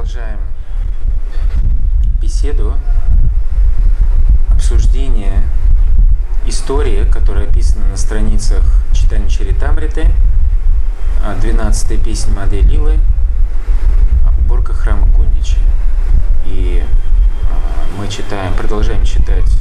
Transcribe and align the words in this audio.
продолжаем 0.00 0.40
беседу, 2.22 2.72
обсуждение 4.50 5.42
истории, 6.46 7.04
которая 7.04 7.46
описана 7.46 7.84
на 7.84 7.98
страницах 7.98 8.62
читания 8.94 9.28
Чаритамриты, 9.28 10.06
12-я 11.42 11.98
песня 12.02 12.32
Мады 12.32 12.62
Лилы, 12.62 12.98
уборка 14.38 14.72
храма 14.72 15.06
Гундичи. 15.08 15.58
И 16.46 16.82
а, 17.50 17.98
мы 17.98 18.08
читаем, 18.08 18.54
продолжаем 18.54 19.04
читать 19.04 19.52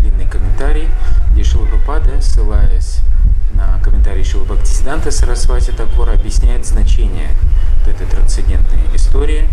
длинный 0.00 0.26
комментарий, 0.26 0.88
где 1.30 1.44
Шилапапада, 1.44 2.20
ссылаясь 2.20 3.02
на 3.54 3.78
комментарий 3.84 4.24
Шила 4.24 4.42
Бхактисиданта 4.46 5.12
Сарасвати 5.12 5.70
Такура, 5.70 6.14
объясняет 6.14 6.66
значение 6.66 7.30
вот 7.86 7.94
этой 7.94 8.06
трансцендентной 8.06 8.80
истории 8.94 9.48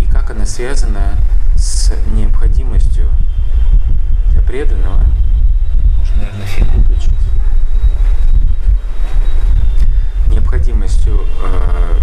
и 0.00 0.04
как 0.06 0.30
она 0.30 0.46
связана 0.46 1.18
с 1.54 1.92
необходимостью 2.14 3.06
для 4.30 4.40
преданного, 4.40 5.02
можно, 5.98 6.16
наверное, 6.16 6.46
фильм 6.46 6.68
выключить, 6.70 7.12
необходимостью 10.28 11.26
э, 11.42 11.98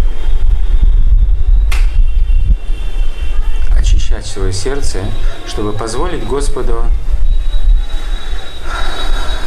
очищать 3.76 4.26
свое 4.26 4.52
сердце, 4.52 5.00
чтобы 5.46 5.72
позволить 5.72 6.24
Господу 6.24 6.84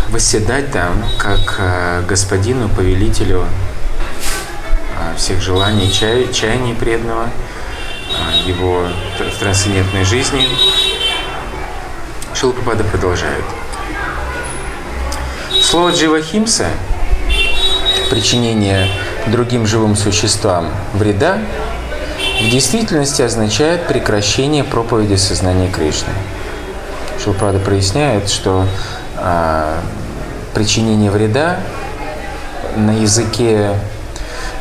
восседать 0.09 0.71
там, 0.71 1.01
как 1.17 1.55
э, 1.59 2.03
господину, 2.07 2.67
повелителю 2.67 3.45
всех 5.17 5.41
желаний, 5.41 5.91
чай, 5.91 6.27
чаяний 6.33 6.73
преданного, 6.73 7.25
э, 7.25 8.47
его 8.47 8.87
трансцендентной 9.39 10.03
жизни. 10.03 10.47
Шилпапада 12.33 12.83
продолжает. 12.83 13.43
Слово 15.61 15.91
дживахимса, 15.91 16.67
причинение 18.09 18.89
другим 19.27 19.67
живым 19.67 19.95
существам 19.95 20.67
вреда, 20.93 21.39
в 22.41 22.49
действительности 22.49 23.21
означает 23.21 23.87
прекращение 23.87 24.63
проповеди 24.63 25.15
сознания 25.15 25.69
Кришны. 25.69 26.13
Шилпрада 27.21 27.59
проясняет, 27.59 28.29
что 28.29 28.65
а, 29.17 29.81
причинение 30.53 31.11
вреда 31.11 31.59
на 32.77 32.91
языке 32.91 33.75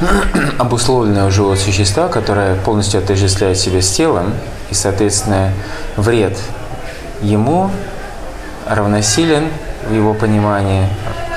обусловленного 0.58 1.30
живого 1.30 1.56
существа, 1.56 2.08
которое 2.08 2.54
полностью 2.56 3.00
отождествляет 3.00 3.58
себя 3.58 3.82
с 3.82 3.90
телом, 3.90 4.34
и, 4.70 4.74
соответственно, 4.74 5.52
вред 5.96 6.38
ему 7.20 7.70
равносилен 8.66 9.48
в 9.88 9.94
его 9.94 10.14
понимании, 10.14 10.88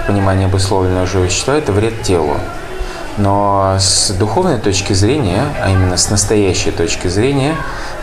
в 0.04 0.08
понимании 0.08 0.45
обусловленного 0.45 1.08
живого 1.08 1.28
существа, 1.28 1.56
это 1.56 1.72
вред 1.72 2.04
телу. 2.04 2.38
Но 3.17 3.76
с 3.80 4.12
духовной 4.12 4.58
точки 4.58 4.94
зрения, 4.94 5.44
а 5.62 5.70
именно 5.70 5.98
с 5.98 6.09
настоящей 6.09 6.72
точки 6.72 7.08
зрения, 7.08 7.56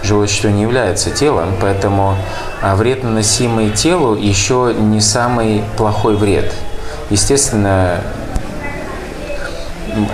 живое 0.02 0.26
существо 0.26 0.50
не 0.50 0.62
является 0.62 1.10
телом, 1.10 1.54
поэтому 1.60 2.14
а, 2.60 2.76
вред, 2.76 3.04
наносимый 3.04 3.70
телу, 3.70 4.16
еще 4.16 4.74
не 4.78 5.00
самый 5.00 5.64
плохой 5.76 6.16
вред. 6.16 6.52
Естественно, 7.10 8.00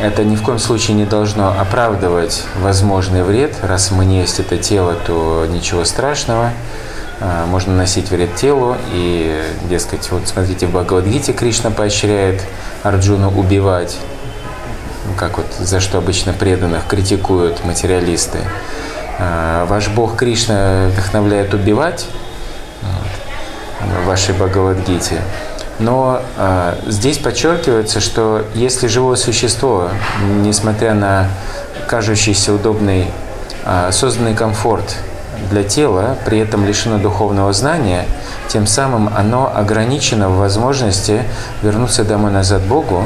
это 0.03 0.25
ни 0.25 0.37
в 0.37 0.43
коем 0.43 0.59
случае 0.59 0.97
не 0.97 1.05
должно 1.05 1.49
оправдывать 1.59 2.45
возможный 2.61 3.23
вред. 3.23 3.57
Раз 3.63 3.91
мы 3.91 4.05
не 4.05 4.21
есть 4.21 4.41
это 4.41 4.57
тело, 4.57 4.95
то 5.07 5.47
ничего 5.49 5.85
страшного. 5.85 6.53
А, 7.21 7.47
можно 7.47 7.73
наносить 7.73 8.11
вред 8.11 8.35
телу. 8.35 8.77
И, 8.93 9.43
дескать, 9.69 10.11
вот 10.11 10.27
смотрите, 10.27 10.67
в 10.67 10.73
Бхагавадгите 10.73 11.33
Кришна 11.33 11.71
поощряет 11.71 12.43
Арджуну 12.83 13.31
убивать 13.31 13.97
как 15.17 15.37
вот 15.37 15.47
за 15.59 15.81
что 15.81 15.99
обычно 15.99 16.33
преданных 16.33 16.87
критикуют 16.87 17.65
материалисты. 17.65 18.39
А, 19.19 19.67
ваш 19.67 19.89
Бог 19.89 20.17
Кришна 20.17 20.89
вдохновляет 20.93 21.55
убивать 21.55 22.07
в 23.81 24.07
вашей 24.07 24.35
Бхагавадгите. 24.35 25.21
Но 25.79 26.23
а, 26.37 26.79
здесь 26.87 27.19
подчеркивается, 27.19 28.01
что 28.01 28.45
если 28.55 28.87
живое 28.87 29.17
существо, 29.17 29.89
несмотря 30.43 30.95
на 30.95 31.29
кажущийся 31.89 32.53
удобный 32.53 33.07
а, 33.65 33.91
созданный 33.91 34.35
комфорт 34.35 34.97
для 35.51 35.65
тела, 35.65 36.17
при 36.25 36.39
этом 36.39 36.65
лишено 36.65 36.99
духовного 36.99 37.53
знания, 37.53 38.07
тем 38.49 38.67
самым 38.67 39.11
оно 39.15 39.51
ограничено 39.55 40.29
в 40.29 40.37
возможности 40.37 41.23
вернуться 41.63 42.05
домой 42.05 42.31
назад 42.31 42.63
Богу, 42.63 43.05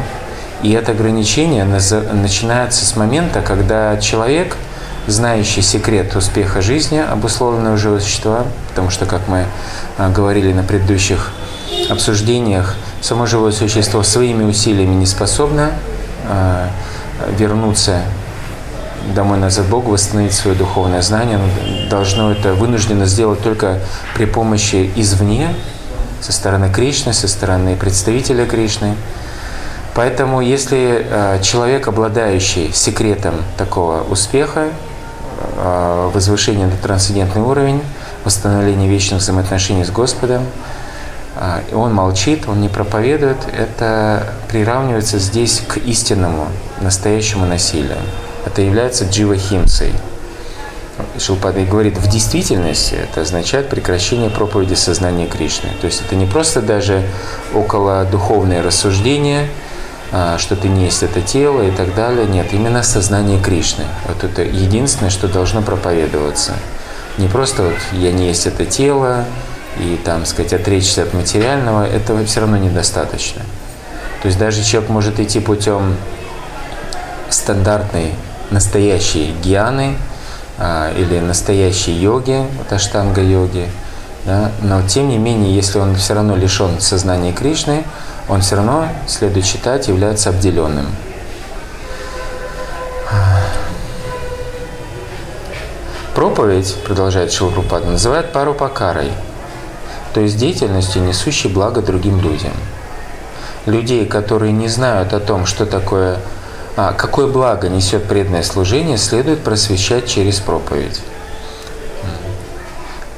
и 0.63 0.73
это 0.73 0.93
ограничение 0.93 1.65
начинается 1.65 2.85
с 2.85 2.97
момента, 2.97 3.41
когда 3.41 3.97
человек, 3.99 4.57
знающий 5.07 5.63
секрет 5.63 6.15
успеха 6.17 6.61
жизни, 6.61 6.99
обусловленного 6.99 7.77
живого 7.77 8.01
существа, 8.01 8.45
потому 8.69 8.91
что, 8.91 9.07
как 9.07 9.27
мы 9.27 9.47
а, 9.97 10.11
говорили 10.11 10.53
на 10.53 10.65
предыдущих 10.65 11.33
обсуждениях, 11.91 12.75
само 13.01 13.27
живое 13.27 13.53
существо 13.53 14.03
своими 14.03 14.45
усилиями 14.45 14.95
не 14.95 15.07
способно 15.07 15.73
а, 16.29 16.69
вернуться 17.39 18.03
домой 19.15 19.39
назад 19.39 19.67
Богу, 19.67 19.93
восстановить 19.93 20.35
свое 20.35 20.57
духовное 20.57 21.03
знание, 21.03 21.37
оно 21.37 21.89
должно 21.89 22.33
это 22.33 22.55
вынуждено 22.55 23.07
сделать 23.07 23.43
только 23.43 23.79
при 24.15 24.27
помощи 24.27 24.91
извне, 24.97 25.55
со 26.21 26.33
стороны 26.33 26.71
Кришны, 26.71 27.13
со 27.13 27.29
стороны 27.29 27.77
представителя 27.77 28.45
Кришны. 28.45 28.95
Поэтому 29.95 30.41
если 30.41 31.07
э, 31.09 31.41
человек, 31.43 31.89
обладающий 31.89 32.73
секретом 32.73 33.35
такого 33.57 34.03
успеха, 34.03 34.69
э, 35.57 36.11
возвышения 36.13 36.67
на 36.67 36.77
трансцендентный 36.77 37.43
уровень, 37.43 37.83
восстановления 38.25 38.89
вечных 38.89 39.21
взаимоотношений 39.21 39.85
с 39.85 39.91
Господом, 39.91 40.43
он 41.73 41.95
молчит, 41.95 42.49
он 42.49 42.61
не 42.61 42.69
проповедует, 42.69 43.37
это 43.57 44.33
приравнивается 44.49 45.19
здесь 45.19 45.63
к 45.67 45.77
истинному, 45.79 46.49
настоящему 46.81 47.47
насилию. 47.47 47.99
Это 48.45 48.63
является 48.63 49.05
дживахимсой. 49.05 49.93
Шилпада 51.19 51.61
говорит, 51.65 51.97
в 51.97 52.09
действительности 52.09 52.95
это 52.95 53.21
означает 53.21 53.69
прекращение 53.69 54.31
проповеди 54.31 54.75
сознания 54.75 55.27
Кришны. 55.27 55.71
То 55.81 55.87
есть 55.87 56.03
это 56.05 56.17
не 56.17 56.27
просто 56.27 56.61
даже 56.61 57.05
около 57.55 58.05
духовное 58.05 58.63
рассуждение, 58.63 59.49
а, 60.11 60.39
что 60.39 60.57
ты 60.57 60.69
не 60.69 60.87
есть 60.87 61.03
это 61.03 61.21
тело 61.21 61.63
и 61.63 61.71
так 61.71 61.95
далее. 61.95 62.27
Нет, 62.27 62.53
именно 62.53 62.83
сознание 62.83 63.41
Кришны. 63.41 63.85
Вот 64.07 64.25
это 64.25 64.43
единственное, 64.43 65.11
что 65.11 65.29
должно 65.29 65.63
проповедоваться. 65.63 66.55
Не 67.17 67.29
просто 67.29 67.65
вот 67.65 67.77
я 67.93 68.11
не 68.11 68.29
есть 68.29 68.47
это 68.47 68.65
тело 68.65 69.25
и 69.79 69.99
там, 70.05 70.27
сказать, 70.27 70.53
отречься 70.53 71.03
от 71.03 71.15
материального, 71.15 71.87
этого 71.87 72.25
все 72.25 72.41
равно 72.41 72.57
недостаточно. 72.57 73.43
То 74.23 74.27
есть 74.27 74.39
даже 74.39 74.63
человек 74.65 74.91
может 74.91 75.21
идти 75.21 75.41
путем 75.41 75.97
стандартной, 77.31 78.15
настоящей 78.51 79.35
гьяны 79.43 79.97
а, 80.59 80.93
или 80.97 81.21
настоящей 81.21 81.93
йоги, 81.93 82.47
вот 82.57 82.73
аштанга 82.73 83.23
йоги, 83.23 83.69
да, 84.25 84.51
но 84.63 84.83
тем 84.83 85.09
не 85.09 85.19
менее, 85.19 85.55
если 85.55 85.79
он 85.79 85.95
все 85.97 86.15
равно 86.15 86.37
лишен 86.37 86.81
сознания 86.81 87.33
Кришны, 87.33 87.85
он 88.29 88.41
все 88.41 88.57
равно, 88.57 88.89
следует 89.07 89.47
считать, 89.47 89.89
является 89.89 90.31
обделенным. 90.31 90.87
Проповедь, 96.15 96.75
продолжает 96.85 97.33
Шилпрупада, 97.33 97.87
называют 97.87 98.33
пару 98.33 98.53
покарой, 98.53 99.13
то 100.19 100.23
есть 100.23 100.37
деятельностью, 100.37 101.01
несущей 101.03 101.49
благо 101.49 101.81
другим 101.81 102.21
людям. 102.21 102.51
Людей, 103.67 104.05
которые 104.05 104.51
не 104.51 104.67
знают 104.67 105.13
о 105.13 105.21
том, 105.21 105.47
что 105.47 105.65
такое, 105.65 106.19
а, 106.77 106.93
какое 106.93 107.29
благо 107.29 107.69
несет 107.69 108.03
преданное 108.03 108.43
служение, 108.43 108.99
следует 108.99 109.45
просвещать 109.45 110.09
через 110.09 110.41
проповедь. 110.41 111.01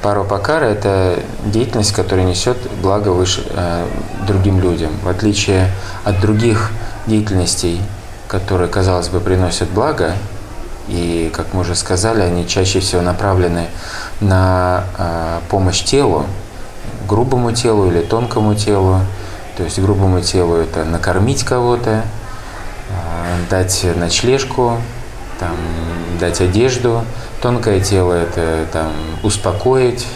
Паропакара– 0.03 0.65
это 0.65 1.17
деятельность, 1.43 1.91
которая 1.91 2.23
несет 2.23 2.57
благо 2.83 3.09
выше, 3.09 3.47
э, 3.49 3.87
другим 4.27 4.61
людям. 4.61 4.91
В 5.03 5.09
отличие 5.09 5.71
от 6.03 6.21
других 6.21 6.69
деятельностей, 7.07 7.81
которые, 8.27 8.69
казалось 8.69 9.07
бы, 9.07 9.21
приносят 9.21 9.69
благо, 9.69 10.13
и, 10.87 11.31
как 11.35 11.55
мы 11.55 11.61
уже 11.61 11.73
сказали, 11.73 12.21
они 12.21 12.47
чаще 12.47 12.79
всего 12.79 13.01
направлены 13.01 13.69
на 14.19 14.83
э, 14.99 15.39
помощь 15.49 15.81
телу, 15.81 16.27
грубому 17.11 17.51
телу 17.51 17.91
или 17.91 18.01
тонкому 18.01 18.55
телу. 18.55 19.01
То 19.57 19.63
есть 19.63 19.77
грубому 19.79 20.21
телу 20.21 20.55
это 20.55 20.85
накормить 20.85 21.43
кого-то, 21.43 21.89
э, 21.91 22.03
дать 23.49 23.85
ночлежку, 23.95 24.77
там, 25.39 25.55
дать 26.19 26.41
одежду, 26.41 27.03
тонкое 27.41 27.81
тело– 27.81 28.13
это 28.13 28.65
там, 28.71 28.91
успокоить, 29.23 30.07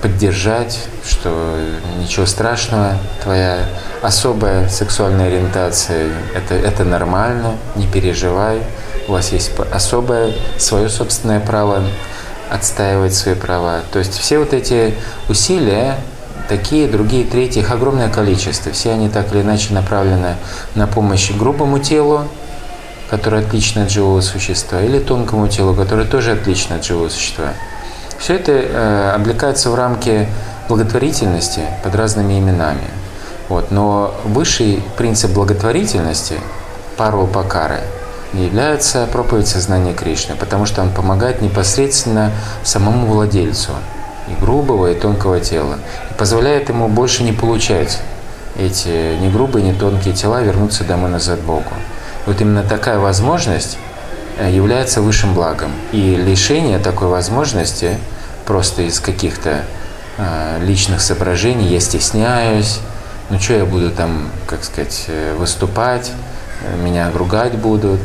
поддержать, 0.00 0.86
что 1.06 1.58
ничего 1.98 2.26
страшного, 2.26 2.98
твоя 3.22 3.64
особая 4.02 4.68
сексуальная 4.68 5.28
ориентация 5.28 6.10
это, 6.34 6.54
это 6.54 6.84
нормально, 6.84 7.56
не 7.74 7.86
переживай, 7.86 8.60
у 9.08 9.12
вас 9.12 9.32
есть 9.32 9.52
особое 9.72 10.34
свое 10.58 10.90
собственное 10.90 11.40
право 11.40 11.82
отстаивать 12.50 13.14
свои 13.14 13.34
права. 13.34 13.80
То 13.92 13.98
есть 13.98 14.18
все 14.18 14.38
вот 14.38 14.52
эти 14.52 14.94
усилия, 15.28 15.96
такие, 16.48 16.88
другие, 16.88 17.24
третьи, 17.24 17.60
их 17.60 17.70
огромное 17.70 18.08
количество. 18.08 18.72
Все 18.72 18.92
они 18.92 19.08
так 19.08 19.32
или 19.32 19.42
иначе 19.42 19.72
направлены 19.72 20.36
на 20.74 20.86
помощь 20.86 21.30
грубому 21.32 21.78
телу, 21.78 22.26
которое 23.10 23.44
отлично 23.44 23.84
от 23.84 23.90
живого 23.90 24.20
существа, 24.20 24.80
или 24.80 24.98
тонкому 24.98 25.48
телу, 25.48 25.74
которое 25.74 26.06
тоже 26.06 26.32
отлично 26.32 26.76
от 26.76 26.84
живого 26.84 27.08
существа. 27.08 27.52
Все 28.18 28.34
это 28.34 28.52
э, 28.52 29.12
облекается 29.14 29.70
в 29.70 29.74
рамки 29.74 30.28
благотворительности 30.68 31.60
под 31.82 31.94
разными 31.94 32.38
именами. 32.38 32.88
Вот. 33.48 33.70
Но 33.70 34.14
высший 34.24 34.82
принцип 34.96 35.32
благотворительности, 35.32 36.36
пару 36.96 37.26
пакары, 37.26 37.80
является 38.36 39.06
проповедь 39.06 39.48
сознания 39.48 39.94
Кришны, 39.94 40.36
потому 40.36 40.66
что 40.66 40.82
он 40.82 40.90
помогает 40.90 41.40
непосредственно 41.40 42.32
самому 42.62 43.06
владельцу 43.06 43.72
и 44.28 44.40
грубого, 44.40 44.90
и 44.90 44.94
тонкого 44.94 45.40
тела, 45.40 45.78
и 46.10 46.14
позволяет 46.14 46.68
ему 46.68 46.88
больше 46.88 47.22
не 47.22 47.32
получать 47.32 48.00
эти 48.58 49.16
не 49.18 49.30
грубые, 49.30 49.64
не 49.64 49.72
тонкие 49.72 50.14
тела, 50.14 50.42
вернуться 50.42 50.84
домой 50.84 51.10
назад 51.10 51.40
Богу. 51.40 51.70
Вот 52.26 52.40
именно 52.40 52.62
такая 52.62 52.98
возможность 52.98 53.78
э, 54.38 54.50
является 54.50 55.02
высшим 55.02 55.34
благом. 55.34 55.72
И 55.92 56.16
лишение 56.16 56.78
такой 56.78 57.08
возможности 57.08 57.98
просто 58.46 58.82
из 58.82 59.00
каких-то 59.00 59.64
э, 60.16 60.58
личных 60.62 61.00
соображений, 61.00 61.66
я 61.66 61.80
стесняюсь, 61.80 62.80
ну 63.30 63.40
что 63.40 63.54
я 63.54 63.64
буду 63.64 63.90
там, 63.90 64.30
как 64.46 64.64
сказать, 64.64 65.04
э, 65.08 65.34
выступать, 65.38 66.12
меня 66.82 67.10
ругать 67.12 67.56
будут, 67.56 68.00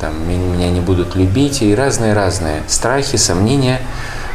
там, 0.00 0.28
меня 0.28 0.70
не 0.70 0.80
будут 0.80 1.14
любить, 1.14 1.62
и 1.62 1.74
разные-разные 1.74 2.62
страхи, 2.68 3.16
сомнения 3.16 3.80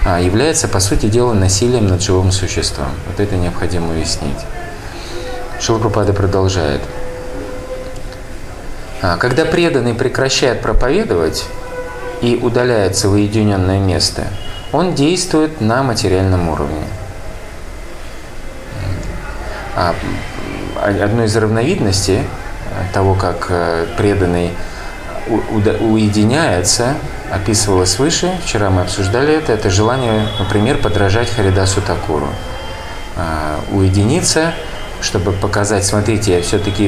а, 0.06 0.20
является, 0.20 0.68
по 0.68 0.80
сути 0.80 1.08
дела, 1.08 1.34
насилием 1.34 1.88
над 1.88 2.02
живым 2.02 2.32
существом. 2.32 2.90
Вот 3.08 3.20
это 3.20 3.36
необходимо 3.36 3.92
уяснить. 3.92 4.38
Шилпрапада 5.60 6.14
продолжает. 6.14 6.82
А, 9.02 9.18
когда 9.18 9.46
преданный 9.46 9.94
прекращает 9.94 10.62
проповедовать 10.62 11.46
и 12.22 12.40
удаляется 12.42 13.10
в 13.10 13.14
уединенное 13.14 13.80
место, 13.80 14.28
он 14.72 14.94
действует 14.94 15.62
на 15.62 15.82
материальном 15.84 16.50
уровне. 16.50 16.84
А, 19.76 19.96
одной 20.84 21.26
из 21.26 21.36
разновидностей 21.36 22.22
того, 22.94 23.14
как 23.14 23.48
э, 23.50 23.86
преданный 23.98 24.52
уединяется, 25.28 26.96
описывалось 27.32 27.98
выше, 27.98 28.32
вчера 28.44 28.70
мы 28.70 28.82
обсуждали 28.82 29.34
это, 29.34 29.54
это 29.54 29.70
желание, 29.70 30.28
например, 30.40 30.78
подражать 30.78 31.30
Харидасу 31.30 31.82
Такуру. 31.82 32.30
А, 33.18 33.60
уединиться, 33.72 34.54
чтобы 35.02 35.32
показать, 35.32 35.86
смотрите, 35.86 36.36
я 36.36 36.42
все-таки 36.42 36.84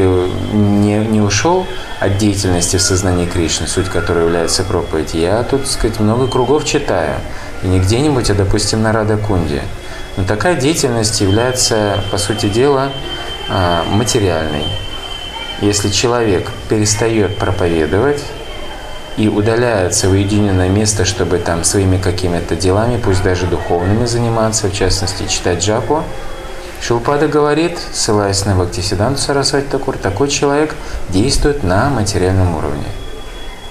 не, 0.54 0.98
не 1.00 1.22
ушел 1.22 1.66
от 2.00 2.18
деятельности 2.18 2.78
в 2.78 2.81
сознании 2.81 3.25
Кришны, 3.25 3.68
суть 3.68 3.89
которой 3.89 4.25
является 4.25 4.63
проповедь. 4.63 5.13
Я 5.13 5.44
тут, 5.44 5.62
так 5.62 5.72
сказать, 5.72 6.00
много 6.00 6.28
кругов 6.28 6.66
читаю. 6.66 7.16
И 7.63 7.68
не 7.68 7.80
где-нибудь, 7.80 8.30
а, 8.30 8.36
допустим, 8.36 8.84
на 8.84 8.92
Радакунде. 8.92 9.63
Но 10.16 10.24
такая 10.24 10.56
деятельность 10.56 11.22
является, 11.22 12.04
по 12.12 12.18
сути 12.18 12.50
дела, 12.50 12.92
а, 13.50 13.84
материальной. 13.89 14.66
Если 15.62 15.89
человек 15.89 16.51
перестает 16.69 17.38
проповедовать 17.38 18.24
и 19.18 19.27
удаляется 19.27 20.07
в 20.07 20.12
уединенное 20.12 20.69
место, 20.69 21.04
чтобы 21.04 21.39
там 21.39 21.63
своими 21.63 21.98
какими-то 21.98 22.56
делами, 22.56 23.01
пусть 23.04 23.24
даже 23.24 23.48
духовными 23.48 24.06
заниматься, 24.06 24.68
в 24.68 24.74
частности 24.74 25.27
читать 25.27 25.63
джапу, 25.63 26.04
Шилпада 26.80 27.27
говорит, 27.27 27.80
ссылаясь 27.92 28.45
на 28.45 28.54
Бхактисиданду 28.56 29.18
Сарасвати 29.18 29.65
Такур, 29.65 29.98
такой 29.98 30.27
человек 30.27 30.75
действует 31.09 31.63
на 31.63 31.89
материальном 31.89 32.56
уровне. 32.56 32.86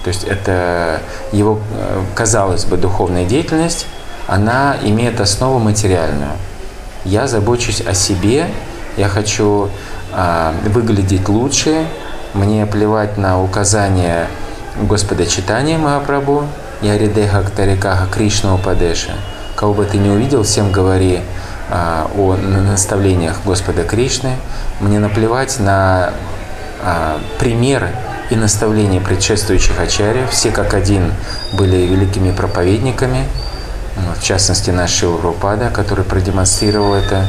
То 0.03 0.09
есть 0.09 0.25
это 0.25 1.01
его, 1.31 1.59
э, 1.73 2.01
казалось 2.15 2.65
бы, 2.65 2.75
духовная 2.75 3.25
деятельность, 3.25 3.85
она 4.27 4.75
имеет 4.83 5.21
основу 5.21 5.57
материальную. 5.59 6.31
Я 7.05 7.27
забочусь 7.27 7.81
о 7.81 7.93
себе, 7.93 8.47
я 8.97 9.07
хочу 9.07 9.69
выглядеть 10.65 11.29
лучше, 11.29 11.85
мне 12.33 12.65
плевать 12.65 13.17
на 13.17 13.41
указания 13.41 14.27
Господа 14.81 15.25
Читания 15.25 15.77
Махапрабху, 15.77 16.45
я 16.81 16.97
Ридеха 16.97 17.41
Ктарикаха 17.41 18.07
Кришна 18.07 18.53
Упадеша. 18.53 19.13
Кого 19.55 19.73
бы 19.73 19.85
ты 19.85 19.97
не 19.97 20.09
увидел, 20.09 20.43
всем 20.43 20.71
говори 20.71 21.21
а, 21.69 22.09
о 22.15 22.35
наставлениях 22.35 23.41
Господа 23.43 23.83
Кришны. 23.83 24.35
Мне 24.79 24.99
наплевать 24.99 25.59
на 25.59 26.11
а, 26.83 27.19
примеры 27.39 27.89
и 28.29 28.35
наставления 28.35 29.01
предшествующих 29.01 29.79
ачарьев. 29.79 30.29
Все 30.29 30.51
как 30.51 30.75
один 30.75 31.11
были 31.53 31.77
великими 31.77 32.31
проповедниками, 32.31 33.25
в 34.15 34.21
частности 34.21 34.69
наш 34.69 34.91
Шива 34.91 35.33
который 35.73 36.05
продемонстрировал 36.05 36.93
это 36.93 37.25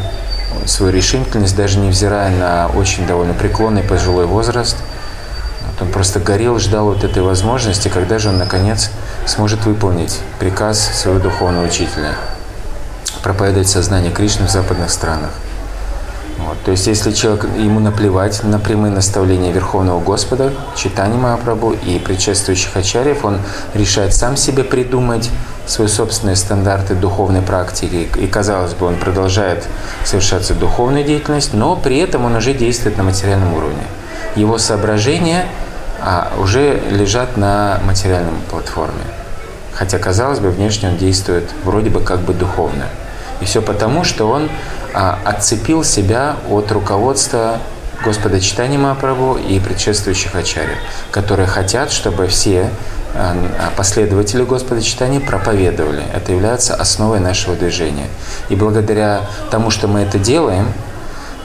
свою 0.66 0.92
решительность, 0.92 1.56
даже 1.56 1.78
невзирая 1.78 2.30
на 2.30 2.68
очень 2.68 3.06
довольно 3.06 3.34
преклонный 3.34 3.82
пожилой 3.82 4.26
возраст. 4.26 4.76
Вот 5.66 5.86
он 5.86 5.92
просто 5.92 6.20
горел, 6.20 6.58
ждал 6.58 6.86
вот 6.86 7.04
этой 7.04 7.22
возможности, 7.22 7.88
когда 7.88 8.18
же 8.18 8.30
он, 8.30 8.38
наконец, 8.38 8.90
сможет 9.26 9.64
выполнить 9.64 10.18
приказ 10.38 10.78
своего 10.78 11.20
духовного 11.20 11.66
учителя 11.66 12.14
проповедовать 13.22 13.68
сознание 13.68 14.12
Кришны 14.12 14.46
в 14.46 14.50
западных 14.50 14.90
странах. 14.90 15.30
Вот. 16.38 16.56
То 16.64 16.70
есть, 16.70 16.86
если 16.86 17.12
человек, 17.12 17.46
ему 17.56 17.80
наплевать 17.80 18.42
на 18.44 18.58
прямые 18.58 18.92
наставления 18.92 19.52
Верховного 19.52 20.00
Господа, 20.00 20.52
читания 20.76 21.16
Махапрабху 21.16 21.72
и 21.72 21.98
предшествующих 21.98 22.76
ачарьев, 22.76 23.24
он 23.24 23.40
решает 23.74 24.14
сам 24.14 24.36
себе 24.36 24.62
придумать 24.64 25.30
свои 25.68 25.86
собственные 25.86 26.36
стандарты 26.36 26.94
духовной 26.94 27.42
практики. 27.42 28.08
И, 28.16 28.26
казалось 28.26 28.72
бы, 28.72 28.86
он 28.86 28.96
продолжает 28.96 29.66
совершаться 30.04 30.54
духовную 30.54 31.04
деятельность, 31.04 31.52
но 31.52 31.76
при 31.76 31.98
этом 31.98 32.24
он 32.24 32.34
уже 32.34 32.54
действует 32.54 32.96
на 32.96 33.04
материальном 33.04 33.54
уровне. 33.54 33.84
Его 34.34 34.58
соображения 34.58 35.46
а, 36.00 36.32
уже 36.38 36.80
лежат 36.90 37.36
на 37.36 37.80
материальном 37.84 38.36
платформе. 38.50 39.04
Хотя, 39.72 39.98
казалось 39.98 40.40
бы, 40.40 40.50
внешне 40.50 40.88
он 40.88 40.96
действует 40.96 41.44
вроде 41.64 41.90
бы 41.90 42.00
как 42.00 42.20
бы 42.20 42.32
духовно. 42.32 42.86
И 43.40 43.44
все 43.44 43.60
потому, 43.60 44.04
что 44.04 44.28
он 44.30 44.48
а, 44.94 45.18
отцепил 45.24 45.84
себя 45.84 46.36
от 46.48 46.72
руководства 46.72 47.58
Господа 48.04 48.40
Читания 48.40 48.78
Махапрабху 48.78 49.36
и 49.36 49.60
предшествующих 49.60 50.34
ачарьев, 50.34 50.78
которые 51.10 51.46
хотят, 51.46 51.90
чтобы 51.90 52.28
все 52.28 52.70
последователи 53.76 54.42
Господа 54.42 54.82
Читания 54.82 55.20
проповедовали. 55.20 56.02
Это 56.14 56.32
является 56.32 56.74
основой 56.74 57.20
нашего 57.20 57.56
движения. 57.56 58.06
И 58.48 58.54
благодаря 58.54 59.22
тому, 59.50 59.70
что 59.70 59.88
мы 59.88 60.00
это 60.00 60.18
делаем, 60.18 60.72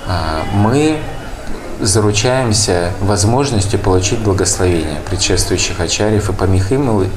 а, 0.08 0.43
мы 0.53 1.00
заручаемся 1.79 2.91
возможностью 3.01 3.79
получить 3.79 4.20
благословение 4.20 5.00
предшествующих 5.10 5.79
ачарьев 5.79 6.29
и 6.29 6.34
по 6.34 6.46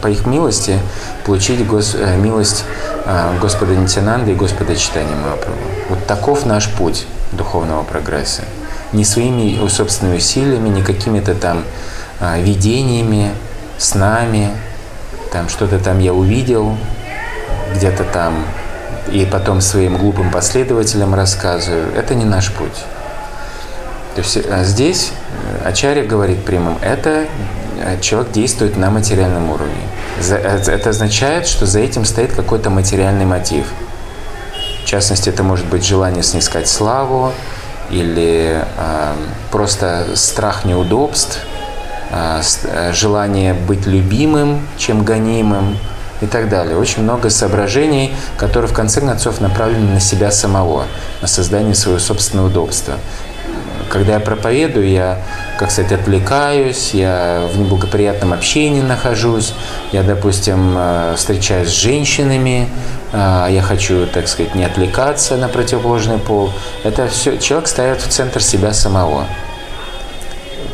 их, 0.08 0.26
милости 0.26 0.78
получить 1.24 1.66
гос, 1.66 1.94
э, 1.94 2.16
милость 2.16 2.64
э, 3.04 3.38
Господа 3.40 3.76
Нитянанды 3.76 4.32
и 4.32 4.34
Господа 4.34 4.74
Читания 4.76 5.14
Махапрабху. 5.14 5.60
Вот 5.90 6.06
таков 6.06 6.46
наш 6.46 6.68
путь 6.70 7.06
духовного 7.32 7.82
прогресса. 7.82 8.42
Не 8.92 9.04
своими 9.04 9.66
собственными 9.68 10.16
усилиями, 10.16 10.68
не 10.68 10.82
какими-то 10.82 11.34
там 11.34 11.62
э, 12.20 12.42
видениями, 13.76 13.80
снами, 13.80 14.50
там 15.32 15.48
что-то 15.48 15.78
там 15.78 15.98
я 15.98 16.12
увидел, 16.12 16.76
где-то 17.74 18.04
там, 18.04 18.44
и 19.12 19.26
потом 19.26 19.60
своим 19.60 19.96
глупым 19.96 20.30
последователям 20.30 21.14
рассказываю. 21.14 21.94
Это 21.96 22.14
не 22.14 22.24
наш 22.24 22.52
путь. 22.52 22.84
То 24.14 24.22
есть 24.22 24.36
э, 24.36 24.64
здесь 24.64 25.12
э, 25.62 25.68
Ачарья 25.68 26.04
говорит 26.04 26.44
прямым, 26.44 26.78
это 26.80 27.26
э, 27.78 28.00
человек 28.00 28.32
действует 28.32 28.76
на 28.76 28.90
материальном 28.90 29.50
уровне. 29.50 29.74
Это 30.18 30.90
означает, 30.90 31.46
что 31.46 31.66
за 31.66 31.80
этим 31.80 32.06
стоит 32.06 32.32
какой-то 32.32 32.70
материальный 32.70 33.26
мотив. 33.26 33.66
В 34.82 34.86
частности, 34.86 35.28
это 35.28 35.42
может 35.42 35.66
быть 35.66 35.84
желание 35.84 36.22
снискать 36.22 36.68
славу 36.68 37.32
или 37.90 38.64
э, 38.64 39.14
просто 39.50 40.06
страх 40.14 40.64
неудобств, 40.64 41.40
а, 41.40 41.50
э, 41.52 41.55
желание 42.92 43.54
быть 43.54 43.86
любимым, 43.86 44.66
чем 44.76 45.04
гонимым 45.04 45.76
и 46.20 46.26
так 46.26 46.48
далее. 46.48 46.76
Очень 46.76 47.02
много 47.02 47.30
соображений, 47.30 48.14
которые 48.36 48.70
в 48.70 48.74
конце 48.74 49.00
концов 49.00 49.40
направлены 49.40 49.94
на 49.94 50.00
себя 50.00 50.30
самого, 50.30 50.84
на 51.20 51.28
создание 51.28 51.74
своего 51.74 51.98
собственного 51.98 52.46
удобства. 52.46 52.94
Когда 53.88 54.14
я 54.14 54.20
проповедую, 54.20 54.90
я, 54.90 55.18
как 55.58 55.70
сказать, 55.70 55.92
отвлекаюсь, 55.92 56.90
я 56.92 57.48
в 57.52 57.58
неблагоприятном 57.58 58.32
общении 58.32 58.82
нахожусь, 58.82 59.54
я, 59.92 60.02
допустим, 60.02 60.74
э, 60.76 61.14
встречаюсь 61.16 61.68
с 61.68 61.72
женщинами, 61.72 62.68
э, 63.12 63.46
я 63.50 63.62
хочу, 63.62 64.06
так 64.06 64.26
сказать, 64.26 64.56
не 64.56 64.64
отвлекаться 64.64 65.36
на 65.36 65.48
противоположный 65.48 66.18
пол. 66.18 66.50
Это 66.82 67.06
все, 67.08 67.38
человек 67.38 67.68
ставит 67.68 68.00
в 68.00 68.08
центр 68.08 68.42
себя 68.42 68.72
самого. 68.72 69.26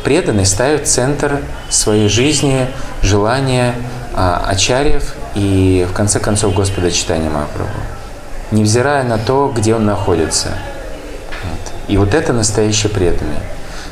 Преданный 0.03 0.45
ставит 0.45 0.87
центр 0.87 1.39
своей 1.69 2.07
жизни 2.07 2.67
желания 3.01 3.75
а, 4.13 4.43
ачарьев 4.47 5.15
и, 5.35 5.87
в 5.89 5.93
конце 5.93 6.19
концов, 6.19 6.53
Господа 6.53 6.91
читания 6.91 7.29
Махапрабху. 7.29 7.79
Невзирая 8.51 9.03
на 9.03 9.17
то, 9.17 9.51
где 9.55 9.75
он 9.75 9.85
находится. 9.85 10.49
Вот. 10.49 11.73
И 11.87 11.97
вот 11.97 12.13
это 12.13 12.33
настоящий 12.33 12.87
преданный. 12.87 13.39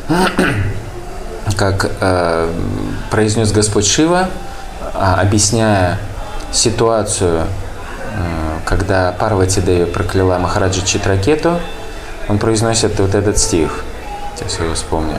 Как 1.58 1.90
э, 2.00 2.50
произнес 3.10 3.52
Господь 3.52 3.88
Шива, 3.88 4.30
э, 4.94 4.98
объясняя 4.98 5.98
ситуацию, 6.52 7.42
э, 7.42 8.60
когда 8.66 9.12
Парвати 9.14 9.62
Деви 9.62 9.86
прокляла 9.86 10.38
Махараджа 10.38 10.86
Читракету, 10.86 11.60
он 12.30 12.38
произносит 12.38 13.00
вот 13.00 13.16
этот 13.16 13.38
стих. 13.38 13.84
Сейчас 14.36 14.60
я 14.60 14.66
его 14.66 14.76
вспомню. 14.76 15.18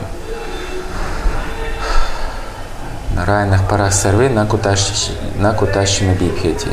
Нарайнах 3.15 3.67
парах 3.69 3.93
сарве 3.93 4.29
на 4.29 4.45
кутащина 5.53 6.13
бипхети. 6.15 6.69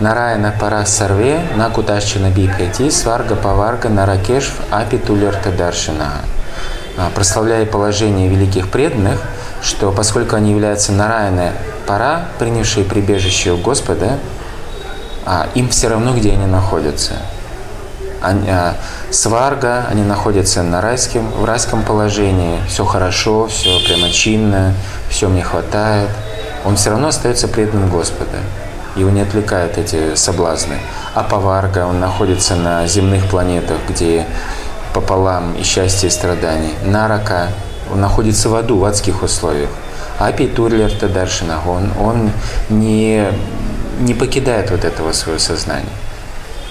Нарайна 0.00 0.54
парах 0.60 0.86
сарве 0.86 1.40
на 1.56 1.70
кутащина 1.70 2.28
бипхети 2.30 2.90
сварга 2.90 3.36
паварга 3.36 3.88
наракешв 3.88 4.60
апи 4.70 4.98
тулерта 4.98 5.50
даршина. 5.50 6.10
А, 6.98 7.08
прославляя 7.14 7.64
положение 7.64 8.28
великих 8.28 8.68
преданных, 8.68 9.18
что 9.62 9.90
поскольку 9.92 10.36
они 10.36 10.50
являются 10.50 10.92
Нараяна 10.92 11.52
пара, 11.86 12.26
принявшие 12.38 12.84
прибежище 12.84 13.52
у 13.52 13.56
Господа, 13.56 14.18
а, 15.24 15.46
им 15.54 15.70
все 15.70 15.88
равно, 15.88 16.14
где 16.14 16.32
они 16.32 16.46
находятся– 16.46 17.14
они, 18.22 18.48
а, 18.48 18.76
сварга, 19.10 19.86
они 19.90 20.02
находятся 20.02 20.62
на 20.62 20.80
райском, 20.80 21.30
в 21.30 21.44
райском 21.44 21.82
положении, 21.82 22.60
все 22.68 22.84
хорошо, 22.84 23.48
все 23.48 23.80
прямо 23.84 24.10
чинно, 24.10 24.74
все 25.08 25.28
мне 25.28 25.42
хватает. 25.42 26.08
Он 26.64 26.76
все 26.76 26.90
равно 26.90 27.08
остается 27.08 27.48
преданным 27.48 27.90
Господа. 27.90 28.38
Его 28.94 29.10
не 29.10 29.22
отвлекают 29.22 29.78
эти 29.78 30.14
соблазны. 30.14 30.78
А 31.14 31.22
Паварга, 31.22 31.86
он 31.86 31.98
находится 31.98 32.54
на 32.54 32.86
земных 32.86 33.26
планетах, 33.26 33.78
где 33.88 34.26
пополам 34.94 35.54
и 35.54 35.62
счастье, 35.62 36.08
и 36.08 36.12
страдания. 36.12 36.72
Нарака, 36.84 37.48
он 37.92 38.00
находится 38.00 38.48
в 38.48 38.54
аду, 38.54 38.78
в 38.78 38.84
адских 38.84 39.22
условиях. 39.22 39.70
А 40.18 40.30
Питурлер 40.30 40.90
Тадаршина, 40.92 41.60
он, 41.66 41.90
он 41.98 42.30
не, 42.68 43.26
не 43.98 44.14
покидает 44.14 44.70
вот 44.70 44.84
этого 44.84 45.12
своего 45.12 45.38
сознания. 45.38 45.88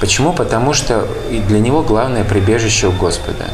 Почему? 0.02 0.34
Потому 0.34 0.74
что 0.74 1.08
для 1.48 1.60
него 1.60 1.84
главное 1.84 2.24
прибежище 2.24 2.88
у 2.88 2.92
Господа, 2.92 3.46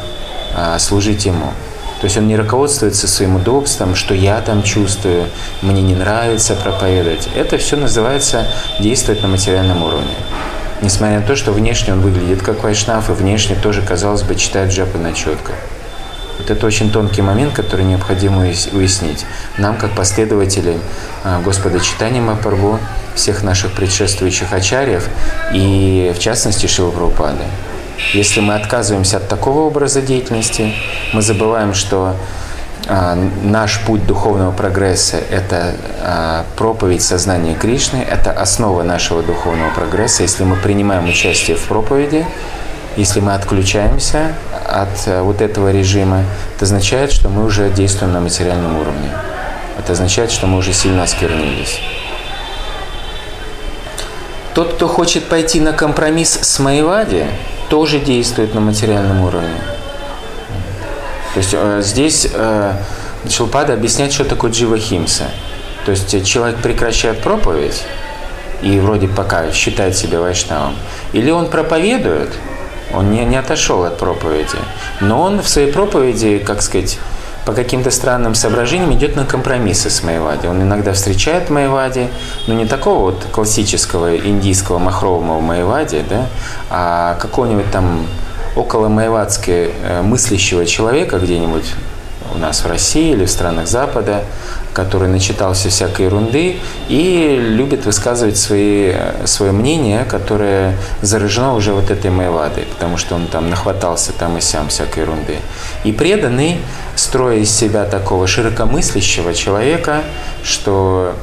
а, 0.55 0.79
служить 0.79 1.25
Ему. 1.25 1.51
То 1.99 2.05
есть 2.05 2.17
он 2.17 2.27
не 2.27 2.37
руководствуется 2.37 3.07
своим 3.07 3.35
удобством, 3.35 3.95
что 3.95 4.13
я 4.13 4.39
там 4.41 4.63
чувствую, 4.63 5.25
мне 5.61 5.81
не 5.81 5.93
нравится 5.93 6.55
проповедовать. 6.55 7.27
Это 7.35 7.57
все 7.57 7.75
называется 7.75 8.47
действовать 8.79 9.21
на 9.23 9.27
материальном 9.27 9.83
уровне. 9.83 10.15
Несмотря 10.81 11.19
на 11.19 11.25
то, 11.25 11.35
что 11.35 11.51
внешне 11.51 11.93
он 11.93 12.01
выглядит 12.01 12.41
как 12.41 12.63
вайшнав, 12.63 13.09
и 13.09 13.13
внешне 13.13 13.55
тоже, 13.55 13.81
казалось 13.81 14.21
бы, 14.21 14.35
читает 14.35 14.71
джапы 14.71 14.99
на 14.99 15.11
четко. 15.13 15.51
Вот 16.47 16.55
это 16.55 16.65
очень 16.65 16.91
тонкий 16.91 17.21
момент, 17.21 17.53
который 17.53 17.83
необходимо 17.83 18.39
уяснить. 18.39 19.25
Нам, 19.57 19.75
как 19.75 19.91
последователям 19.91 20.79
а, 21.25 21.41
Господа 21.41 21.81
Читания 21.81 22.21
Мапарбу, 22.21 22.79
всех 23.15 23.43
наших 23.43 23.73
предшествующих 23.73 24.53
ачарьев 24.53 25.09
и, 25.53 26.13
в 26.15 26.19
частности, 26.19 26.65
Шива 26.65 26.91
Прабхупады. 26.91 27.43
Если 28.13 28.39
мы 28.39 28.55
отказываемся 28.55 29.17
от 29.17 29.27
такого 29.27 29.67
образа 29.67 30.01
деятельности, 30.01 30.71
мы 31.11 31.21
забываем, 31.21 31.73
что 31.73 32.15
а, 32.87 33.17
наш 33.43 33.81
путь 33.81 34.05
духовного 34.07 34.53
прогресса– 34.53 35.17
это 35.29 35.75
а, 36.01 36.45
проповедь 36.55 37.01
сознания 37.01 37.55
Кришны, 37.55 37.97
это 37.97 38.31
основа 38.31 38.83
нашего 38.83 39.21
духовного 39.21 39.71
прогресса. 39.71 40.23
Если 40.23 40.45
мы 40.45 40.55
принимаем 40.55 41.09
участие 41.09 41.57
в 41.57 41.63
проповеди, 41.63 42.25
если 42.97 43.19
мы 43.19 43.35
отключаемся 43.35 44.33
от 44.65 44.89
а, 45.05 45.21
вот 45.21 45.41
этого 45.41 45.71
режима, 45.71 46.23
это 46.55 46.65
означает, 46.65 47.11
что 47.11 47.29
мы 47.29 47.45
уже 47.45 47.69
действуем 47.69 48.11
на 48.11 48.19
материальном 48.19 48.79
уровне. 48.79 49.11
Это 49.77 49.93
означает, 49.93 50.31
что 50.31 50.47
мы 50.47 50.57
уже 50.57 50.73
сильно 50.73 51.03
осквернились. 51.03 51.79
Тот, 54.55 54.73
кто 54.73 54.87
хочет 54.87 55.25
пойти 55.25 55.61
на 55.61 55.73
компромисс 55.73 56.39
с 56.41 56.59
Майвади, 56.59 57.27
тоже 57.69 57.99
действует 57.99 58.55
на 58.55 58.61
материальном 58.61 59.21
уровне. 59.21 59.61
То 61.35 61.37
есть 61.39 61.53
э, 61.53 61.81
здесь 61.83 62.27
э, 62.33 62.73
Шилпада 63.29 63.73
объясняет, 63.73 64.11
что 64.11 64.25
такое 64.25 64.49
дживахимса. 64.49 65.25
То 65.85 65.91
есть 65.91 66.25
человек 66.25 66.57
прекращает 66.57 67.21
проповедь 67.21 67.83
и 68.63 68.79
вроде 68.79 69.07
пока 69.07 69.51
считает 69.51 69.95
себя 69.95 70.19
вайшнавом. 70.19 70.75
Или 71.13 71.29
он 71.29 71.51
проповедует, 71.51 72.31
он 72.93 73.11
не, 73.11 73.25
не 73.25 73.35
отошел 73.35 73.83
от 73.83 73.97
проповеди, 73.97 74.57
но 75.01 75.21
он 75.21 75.41
в 75.41 75.49
своей 75.49 75.71
проповеди, 75.71 76.39
как 76.39 76.61
сказать, 76.61 76.99
по 77.45 77.53
каким-то 77.53 77.91
странным 77.91 78.35
соображениям 78.35 78.93
идет 78.93 79.15
на 79.15 79.25
компромиссы 79.25 79.89
с 79.89 80.03
Майвади. 80.03 80.47
Он 80.47 80.61
иногда 80.61 80.91
встречает 80.91 81.49
Майвади, 81.49 82.09
но 82.45 82.53
не 82.53 82.65
такого 82.65 83.11
вот 83.11 83.25
классического 83.31 84.17
индийского 84.17 84.79
махрового 84.79 85.39
Майвади, 85.39 86.03
да, 86.09 86.27
а 86.69 87.15
какого-нибудь 87.15 87.71
там 87.71 88.05
около 88.57 88.89
майвадски 88.89 89.71
э, 89.81 90.01
мыслящего 90.01 90.65
человека 90.65 91.19
где-нибудь 91.19 91.73
у 92.35 92.37
нас 92.37 92.63
в 92.63 92.67
России 92.67 93.13
или 93.13 93.25
в 93.25 93.31
странах 93.31 93.67
Запада, 93.67 94.23
который 94.77 95.07
начитался 95.07 95.69
всякой 95.69 96.05
ерунды 96.05 96.57
и 96.87 97.35
любит 97.41 97.87
высказывать 97.87 98.37
свои, 98.37 98.93
свое 99.25 99.51
мнение, 99.51 100.05
которое 100.05 100.77
заражено 101.01 101.55
уже 101.55 101.73
вот 101.73 101.89
этой 101.89 102.11
майвадой, 102.11 102.65
потому 102.65 102.95
что 102.97 103.15
он 103.15 103.25
там 103.25 103.49
нахватался 103.49 104.13
там 104.13 104.37
и 104.37 104.41
сям 104.41 104.67
всякой 104.67 104.99
ерунды. 104.99 105.37
И 105.83 105.91
преданный, 105.91 106.59
строя 106.95 107.37
из 107.37 107.49
себя 107.49 107.85
такого 107.85 108.27
широкомыслящего 108.27 109.33
человека, 109.33 110.03
что 110.43 111.15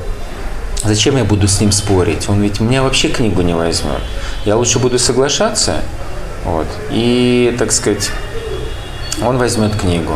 зачем 0.82 1.16
я 1.16 1.22
буду 1.22 1.46
с 1.46 1.60
ним 1.60 1.70
спорить? 1.70 2.28
Он 2.28 2.42
ведь 2.42 2.58
меня 2.58 2.82
вообще 2.82 3.06
книгу 3.06 3.42
не 3.42 3.54
возьмет. 3.54 4.02
Я 4.44 4.56
лучше 4.56 4.80
буду 4.80 4.98
соглашаться, 4.98 5.76
вот, 6.44 6.66
и, 6.90 7.54
так 7.56 7.70
сказать, 7.70 8.10
он 9.22 9.38
возьмет 9.38 9.76
книгу 9.76 10.14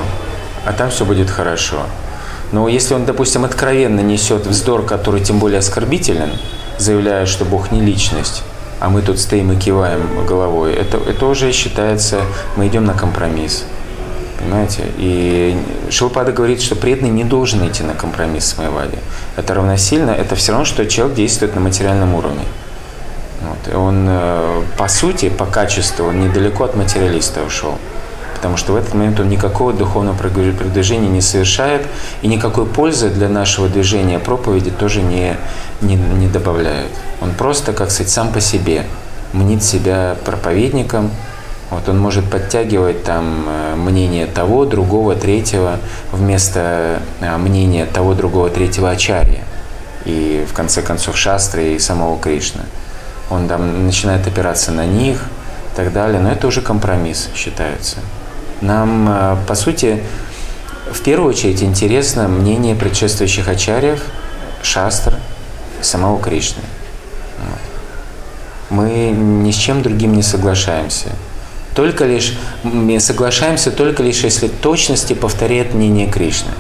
а 0.68 0.73
там 0.73 0.90
все 0.90 1.07
будет 1.07 1.30
хорошо. 1.30 1.87
Но 2.52 2.68
если 2.68 2.94
он, 2.94 3.04
допустим, 3.04 3.44
откровенно 3.44 4.00
несет 4.00 4.46
вздор, 4.46 4.84
который 4.84 5.20
тем 5.20 5.38
более 5.38 5.58
оскорбителен, 5.58 6.30
заявляя, 6.78 7.26
что 7.26 7.44
Бог 7.44 7.70
не 7.70 7.80
личность, 7.80 8.42
а 8.80 8.88
мы 8.88 9.02
тут 9.02 9.18
стоим 9.18 9.52
и 9.52 9.56
киваем 9.56 10.24
головой, 10.26 10.72
это, 10.72 10.98
это 10.98 11.26
уже 11.26 11.52
считается, 11.52 12.20
мы 12.56 12.68
идем 12.68 12.84
на 12.84 12.94
компромисс. 12.94 13.64
Понимаете? 14.38 14.84
И 14.96 15.60
Шилпада 15.90 16.32
говорит, 16.32 16.62
что 16.62 16.76
преданный 16.76 17.10
не 17.10 17.24
должен 17.24 17.66
идти 17.68 17.82
на 17.82 17.94
компромисс 17.94 18.46
с 18.46 18.58
Майвади. 18.58 18.98
Это 19.36 19.54
равносильно, 19.54 20.12
это 20.12 20.36
все 20.36 20.52
равно, 20.52 20.64
что 20.64 20.86
человек 20.86 21.16
действует 21.16 21.54
на 21.54 21.60
материальном 21.60 22.14
уровне. 22.14 22.44
Вот. 23.40 23.72
И 23.72 23.76
он, 23.76 24.06
э, 24.08 24.62
по 24.76 24.88
сути, 24.88 25.28
по 25.28 25.44
качеству, 25.44 26.06
он 26.06 26.20
недалеко 26.20 26.64
от 26.64 26.76
материалиста 26.76 27.42
ушел 27.42 27.78
потому 28.38 28.57
что 28.57 28.73
в 28.73 28.76
этот 28.76 28.95
момент 28.95 29.18
он 29.18 29.28
никакого 29.28 29.73
духовного 29.73 30.16
продвижения 30.16 31.09
не 31.09 31.21
совершает, 31.21 31.83
и 32.23 32.28
никакой 32.28 32.66
пользы 32.66 33.11
для 33.11 33.28
нашего 33.28 33.68
движения 33.68 34.21
проповеди 34.21 34.71
тоже 34.71 35.02
не, 35.02 35.37
не, 35.80 35.97
не 35.97 36.28
добавляет. 36.28 36.90
Он 37.21 37.33
просто, 37.33 37.73
как 37.73 37.90
сказать, 37.90 38.12
сам 38.12 38.33
по 38.33 38.40
себе 38.40 38.85
мнит 39.33 39.64
себя 39.64 40.16
проповедником, 40.25 41.11
вот 41.71 41.88
он 41.88 41.99
может 41.99 42.30
подтягивать 42.30 43.02
там 43.02 43.45
э, 43.49 43.75
мнение 43.75 44.26
того, 44.26 44.64
другого, 44.66 45.16
третьего 45.16 45.80
вместо 46.12 47.00
э, 47.21 47.37
мнения 47.37 47.87
того, 47.87 48.14
другого, 48.14 48.50
третьего 48.50 48.90
ачарья. 48.90 49.42
И 50.04 50.47
в 50.49 50.54
конце 50.54 50.80
концов 50.80 51.16
шастры 51.18 51.75
и 51.75 51.78
самого 51.80 52.18
Кришны. 52.21 52.62
Он 53.30 53.49
там 53.49 53.85
начинает 53.85 54.26
опираться 54.28 54.71
на 54.71 54.87
них 54.87 55.25
и 55.73 55.76
так 55.76 55.92
далее, 55.92 56.21
но 56.21 56.30
это 56.30 56.47
уже 56.47 56.62
компромисс 56.62 57.28
считается. 57.35 57.97
Нам, 58.60 59.08
э, 59.08 59.36
по 59.46 59.54
сути, 59.54 60.02
в 60.92 61.00
первую 61.02 61.30
очередь 61.30 61.62
интересно 61.62 62.28
мнение 62.28 62.74
предшествующих 62.74 63.48
ачарьев, 63.48 64.02
шастр, 64.62 65.14
самого 65.80 66.20
Кришны. 66.20 66.62
Мы 68.70 69.10
ни 69.10 69.50
с 69.50 69.54
чем 69.54 69.82
другим 69.82 70.14
не 70.14 70.22
соглашаемся. 70.22 71.08
Только 71.74 72.04
лишь, 72.04 72.36
мы 72.64 73.00
соглашаемся 73.00 73.70
только 73.70 74.02
лишь, 74.02 74.24
если 74.24 74.48
точности 74.48 75.14
повторяет 75.14 75.74
мнение 75.74 76.10
Кришны. 76.10 76.50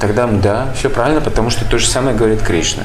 Тогда 0.00 0.26
да, 0.26 0.68
все 0.78 0.90
правильно, 0.90 1.20
потому 1.20 1.50
что 1.50 1.64
то 1.64 1.78
же 1.78 1.86
самое 1.86 2.16
говорит 2.16 2.42
Кришна. 2.42 2.84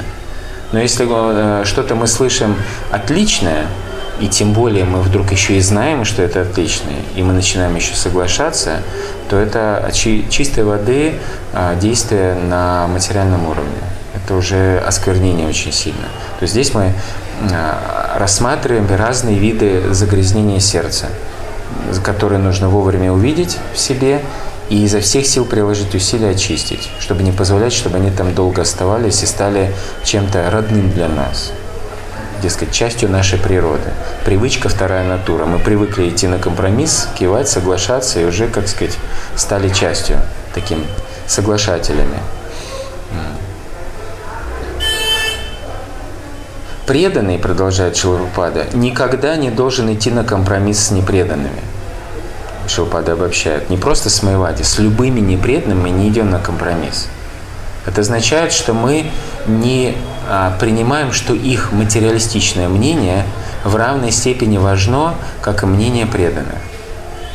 Но 0.72 0.78
если 0.78 1.06
э, 1.08 1.64
что-то 1.64 1.94
мы 1.94 2.06
слышим 2.06 2.56
отличное, 2.90 3.66
и 4.20 4.28
тем 4.28 4.52
более 4.52 4.84
мы 4.84 5.00
вдруг 5.00 5.32
еще 5.32 5.56
и 5.56 5.60
знаем, 5.60 6.04
что 6.04 6.22
это 6.22 6.42
отличное, 6.42 6.96
и 7.16 7.22
мы 7.22 7.32
начинаем 7.32 7.74
еще 7.74 7.94
соглашаться, 7.94 8.82
то 9.30 9.36
это 9.36 9.90
чистой 9.94 10.64
воды 10.64 11.14
а, 11.54 11.74
действие 11.74 12.34
на 12.34 12.86
материальном 12.86 13.48
уровне. 13.48 13.78
Это 14.14 14.34
уже 14.34 14.78
осквернение 14.86 15.48
очень 15.48 15.72
сильно. 15.72 16.08
То 16.38 16.42
есть 16.42 16.52
здесь 16.52 16.74
мы 16.74 16.92
а, 17.50 18.16
рассматриваем 18.18 18.86
разные 18.94 19.38
виды 19.38 19.94
загрязнения 19.94 20.60
сердца, 20.60 21.06
которые 22.04 22.40
нужно 22.40 22.68
вовремя 22.68 23.12
увидеть 23.12 23.56
в 23.74 23.78
себе 23.78 24.20
и 24.68 24.84
изо 24.84 25.00
всех 25.00 25.26
сил 25.26 25.46
приложить 25.46 25.94
усилия 25.94 26.30
очистить, 26.30 26.90
чтобы 27.00 27.22
не 27.22 27.32
позволять, 27.32 27.72
чтобы 27.72 27.96
они 27.96 28.10
там 28.10 28.34
долго 28.34 28.62
оставались 28.62 29.22
и 29.22 29.26
стали 29.26 29.72
чем-то 30.04 30.50
родным 30.50 30.90
для 30.90 31.08
нас 31.08 31.52
дескать, 32.40 32.72
частью 32.72 33.10
нашей 33.10 33.38
природы. 33.38 33.92
Привычка 34.24 34.68
вторая 34.68 35.06
натура. 35.06 35.44
Мы 35.44 35.58
привыкли 35.58 36.08
идти 36.08 36.26
на 36.26 36.38
компромисс, 36.38 37.08
кивать, 37.18 37.48
соглашаться 37.48 38.20
и 38.20 38.24
уже, 38.24 38.48
как 38.48 38.68
сказать, 38.68 38.96
стали 39.36 39.68
частью, 39.68 40.18
таким 40.54 40.84
соглашателями. 41.26 42.18
Преданный, 46.86 47.38
продолжает 47.38 47.96
Шилрупада, 47.96 48.66
никогда 48.72 49.36
не 49.36 49.50
должен 49.50 49.92
идти 49.94 50.10
на 50.10 50.24
компромисс 50.24 50.86
с 50.86 50.90
непреданными. 50.90 51.62
Шилпада 52.66 53.12
обобщает. 53.12 53.70
Не 53.70 53.76
просто 53.76 54.10
с 54.10 54.22
Майвади, 54.22 54.62
с 54.62 54.78
любыми 54.78 55.20
непреданными 55.20 55.82
мы 55.82 55.90
не 55.90 56.08
идем 56.08 56.30
на 56.30 56.40
компромисс. 56.40 57.06
Это 57.86 58.00
означает, 58.00 58.52
что 58.52 58.74
мы 58.74 59.10
не 59.46 59.96
принимаем, 60.60 61.12
что 61.12 61.34
их 61.34 61.72
материалистичное 61.72 62.68
мнение 62.68 63.24
в 63.64 63.74
равной 63.76 64.12
степени 64.12 64.58
важно, 64.58 65.14
как 65.42 65.62
и 65.62 65.66
мнение 65.66 66.06
преданных. 66.06 66.58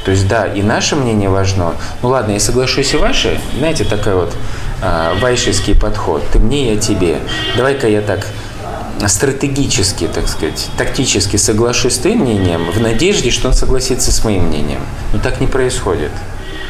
То 0.06 0.12
есть 0.12 0.28
да, 0.28 0.46
и 0.46 0.62
наше 0.62 0.96
мнение 0.96 1.30
важно. 1.30 1.74
Ну 2.04 2.10
ладно, 2.10 2.34
я 2.34 2.40
соглашусь 2.40 2.94
и 2.94 2.98
ваше. 2.98 3.40
Знаете, 3.58 3.86
такой 3.86 4.14
вот 4.14 4.36
а, 4.82 5.16
вайшийский 5.20 5.76
подход. 5.76 6.24
Ты 6.32 6.38
мне, 6.38 6.74
я 6.74 6.80
тебе. 6.80 7.18
Давай-ка 7.58 7.88
я 7.88 8.02
так 8.02 8.28
стратегически, 9.08 10.08
так 10.08 10.28
сказать, 10.28 10.70
тактически 10.78 11.38
соглашусь 11.38 11.96
с 11.96 11.98
твоим 11.98 12.20
мнением 12.20 12.72
в 12.72 12.80
надежде, 12.80 13.32
что 13.32 13.48
он 13.48 13.54
согласится 13.54 14.12
с 14.12 14.24
моим 14.24 14.46
мнением. 14.46 14.82
Но 15.12 15.20
так 15.20 15.42
не 15.42 15.48
происходит. 15.48 16.12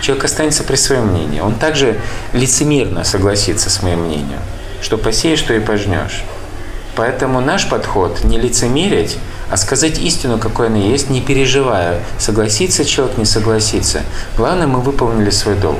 Человек 0.01 0.25
останется 0.25 0.63
при 0.63 0.75
своем 0.75 1.07
мнении. 1.07 1.41
Он 1.41 1.55
также 1.55 1.99
лицемерно 2.31 3.03
согласится 3.03 3.69
с 3.69 3.81
моим 3.83 4.05
мнением 4.05 4.39
что 4.85 4.99
посеешь, 4.99 5.39
что 5.39 5.55
и 5.55 5.59
пожнешь. 5.59 6.23
Поэтому 6.95 7.41
наш 7.41 7.67
подход 7.67 8.23
не 8.23 8.39
лицемерить, 8.39 9.17
а 9.49 9.57
сказать 9.57 9.97
истину, 9.97 10.37
какой 10.37 10.67
она 10.67 10.77
есть, 10.77 11.09
не 11.09 11.21
переживая, 11.21 12.01
согласится 12.19 12.85
человек, 12.85 13.17
не 13.17 13.25
согласится. 13.25 14.03
Главное, 14.37 14.67
мы 14.67 14.81
выполнили 14.81 15.31
свой 15.31 15.55
долг. 15.55 15.79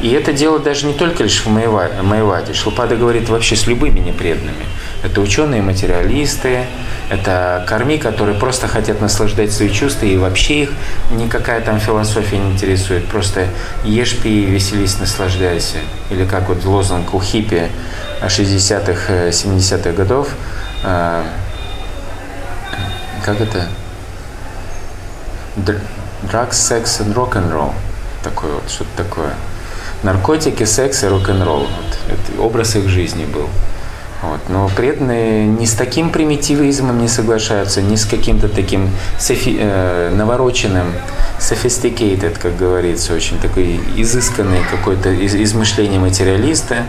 И 0.00 0.10
это 0.10 0.32
дело 0.32 0.58
даже 0.58 0.86
не 0.86 0.94
только 0.94 1.22
лишь 1.22 1.44
в 1.44 1.50
Майваде. 1.50 2.54
Шлупада 2.54 2.96
говорит 2.96 3.28
вообще 3.28 3.56
с 3.56 3.66
любыми 3.66 4.00
непреданными. 4.00 4.64
Это 5.02 5.20
ученые-материалисты, 5.20 6.64
это 7.10 7.64
корми, 7.68 7.98
которые 7.98 8.38
просто 8.38 8.68
хотят 8.68 9.00
наслаждать 9.00 9.52
свои 9.52 9.70
чувства, 9.70 10.06
и 10.06 10.16
вообще 10.16 10.62
их 10.62 10.72
никакая 11.10 11.60
там 11.60 11.78
философия 11.78 12.38
не 12.38 12.52
интересует. 12.52 13.06
Просто 13.08 13.48
ешь, 13.84 14.16
пей, 14.18 14.44
веселись, 14.44 14.98
наслаждайся. 14.98 15.78
Или 16.10 16.24
как 16.24 16.48
вот 16.48 16.64
лозунг 16.64 17.14
у 17.14 17.20
хиппи 17.20 17.68
60-х, 18.22 19.28
70-х 19.28 19.92
годов. 19.92 20.28
А, 20.82 21.24
как 23.24 23.40
это? 23.40 23.66
Drugs, 25.56 27.14
rock 27.14 27.32
and 27.32 27.52
roll. 27.52 27.72
Такое 28.22 28.52
вот, 28.52 28.70
что-то 28.70 29.04
такое. 29.04 29.34
Наркотики, 30.02 30.64
секс 30.64 31.02
и 31.04 31.06
рок-н-ролл. 31.06 31.60
Вот, 31.60 31.98
это 32.08 32.42
образ 32.42 32.76
их 32.76 32.88
жизни 32.88 33.24
был. 33.24 33.48
Вот. 34.30 34.40
Но 34.48 34.70
преданные 34.74 35.46
не 35.46 35.66
с 35.66 35.74
таким 35.74 36.10
примитивизмом 36.10 37.00
не 37.00 37.08
соглашаются, 37.08 37.82
ни 37.82 37.96
с 37.96 38.04
каким-то 38.04 38.48
таким 38.48 38.90
софи, 39.18 39.56
э, 39.58 40.10
навороченным, 40.14 40.92
sophisticated, 41.38 42.38
как 42.38 42.56
говорится, 42.56 43.14
очень 43.14 43.38
такой 43.38 43.80
изысканный 43.96 44.60
какой-то 44.70 45.10
из, 45.10 45.34
измышление 45.34 46.00
материалиста. 46.00 46.86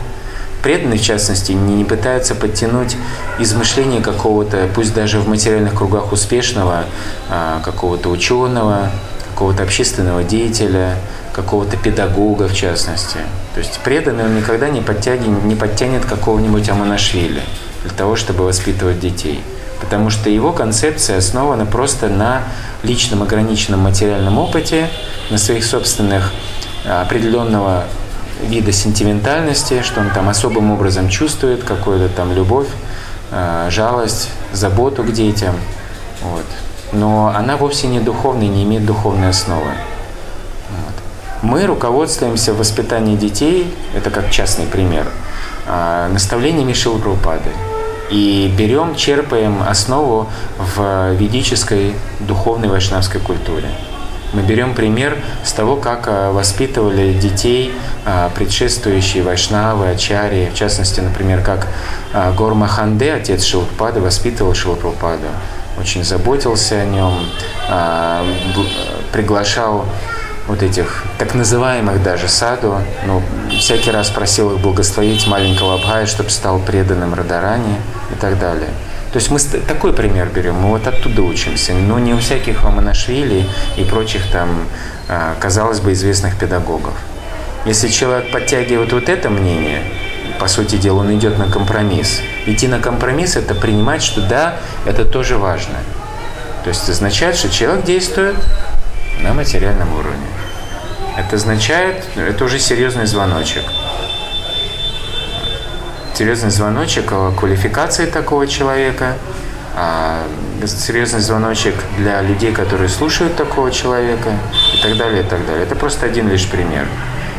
Преданный, 0.64 0.98
в 0.98 1.02
частности, 1.02 1.52
не, 1.52 1.76
не 1.76 1.84
пытается 1.84 2.36
подтянуть 2.36 2.96
измышление 3.40 4.02
какого-то, 4.02 4.68
пусть 4.74 4.94
даже 4.94 5.20
в 5.20 5.28
материальных 5.28 5.76
кругах 5.76 6.12
успешного, 6.12 6.86
э, 7.30 7.60
какого-то 7.64 8.10
ученого, 8.10 8.92
какого-то 9.34 9.64
общественного 9.64 10.24
деятеля, 10.24 10.96
какого-то 11.36 11.76
педагога 11.76 12.48
в 12.48 12.56
частности. 12.56 13.18
То 13.54 13.60
есть 13.60 13.80
преданный 13.84 14.24
он 14.24 14.38
никогда 14.38 14.70
не 14.70 14.80
подтянет, 14.80 15.44
не 15.44 15.56
подтянет 15.56 16.06
какого-нибудь 16.06 16.70
Аманашвили 16.70 17.42
для 17.84 17.92
того, 17.92 18.16
чтобы 18.16 18.46
воспитывать 18.46 19.02
детей. 19.02 19.44
Потому 19.82 20.10
что 20.10 20.30
его 20.30 20.54
концепция 20.54 21.18
основана 21.18 21.66
просто 21.66 22.08
на 22.08 22.44
личном 22.84 23.22
ограниченном 23.22 23.82
материальном 23.82 24.40
опыте, 24.40 24.90
на 25.30 25.38
своих 25.38 25.66
собственных 25.66 26.32
а, 26.86 27.02
определенного 27.02 27.84
вида 28.42 28.72
сентиментальности, 28.72 29.82
что 29.82 30.00
он 30.00 30.12
там 30.12 30.30
особым 30.30 30.72
образом 30.72 31.10
чувствует, 31.10 31.64
какую-то 31.64 32.08
там 32.16 32.34
любовь, 32.34 32.68
а, 33.32 33.70
жалость, 33.70 34.30
заботу 34.54 35.04
к 35.04 35.12
детям. 35.12 35.56
Вот. 36.22 36.46
Но 36.94 37.34
она 37.36 37.58
вовсе 37.58 37.88
не 37.88 38.00
духовная, 38.00 38.48
не 38.48 38.64
имеет 38.64 38.86
духовной 38.86 39.30
основы. 39.30 39.72
Мы 41.46 41.68
руководствуемся 41.68 42.54
в 42.54 42.58
воспитании 42.58 43.16
детей, 43.16 43.72
это 43.96 44.10
как 44.10 44.32
частный 44.32 44.66
пример, 44.66 45.06
а, 45.68 46.10
наставлениями 46.10 46.74
Шилпрупады. 46.74 47.52
И 48.10 48.52
берем, 48.58 48.96
черпаем 48.96 49.62
основу 49.62 50.28
в 50.58 51.12
ведической 51.14 51.94
духовной 52.20 52.68
вайшнавской 52.68 53.22
культуре. 53.22 53.68
Мы 54.34 54.42
берем 54.42 54.74
пример 54.74 55.20
с 55.44 55.54
того, 55.54 55.76
как 55.76 56.08
а, 56.08 56.32
воспитывали 56.32 57.14
детей 57.14 57.72
а, 58.06 58.32
предшествующие 58.34 59.22
вайшнавы, 59.22 59.90
ачари, 59.92 60.50
в 60.52 60.58
частности, 60.58 61.00
например, 61.00 61.44
как 61.44 61.68
Горма 62.36 62.68
Ханде, 62.68 63.14
отец 63.14 63.44
Шилпады, 63.44 64.00
воспитывал 64.00 64.56
Шилпрупаду. 64.56 65.28
Очень 65.80 66.04
заботился 66.04 66.82
о 66.82 66.86
нем, 66.86 67.20
приглашал 69.12 69.86
вот 70.48 70.62
этих 70.62 71.04
так 71.18 71.34
называемых 71.34 72.04
даже 72.04 72.28
саду, 72.28 72.78
ну, 73.06 73.22
всякий 73.50 73.92
раз 73.92 74.10
просил 74.10 74.54
их 74.54 74.60
благословить 74.60 75.26
маленького 75.28 75.76
Абхая, 75.76 76.06
чтобы 76.06 76.30
стал 76.30 76.60
преданным 76.60 77.14
Радарани 77.14 77.78
и 78.12 78.16
так 78.16 78.38
далее. 78.40 78.70
То 79.12 79.20
есть 79.20 79.32
мы 79.32 79.40
такой 79.40 79.94
пример 79.94 80.28
берем, 80.28 80.56
мы 80.56 80.70
вот 80.70 80.86
оттуда 80.88 81.22
учимся, 81.22 81.74
но 81.74 82.00
не 82.00 82.14
у 82.14 82.18
всяких 82.20 82.66
Аманашвили 82.66 83.48
и 83.78 83.84
прочих 83.86 84.30
там, 84.30 84.50
а, 85.08 85.36
казалось 85.40 85.80
бы, 85.80 85.94
известных 85.94 86.38
педагогов. 86.38 86.94
Если 87.66 87.88
человек 87.88 88.32
подтягивает 88.32 88.92
вот 88.92 89.10
это 89.10 89.30
мнение, 89.30 89.82
по 90.38 90.48
сути 90.48 90.76
дела, 90.76 91.00
он 91.00 91.18
идет 91.18 91.38
на 91.38 91.50
компромисс. 91.50 92.20
Идти 92.46 92.68
на 92.68 92.80
компромисс– 92.80 93.36
это 93.38 93.56
принимать, 93.56 94.04
что 94.04 94.22
да, 94.22 94.58
это 94.86 95.06
тоже 95.06 95.38
важно. 95.38 95.76
То 96.64 96.70
есть 96.70 96.90
означает, 96.90 97.38
что 97.38 97.50
человек 97.50 97.86
действует 97.86 98.36
на 99.22 99.34
материальном 99.34 99.94
уровне. 99.94 100.28
Это 101.18 101.38
означает, 101.38 102.04
это 102.16 102.44
уже 102.44 102.60
серьезный 102.60 103.06
звоночек. 103.06 103.64
Серьезный 106.14 106.50
звоночек 106.50 107.12
о 107.12 107.32
квалификации 107.32 108.06
такого 108.06 108.48
человека, 108.48 109.16
а, 109.76 110.24
серьезный 110.66 111.22
звоночек 111.22 111.76
для 111.98 112.22
людей, 112.22 112.52
которые 112.52 112.90
слушают 112.90 113.36
такого 113.36 113.72
человека 113.72 114.32
и 114.74 114.82
так 114.82 114.98
далее, 114.98 115.24
и 115.24 115.26
так 115.26 115.46
далее. 115.46 115.64
Это 115.64 115.76
просто 115.76 116.06
один 116.06 116.30
лишь 116.30 116.48
пример. 116.48 116.86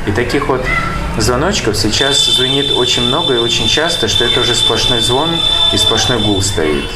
И 0.06 0.12
таких 0.12 0.48
вот 0.48 0.64
звоночков 1.18 1.76
сейчас 1.76 2.24
звенит 2.26 2.70
очень 2.72 3.02
много 3.02 3.34
и 3.34 3.38
очень 3.38 3.68
часто, 3.68 4.08
что 4.08 4.24
это 4.24 4.40
уже 4.40 4.54
сплошной 4.54 5.00
звон 5.00 5.30
и 5.72 5.76
сплошной 5.76 6.22
гул 6.22 6.40
стоит. 6.42 6.90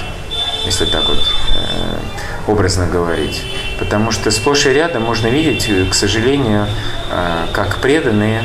Если 0.65 0.85
так 0.85 1.09
вот 1.09 1.19
э, 1.55 1.95
образно 2.47 2.87
говорить. 2.87 3.43
Потому 3.79 4.11
что 4.11 4.31
сплошь 4.31 4.67
и 4.67 4.71
рядом 4.71 5.05
можно 5.05 5.29
видеть, 5.29 5.71
к 5.91 5.95
сожалению, 5.95 6.67
как 7.53 7.77
преданные 7.79 8.45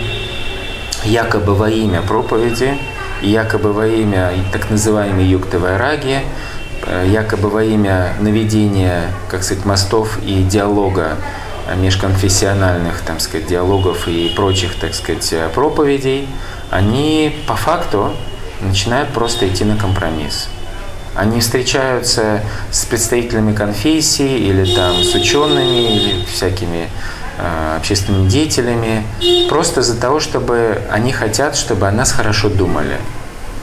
якобы 1.03 1.55
во 1.55 1.69
имя 1.69 2.01
проповеди, 2.01 2.77
якобы 3.21 3.73
во 3.73 3.87
имя 3.87 4.31
так 4.51 4.69
называемой 4.69 5.25
юктовой 5.25 5.77
раги, 5.77 6.21
якобы 7.05 7.49
во 7.49 7.63
имя 7.63 8.13
наведения, 8.19 9.11
как 9.29 9.43
сказать, 9.43 9.65
мостов 9.65 10.19
и 10.23 10.43
диалога 10.43 11.17
межконфессиональных, 11.77 13.01
там 13.01 13.19
сказать, 13.19 13.47
диалогов 13.47 14.07
и 14.07 14.31
прочих, 14.35 14.75
так 14.75 14.93
сказать, 14.93 15.33
проповедей, 15.53 16.27
они 16.69 17.35
по 17.47 17.55
факту 17.55 18.11
начинают 18.61 19.09
просто 19.09 19.47
идти 19.47 19.63
на 19.63 19.77
компромисс. 19.77 20.49
Они 21.15 21.39
встречаются 21.39 22.41
с 22.71 22.85
представителями 22.85 23.55
конфессии 23.55 24.37
или 24.37 24.75
там 24.75 25.01
с 25.01 25.15
учеными 25.15 25.95
или 25.95 26.25
всякими 26.25 26.89
э, 27.37 27.77
общественными 27.77 28.27
деятелями 28.27 29.03
просто 29.47 29.81
из-за 29.81 29.99
того, 29.99 30.19
чтобы 30.19 30.81
они 30.91 31.13
хотят, 31.13 31.55
чтобы 31.55 31.87
о 31.87 31.91
нас 31.91 32.11
хорошо 32.11 32.49
думали. 32.49 32.97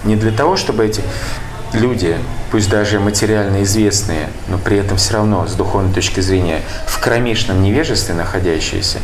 Не 0.05 0.17
для 0.17 0.33
того, 0.33 0.57
чтобы 0.57 0.87
эти 0.87 1.03
люди, 1.75 2.17
пусть 2.53 2.69
даже 2.69 3.01
материально 3.01 3.63
известные, 3.63 4.29
но 4.49 4.59
при 4.59 4.77
этом 4.77 4.99
все 4.99 5.15
равно 5.15 5.47
с 5.47 5.55
духовной 5.55 5.91
точки 5.95 6.21
зрения 6.21 6.61
в 6.87 7.01
кромешном 7.01 7.63
невежестве 7.63 8.15
находящиеся, 8.15 8.99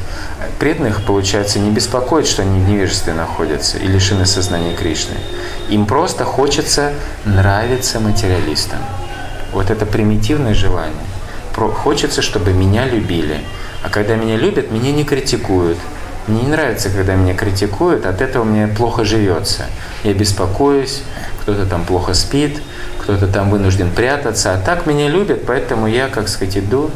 преданных, 0.58 1.02
получается, 1.02 1.58
не 1.58 1.70
беспокоит, 1.70 2.26
что 2.26 2.42
они 2.42 2.60
в 2.60 2.68
невежестве 2.68 3.14
находятся 3.14 3.78
и 3.78 3.86
лишены 3.86 4.26
сознания 4.26 4.76
Кришны. 4.76 5.14
Им 5.70 5.86
просто 5.86 6.24
хочется 6.24 6.92
нравиться 7.24 8.00
материалистам. 8.00 8.80
Вот 9.54 9.70
это 9.70 9.86
примитивное 9.86 10.52
желание. 10.52 10.94
Хочется, 11.54 12.20
чтобы 12.20 12.52
меня 12.52 12.84
любили. 12.84 13.40
А 13.82 13.88
когда 13.88 14.14
меня 14.14 14.36
любят, 14.36 14.70
меня 14.70 14.92
не 14.92 15.04
критикуют. 15.04 15.78
Мне 16.26 16.42
не 16.42 16.48
нравится, 16.48 16.90
когда 16.90 17.14
меня 17.14 17.34
критикуют, 17.34 18.04
от 18.04 18.20
этого 18.20 18.44
мне 18.44 18.68
плохо 18.68 19.04
живется. 19.04 19.64
Я 20.04 20.12
беспокоюсь, 20.12 21.02
кто-то 21.40 21.64
там 21.64 21.86
плохо 21.86 22.12
спит, 22.12 22.60
кто-то 23.08 23.26
там 23.26 23.48
вынужден 23.48 23.90
прятаться. 23.90 24.52
А 24.52 24.58
так 24.58 24.84
меня 24.84 25.08
любят, 25.08 25.46
поэтому 25.46 25.86
я, 25.86 26.08
как 26.08 26.28
сказать, 26.28 26.58
иду, 26.58 26.90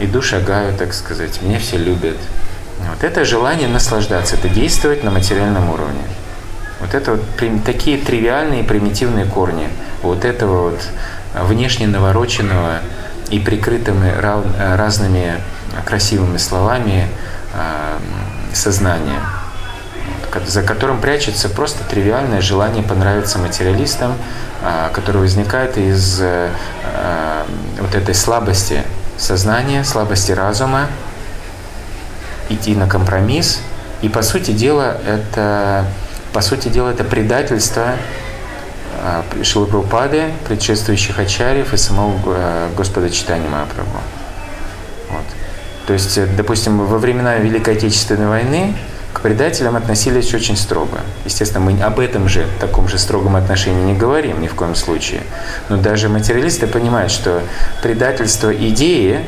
иду, 0.00 0.20
шагаю, 0.20 0.76
так 0.76 0.92
сказать. 0.92 1.40
Меня 1.42 1.60
все 1.60 1.76
любят. 1.76 2.16
Вот 2.80 3.04
это 3.04 3.24
желание 3.24 3.68
наслаждаться, 3.68 4.34
это 4.34 4.48
действовать 4.48 5.04
на 5.04 5.12
материальном 5.12 5.70
уровне. 5.70 6.02
Вот 6.80 6.92
это 6.92 7.12
вот 7.12 7.22
такие 7.64 7.98
тривиальные 7.98 8.64
примитивные 8.64 9.26
корни 9.26 9.68
вот 10.02 10.24
этого 10.24 10.70
вот 10.70 10.80
внешне 11.34 11.86
навороченного 11.86 12.80
и 13.30 13.38
прикрытыми 13.38 14.12
разными 14.76 15.34
красивыми 15.84 16.38
словами 16.38 17.06
а, 17.54 18.00
сознания 18.52 19.20
за 20.46 20.62
которым 20.62 21.00
прячется 21.00 21.48
просто 21.48 21.84
тривиальное 21.84 22.40
желание 22.40 22.82
понравиться 22.82 23.38
материалистам, 23.38 24.14
а, 24.62 24.90
которое 24.90 25.20
возникает 25.20 25.78
из 25.78 26.20
э, 26.20 26.50
э, 26.82 27.44
вот 27.80 27.94
этой 27.94 28.14
слабости 28.14 28.82
сознания, 29.16 29.84
слабости 29.84 30.32
разума, 30.32 30.86
идти 32.48 32.74
на 32.74 32.88
компромисс. 32.88 33.60
И 34.02 34.08
по 34.08 34.22
сути 34.22 34.52
дела 34.52 34.96
это, 35.06 35.84
по 36.32 36.40
сути 36.40 36.68
дела, 36.68 36.90
это 36.90 37.04
предательство 37.04 37.94
а, 39.00 39.24
Шилы 39.42 39.66
Прабхупады, 39.66 40.32
предшествующих 40.46 41.18
ачарьев 41.18 41.72
и 41.72 41.76
самого 41.76 42.18
э, 42.26 42.68
Господа 42.76 43.10
Читания 43.10 43.48
Махапрабху. 43.48 43.98
Вот. 45.10 45.24
То 45.86 45.92
есть, 45.92 46.36
допустим, 46.36 46.84
во 46.84 46.98
времена 46.98 47.36
Великой 47.36 47.74
Отечественной 47.76 48.28
войны 48.28 48.74
к 49.12 49.20
предателям 49.20 49.76
относились 49.76 50.32
очень 50.34 50.56
строго. 50.56 51.00
Естественно, 51.24 51.64
мы 51.64 51.80
об 51.82 51.98
этом 51.98 52.28
же, 52.28 52.46
таком 52.60 52.88
же 52.88 52.98
строгом 52.98 53.36
отношении 53.36 53.82
не 53.82 53.94
говорим 53.94 54.40
ни 54.40 54.48
в 54.48 54.54
коем 54.54 54.74
случае. 54.74 55.22
Но 55.68 55.76
даже 55.76 56.08
материалисты 56.08 56.66
понимают, 56.66 57.10
что 57.10 57.42
предательство 57.82 58.54
идеи, 58.54 59.20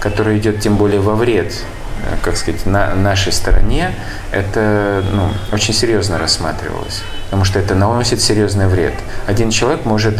которое 0.00 0.38
идет 0.38 0.60
тем 0.60 0.76
более 0.76 1.00
во 1.00 1.14
вред, 1.14 1.52
э, 2.04 2.16
как 2.22 2.36
сказать, 2.36 2.64
на 2.64 2.94
нашей 2.94 3.32
стороне, 3.32 3.90
это 4.30 5.02
ну, 5.12 5.28
очень 5.52 5.74
серьезно 5.74 6.18
рассматривалось. 6.18 7.02
Потому 7.24 7.44
что 7.44 7.58
это 7.58 7.74
наносит 7.74 8.20
серьезный 8.20 8.68
вред. 8.68 8.94
Один 9.26 9.50
человек 9.50 9.84
может 9.84 10.16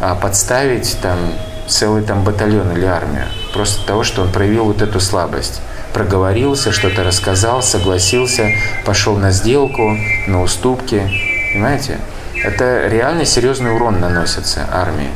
а, 0.00 0.14
подставить 0.14 0.98
там, 1.00 1.18
целый 1.66 2.02
там, 2.02 2.22
батальон 2.22 2.72
или 2.72 2.84
армию. 2.84 3.24
Просто 3.54 3.86
того, 3.86 4.04
что 4.04 4.22
он 4.22 4.30
проявил 4.30 4.64
вот 4.64 4.82
эту 4.82 5.00
слабость 5.00 5.62
проговорился, 5.92 6.72
что-то 6.72 7.04
рассказал, 7.04 7.62
согласился, 7.62 8.52
пошел 8.84 9.16
на 9.16 9.30
сделку, 9.30 9.96
на 10.26 10.42
уступки. 10.42 11.10
Понимаете? 11.52 11.98
Это 12.42 12.86
реально 12.88 13.24
серьезный 13.24 13.74
урон 13.74 14.00
наносится 14.00 14.68
армии. 14.72 15.10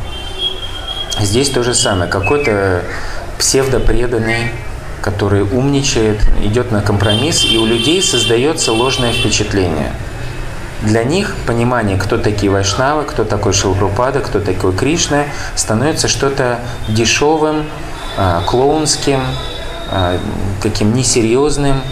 Здесь 1.20 1.50
то 1.50 1.62
же 1.62 1.74
самое. 1.74 2.10
Какой-то 2.10 2.82
псевдопреданный, 3.38 4.50
который 5.00 5.42
умничает, 5.42 6.20
идет 6.42 6.72
на 6.72 6.80
компромисс, 6.80 7.44
и 7.44 7.58
у 7.58 7.66
людей 7.66 8.02
создается 8.02 8.72
ложное 8.72 9.12
впечатление. 9.12 9.92
Для 10.82 11.04
них 11.04 11.36
понимание, 11.46 11.96
кто 11.96 12.18
такие 12.18 12.50
вайшнавы, 12.50 13.04
кто 13.04 13.24
такой 13.24 13.52
Шилпрупада, 13.52 14.18
кто 14.20 14.40
такой 14.40 14.72
Кришна, 14.72 15.26
становится 15.54 16.08
что-то 16.08 16.58
дешевым, 16.88 17.66
а, 18.16 18.42
клоунским, 18.42 19.20
таким 20.62 20.94
несерьезным 20.94 21.82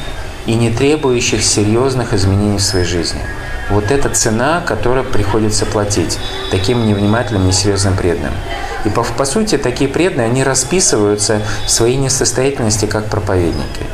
и 0.47 0.55
не 0.55 0.71
требующих 0.71 1.45
серьезных 1.45 2.15
изменений 2.15 2.59
в 2.59 2.63
своей 2.63 2.85
жизни. 2.87 3.21
Вот 3.69 3.91
это 3.91 4.09
цена, 4.09 4.63
которую 4.67 5.05
приходится 5.05 5.65
платить 5.65 6.19
таким 6.51 6.87
невнимательным, 6.87 7.47
несерьезным 7.47 7.97
преданным. 7.97 8.33
И 8.85 8.89
по, 8.89 9.05
по 9.05 9.25
сути, 9.25 9.59
такие 9.59 9.89
преданные, 9.89 10.27
они 10.27 10.43
расписываются 10.43 11.41
в 11.67 11.71
своей 11.71 11.97
несостоятельности 11.97 12.87
как 12.87 13.07
проповедники. 13.07 13.85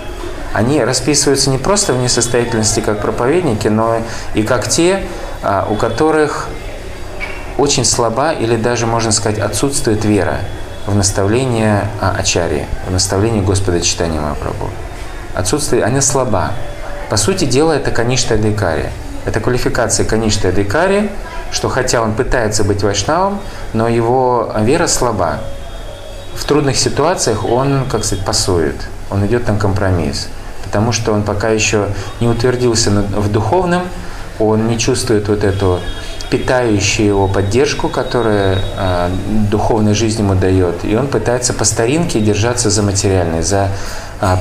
Они 0.55 0.83
расписываются 0.83 1.51
не 1.51 1.59
просто 1.59 1.93
в 1.93 1.99
несостоятельности 1.99 2.81
как 2.81 3.03
проповедники, 3.03 3.69
но 3.69 3.99
и 4.35 4.43
как 4.43 4.69
те, 4.69 5.03
а, 5.43 5.67
у 5.69 5.75
которых 5.75 6.49
очень 7.59 7.85
слаба 7.85 8.33
или 8.33 8.57
даже, 8.57 8.87
можно 8.87 9.13
сказать, 9.13 9.39
отсутствует 9.39 10.05
вера 10.05 10.41
в 10.87 10.95
наставление 10.95 11.89
Ачари, 12.01 12.67
в 12.87 12.93
наставление 12.93 13.43
Господа 13.43 13.81
Читания 13.81 14.21
Махапрабху. 14.21 14.71
Отсутствие, 15.35 15.85
она 15.85 16.01
слаба. 16.01 16.53
По 17.11 17.17
сути 17.17 17.45
дела, 17.45 17.73
это 17.73 17.91
Каништа 17.91 18.39
Декари. 18.39 18.91
Это 19.25 19.41
квалификация 19.41 20.07
Каништа 20.07 20.53
Декари, 20.53 21.11
что 21.51 21.69
хотя 21.69 22.01
он 22.01 22.15
пытается 22.15 22.63
быть 22.63 22.83
вайшнавом, 22.83 23.41
но 23.73 23.89
его 23.89 24.53
вера 24.61 24.87
слаба. 24.87 25.41
В 26.35 26.45
трудных 26.45 26.77
ситуациях 26.77 27.45
он, 27.45 27.85
как 27.91 28.05
сказать, 28.05 28.25
пасует, 28.25 28.77
он 29.11 29.27
идет 29.27 29.49
на 29.49 29.59
компромисс, 29.59 30.29
потому 30.65 30.93
что 30.93 31.13
он 31.13 31.23
пока 31.23 31.49
еще 31.49 31.89
не 32.21 32.29
утвердился 32.29 32.91
в 32.91 33.33
духовном, 33.33 33.83
он 34.39 34.69
не 34.69 34.79
чувствует 34.79 35.29
вот 35.29 35.43
эту 35.45 35.81
питающую 36.31 37.07
его 37.07 37.29
поддержку, 37.29 37.89
которая 37.89 38.59
э, 38.77 39.11
духовная 39.51 39.95
жизнь 39.95 40.21
ему 40.23 40.35
дает. 40.35 40.85
И 40.85 40.97
он 40.97 41.07
пытается 41.07 41.53
по 41.53 41.65
старинке 41.65 42.21
держаться 42.21 42.69
за 42.71 42.83
материальное, 42.83 43.43
за 43.43 43.69
э, 44.21 44.37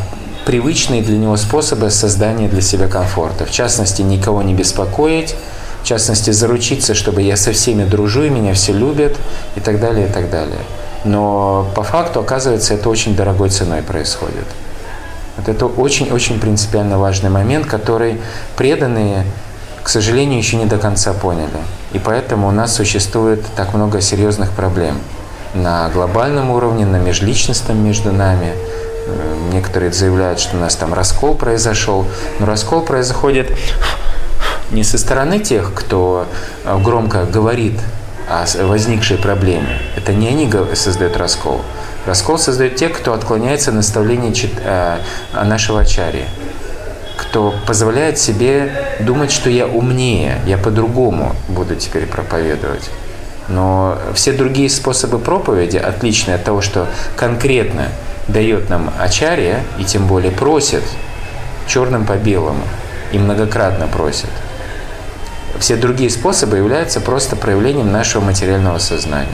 привычные 0.46 1.02
для 1.02 1.18
него 1.18 1.38
способы 1.38 1.90
создания 1.92 2.48
для 2.48 2.62
себя 2.62 2.88
комфорта. 2.88 3.46
В 3.46 3.52
частности, 3.52 4.02
никого 4.02 4.42
не 4.42 4.54
беспокоить, 4.54 5.36
в 5.84 5.88
частности, 5.88 6.32
заручиться, 6.32 6.96
чтобы 6.96 7.22
я 7.22 7.38
со 7.38 7.52
всеми 7.52 7.84
дружу, 7.84 8.24
и 8.24 8.30
меня 8.30 8.54
все 8.54 8.74
любят, 8.74 9.16
и 9.56 9.60
так 9.60 9.80
далее, 9.80 10.08
и 10.08 10.12
так 10.12 10.30
далее. 10.32 10.60
Но 11.04 11.70
по 11.76 11.84
факту, 11.84 12.20
оказывается, 12.20 12.74
это 12.74 12.90
очень 12.90 13.16
дорогой 13.16 13.50
ценой 13.50 13.84
происходит. 13.84 14.46
Вот 15.38 15.50
это 15.50 15.66
очень-очень 15.68 16.40
принципиально 16.40 16.98
важный 16.98 17.30
момент, 17.30 17.68
который 17.68 18.20
преданные 18.58 19.26
к 19.86 19.90
сожалению, 19.90 20.40
еще 20.40 20.58
не 20.58 20.66
до 20.66 20.80
конца 20.80 21.14
поняли. 21.14 21.62
И 21.94 22.00
поэтому 22.00 22.48
у 22.48 22.52
нас 22.52 22.74
существует 22.74 23.46
так 23.56 23.76
много 23.76 24.02
серьезных 24.02 24.50
проблем 24.50 24.98
на 25.54 25.90
глобальном 25.90 26.50
уровне, 26.50 26.88
на 26.88 26.96
межличностном 26.96 27.86
между 27.86 28.12
нами. 28.12 28.56
Э, 29.06 29.50
некоторые 29.54 29.94
заявляют, 29.94 30.40
что 30.40 30.58
у 30.58 30.60
нас 30.60 30.76
там 30.76 30.92
раскол 30.92 31.36
произошел, 31.36 32.08
но 32.40 32.48
раскол 32.48 32.82
происходит 32.82 33.56
не 34.72 34.84
со 34.84 34.98
стороны 34.98 35.38
тех, 35.38 35.72
кто 35.76 36.26
э, 36.64 36.80
громко 36.80 37.26
говорит 37.26 37.80
о 38.28 38.48
возникшей 38.66 39.20
проблеме. 39.20 39.78
Это 39.96 40.14
не 40.14 40.30
они 40.30 40.52
создают 40.74 41.16
раскол. 41.16 41.62
Раскол 42.08 42.40
создают 42.40 42.76
те, 42.76 42.90
кто 42.90 43.14
отклоняется 43.14 43.72
наставление 43.72 44.34
э, 44.64 44.98
нашего 45.44 45.82
ачарьи 45.82 46.26
кто 47.18 47.54
позволяет 47.66 48.18
себе 48.18 48.72
думать, 49.00 49.32
что 49.32 49.50
я 49.50 49.68
умнее, 49.68 50.40
я 50.46 50.58
по-другому 50.58 51.36
буду 51.48 51.76
теперь 51.76 52.06
проповедовать. 52.06 52.90
Но 53.48 53.98
все 54.14 54.34
другие 54.34 54.70
способы 54.70 55.20
проповеди, 55.20 55.78
отличные 55.78 56.36
от 56.36 56.44
того, 56.44 56.62
что 56.62 56.88
конкретно 57.16 57.90
дает 58.28 58.70
нам 58.70 58.92
Ачарья, 59.00 59.60
и 59.78 59.84
тем 59.84 60.08
более 60.08 60.32
просит 60.32 60.84
черным 61.68 62.06
по 62.06 62.14
белому, 62.14 62.64
и 63.12 63.20
многократно 63.20 63.88
просит. 63.88 64.30
Все 65.60 65.76
другие 65.78 66.10
способы 66.10 66.58
являются 66.58 67.00
просто 67.00 67.36
проявлением 67.36 67.92
нашего 67.92 68.24
материального 68.24 68.78
сознания. 68.80 69.30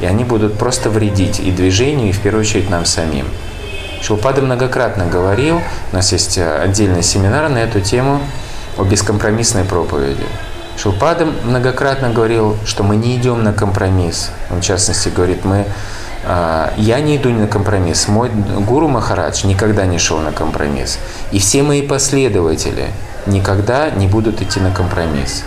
И 0.00 0.06
они 0.06 0.24
будут 0.24 0.58
просто 0.58 0.90
вредить 0.90 1.40
и 1.40 1.50
движению, 1.50 2.08
и 2.08 2.12
в 2.12 2.20
первую 2.20 2.42
очередь 2.42 2.68
нам 2.68 2.84
самим. 2.84 3.26
Шилпада 4.04 4.42
многократно 4.42 5.06
говорил, 5.06 5.62
у 5.90 5.94
нас 5.96 6.12
есть 6.12 6.36
отдельный 6.36 7.02
семинар 7.02 7.48
на 7.48 7.56
эту 7.56 7.80
тему 7.80 8.20
о 8.76 8.84
бескомпромиссной 8.84 9.64
проповеди. 9.64 10.26
Шилпада 10.76 11.24
многократно 11.24 12.10
говорил, 12.10 12.58
что 12.66 12.82
мы 12.82 12.96
не 12.96 13.16
идем 13.16 13.42
на 13.42 13.54
компромисс. 13.54 14.30
Он, 14.50 14.60
в 14.60 14.62
частности, 14.62 15.08
говорит, 15.08 15.46
мы 15.46 15.64
а, 16.26 16.74
я 16.76 17.00
не 17.00 17.16
иду 17.16 17.30
на 17.30 17.46
компромисс. 17.46 18.06
Мой 18.08 18.28
гуру 18.28 18.88
Махарадж 18.88 19.46
никогда 19.46 19.86
не 19.86 19.96
шел 19.96 20.18
на 20.18 20.32
компромисс. 20.32 20.98
И 21.32 21.38
все 21.38 21.62
мои 21.62 21.80
последователи 21.80 22.88
никогда 23.24 23.88
не 23.88 24.06
будут 24.06 24.42
идти 24.42 24.60
на 24.60 24.70
компромисс. 24.70 25.44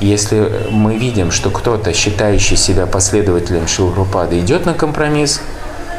Если 0.00 0.50
мы 0.70 0.96
видим, 0.96 1.30
что 1.30 1.50
кто-то, 1.50 1.92
считающий 1.92 2.56
себя 2.56 2.86
последователем 2.86 3.66
Шилрупады, 3.66 4.38
идет 4.38 4.64
на 4.64 4.72
компромисс, 4.72 5.42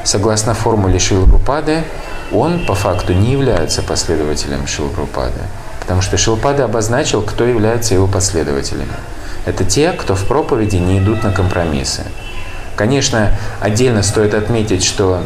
согласно 0.03 0.53
формуле 0.53 0.99
Шилрупады, 0.99 1.83
он 2.31 2.65
по 2.65 2.75
факту 2.75 3.13
не 3.13 3.31
является 3.31 3.81
последователем 3.81 4.67
Шилрупады. 4.67 5.41
Потому 5.79 6.01
что 6.01 6.17
Шилпада 6.17 6.65
обозначил, 6.65 7.21
кто 7.21 7.45
является 7.45 7.95
его 7.95 8.07
последователями. 8.07 8.93
Это 9.45 9.63
те, 9.65 9.91
кто 9.93 10.15
в 10.15 10.25
проповеди 10.25 10.75
не 10.75 10.99
идут 10.99 11.23
на 11.23 11.31
компромиссы. 11.31 12.03
Конечно, 12.75 13.31
отдельно 13.59 14.03
стоит 14.03 14.33
отметить, 14.33 14.83
что 14.83 15.21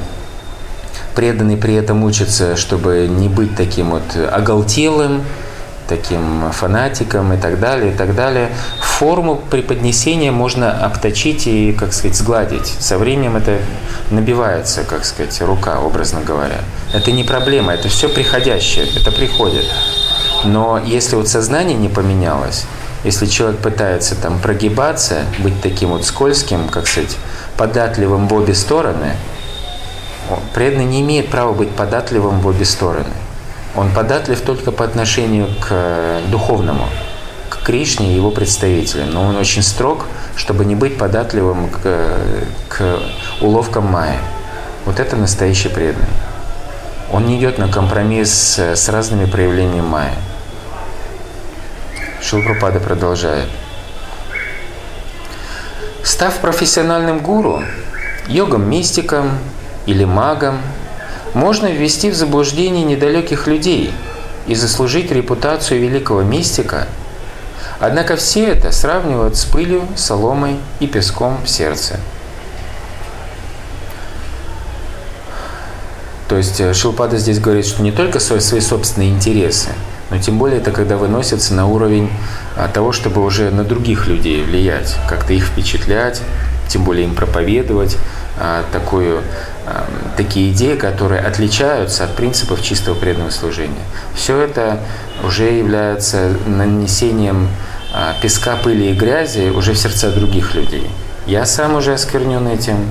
преданный 1.16 1.58
при 1.58 1.76
этом 1.76 2.04
учится, 2.04 2.56
чтобы 2.56 3.08
не 3.10 3.28
быть 3.28 3.56
таким 3.56 3.92
вот 3.92 4.04
оголтелым, 4.32 5.24
таким 5.96 6.52
фанатиком 6.52 7.34
и 7.34 7.38
так 7.38 7.60
далее, 7.60 7.94
и 7.94 7.96
так 7.96 8.16
далее. 8.16 8.50
Форму 8.80 9.36
преподнесения 9.36 10.32
можно 10.32 10.72
обточить 10.72 11.46
и, 11.46 11.72
как 11.74 11.94
сказать, 11.94 12.18
сгладить. 12.18 12.66
Со 12.80 12.98
временем 12.98 13.36
это 13.36 13.60
набивается, 14.10 14.84
как 14.84 15.06
сказать, 15.06 15.40
рука, 15.42 15.80
образно 15.80 16.22
говоря. 16.22 16.62
Это 16.94 17.12
не 17.12 17.24
проблема, 17.24 17.74
это 17.74 17.90
все 17.90 18.10
приходящее, 18.10 18.88
это 18.96 19.12
приходит. 19.12 19.66
Но 20.46 20.82
если 20.84 21.16
вот 21.16 21.28
сознание 21.28 21.78
не 21.78 21.90
поменялось, 21.90 22.66
если 23.04 23.28
человек 23.28 23.60
пытается 23.60 24.16
там 24.16 24.40
прогибаться, 24.40 25.22
быть 25.40 25.62
таким 25.62 25.90
вот 25.90 26.06
скользким, 26.06 26.70
как 26.70 26.88
сказать, 26.88 27.18
податливым 27.56 28.28
в 28.28 28.34
обе 28.34 28.56
стороны, 28.56 29.12
преданный 30.56 30.86
не 30.86 31.02
имеет 31.02 31.30
права 31.30 31.54
быть 31.54 31.70
податливым 31.70 32.40
в 32.40 32.48
обе 32.48 32.66
стороны. 32.66 33.14
Он 33.76 33.92
податлив 33.92 34.40
только 34.42 34.72
по 34.72 34.86
отношению 34.86 35.48
к 35.60 35.68
э, 35.72 36.22
духовному, 36.30 36.88
к 37.50 37.64
Кришне 37.64 38.12
и 38.12 38.16
его 38.16 38.30
представителям. 38.30 39.12
Но 39.12 39.24
он 39.24 39.36
очень 39.36 39.64
строг, 39.64 40.06
чтобы 40.36 40.64
не 40.66 40.76
быть 40.76 40.98
податливым 40.98 41.70
к, 41.70 42.18
к 42.70 43.00
уловкам 43.42 43.86
Майи. 43.86 44.18
Вот 44.86 45.00
это 45.00 45.16
настоящий 45.16 45.70
преданный. 45.70 46.08
Он 47.12 47.26
не 47.26 47.40
идет 47.40 47.58
на 47.58 47.68
компромисс 47.68 48.60
с 48.60 48.90
разными 48.90 49.26
проявлениями 49.26 49.86
Майи. 49.86 50.14
Шилпрапада 52.22 52.80
продолжает. 52.80 53.50
Став 56.04 56.38
профессиональным 56.40 57.20
гуру, 57.20 57.64
йогом-мистиком 58.28 59.32
или 59.86 60.06
магом, 60.06 60.60
можно 61.34 61.68
ввести 61.68 62.10
в 62.10 62.16
заблуждение 62.16 62.84
недалеких 62.84 63.48
людей 63.48 63.92
и 64.48 64.56
заслужить 64.56 65.12
репутацию 65.12 65.82
великого 65.82 66.22
мистика. 66.22 66.88
Однако 67.80 68.16
все 68.16 68.48
это 68.48 68.72
сравнивают 68.72 69.36
с 69.36 69.46
пылью, 69.46 69.88
соломой 69.96 70.58
и 70.80 70.88
песком 70.88 71.40
в 71.44 71.50
сердце. 71.50 72.00
То 76.28 76.38
есть 76.38 76.60
э, 76.60 76.74
Шилпада 76.74 77.18
здесь 77.18 77.40
говорит, 77.40 77.66
что 77.66 77.84
не 77.84 77.92
только 77.92 78.20
свои, 78.20 78.40
свои 78.40 78.62
собственные 78.62 79.10
интересы, 79.10 79.70
но 80.10 80.18
тем 80.18 80.38
более 80.38 80.60
это 80.60 80.72
когда 80.72 80.98
выносится 80.98 81.54
на 81.54 81.68
уровень 81.68 82.10
а, 82.56 82.68
того, 82.68 82.92
чтобы 82.92 83.24
уже 83.24 83.52
на 83.52 83.64
других 83.64 84.08
людей 84.08 84.44
влиять, 84.44 84.96
как-то 85.10 85.34
их 85.34 85.46
впечатлять, 85.46 86.22
тем 86.70 86.84
более 86.84 87.06
им 87.06 87.16
проповедовать 87.16 87.98
такую, 88.72 89.22
а, 89.66 89.86
такие 90.18 90.52
идеи, 90.52 90.76
которые 90.76 91.22
отличаются 91.22 92.04
от 92.06 92.16
принципов 92.16 92.62
чистого 92.62 92.96
преданного 92.96 93.30
служения. 93.30 93.84
Все 94.16 94.40
это 94.40 94.80
уже 95.24 95.52
является 95.52 96.32
нанесением 96.46 97.50
песка, 98.22 98.56
пыли 98.56 98.92
и 98.92 98.94
грязи 98.94 99.50
уже 99.50 99.74
в 99.74 99.78
сердца 99.78 100.12
других 100.12 100.56
людей. 100.56 100.90
Я 101.28 101.46
сам 101.46 101.76
уже 101.76 101.94
осквернен 101.94 102.48
этим, 102.48 102.90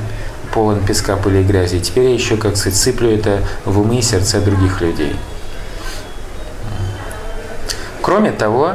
полон 0.52 0.80
песка, 0.84 1.16
пыли 1.16 1.40
и 1.40 1.44
грязи. 1.44 1.76
И 1.76 1.80
теперь 1.80 2.04
я 2.04 2.14
еще, 2.14 2.36
как 2.36 2.56
сказать, 2.56 2.78
сыплю 2.78 3.10
это 3.10 3.40
в 3.64 3.80
умы 3.80 3.98
и 3.98 4.02
сердца 4.02 4.40
других 4.40 4.80
людей. 4.80 5.16
Кроме 8.00 8.32
того, 8.32 8.72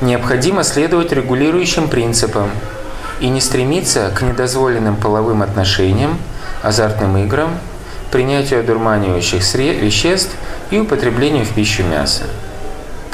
необходимо 0.00 0.62
следовать 0.62 1.12
регулирующим 1.12 1.88
принципам 1.88 2.50
и 3.20 3.28
не 3.28 3.40
стремиться 3.40 4.10
к 4.14 4.22
недозволенным 4.22 4.96
половым 4.96 5.42
отношениям, 5.42 6.18
азартным 6.62 7.16
играм, 7.18 7.50
принятию 8.10 8.60
одурманивающих 8.60 9.42
веществ 9.54 10.34
и 10.70 10.78
употреблению 10.78 11.44
в 11.44 11.50
пищу 11.50 11.82
мяса. 11.82 12.24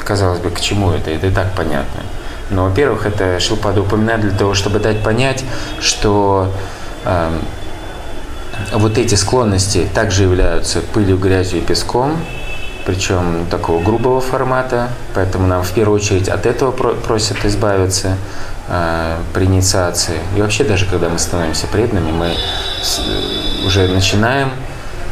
Казалось 0.03 0.39
бы, 0.39 0.51
к 0.51 0.61
чему 0.61 0.91
это? 0.91 1.09
Это 1.09 1.27
и 1.27 1.31
так 1.31 1.47
понятно. 1.55 2.01
Но, 2.49 2.65
во-первых, 2.65 3.05
это 3.05 3.39
Шилпада 3.39 3.81
упоминает 3.81 4.21
для 4.21 4.31
того, 4.31 4.53
чтобы 4.53 4.79
дать 4.79 5.01
понять, 5.03 5.43
что 5.79 6.51
э, 7.03 7.29
вот 8.73 8.97
эти 8.97 9.15
склонности 9.15 9.87
также 9.93 10.23
являются 10.23 10.81
пылью, 10.81 11.17
грязью 11.17 11.59
и 11.59 11.61
песком, 11.61 12.17
причем 12.85 13.47
такого 13.49 13.83
грубого 13.83 14.21
формата, 14.21 14.89
поэтому 15.15 15.47
нам 15.47 15.63
в 15.63 15.71
первую 15.71 15.99
очередь 15.99 16.29
от 16.29 16.45
этого 16.45 16.71
просят 16.71 17.43
избавиться 17.43 18.15
при 18.67 19.45
инициации. 19.45 20.19
И 20.35 20.41
вообще 20.41 20.63
даже 20.63 20.85
когда 20.85 21.09
мы 21.09 21.19
становимся 21.19 21.67
преданными, 21.67 22.11
мы 22.11 22.35
уже 23.65 23.87
начинаем 23.87 24.49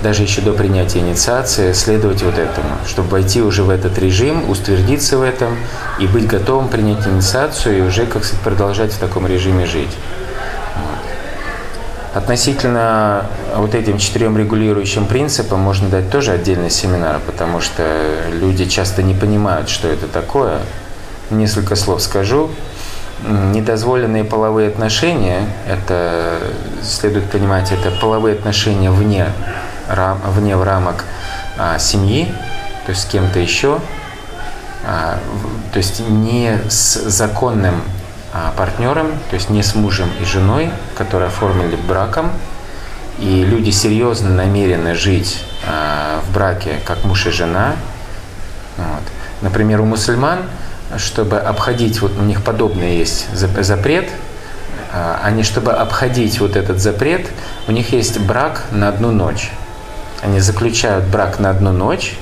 даже 0.01 0.23
еще 0.23 0.41
до 0.41 0.51
принятия 0.51 0.99
инициации 0.99 1.71
следовать 1.71 2.23
вот 2.23 2.37
этому, 2.37 2.77
чтобы 2.87 3.09
войти 3.09 3.41
уже 3.41 3.63
в 3.63 3.69
этот 3.69 3.97
режим, 3.97 4.49
уствердиться 4.49 5.17
в 5.17 5.21
этом 5.21 5.55
и 5.97 6.07
быть 6.07 6.27
готовым 6.27 6.67
принять 6.67 7.07
инициацию 7.07 7.77
и 7.77 7.81
уже, 7.81 8.05
как 8.05 8.25
сказать, 8.25 8.43
продолжать 8.43 8.91
в 8.91 8.97
таком 8.97 9.27
режиме 9.27 9.65
жить. 9.65 9.91
Относительно 12.13 13.25
вот 13.55 13.73
этим 13.73 13.97
четырем 13.97 14.37
регулирующим 14.37 15.07
принципам 15.07 15.61
можно 15.61 15.89
дать 15.89 16.11
тоже 16.11 16.31
отдельный 16.31 16.69
семинар, 16.69 17.19
потому 17.25 17.61
что 17.61 17.83
люди 18.31 18.65
часто 18.65 19.01
не 19.01 19.15
понимают, 19.15 19.69
что 19.69 19.87
это 19.87 20.07
такое. 20.07 20.59
Несколько 21.31 21.75
слов 21.75 22.01
скажу. 22.01 22.51
Недозволенные 23.27 24.25
половые 24.25 24.67
отношения, 24.67 25.47
это 25.67 26.39
следует 26.81 27.29
понимать, 27.31 27.71
это 27.71 27.89
половые 27.91 28.35
отношения 28.35 28.91
вне, 28.91 29.27
рам, 29.87 30.19
вне 30.25 30.61
рамок 30.61 31.05
а, 31.57 31.79
семьи, 31.79 32.33
то 32.85 32.89
есть 32.89 33.03
с 33.03 33.05
кем-то 33.05 33.39
еще, 33.39 33.79
а, 34.85 35.19
то 35.71 35.77
есть 35.77 36.01
не 36.09 36.59
с 36.67 36.95
законным 37.09 37.81
а, 38.33 38.51
партнером, 38.57 39.11
то 39.29 39.35
есть 39.35 39.49
не 39.49 39.63
с 39.63 39.75
мужем 39.75 40.09
и 40.19 40.25
женой, 40.25 40.71
которые 40.97 41.27
оформили 41.27 41.75
браком, 41.75 42.31
и 43.19 43.45
люди 43.45 43.69
серьезно 43.69 44.31
намерены 44.31 44.95
жить 44.95 45.45
а, 45.65 46.19
в 46.27 46.33
браке 46.33 46.79
как 46.85 47.03
муж 47.05 47.27
и 47.27 47.29
жена. 47.29 47.75
Вот. 48.75 49.03
Например, 49.41 49.81
у 49.81 49.85
мусульман, 49.85 50.39
чтобы 50.97 51.37
обходить, 51.39 52.01
вот 52.01 52.17
у 52.17 52.21
них 52.23 52.43
подобный 52.43 52.97
есть 52.97 53.27
запрет, 53.33 54.09
а, 54.91 55.19
они, 55.23 55.43
чтобы 55.43 55.73
обходить 55.73 56.39
вот 56.39 56.55
этот 56.55 56.79
запрет, 56.79 57.27
у 57.67 57.71
них 57.71 57.93
есть 57.93 58.19
брак 58.19 58.65
на 58.71 58.89
одну 58.89 59.11
ночь. 59.11 59.51
Они 60.21 60.39
заключают 60.39 61.05
брак 61.05 61.39
на 61.39 61.49
одну 61.49 61.71
ночь, 61.71 62.15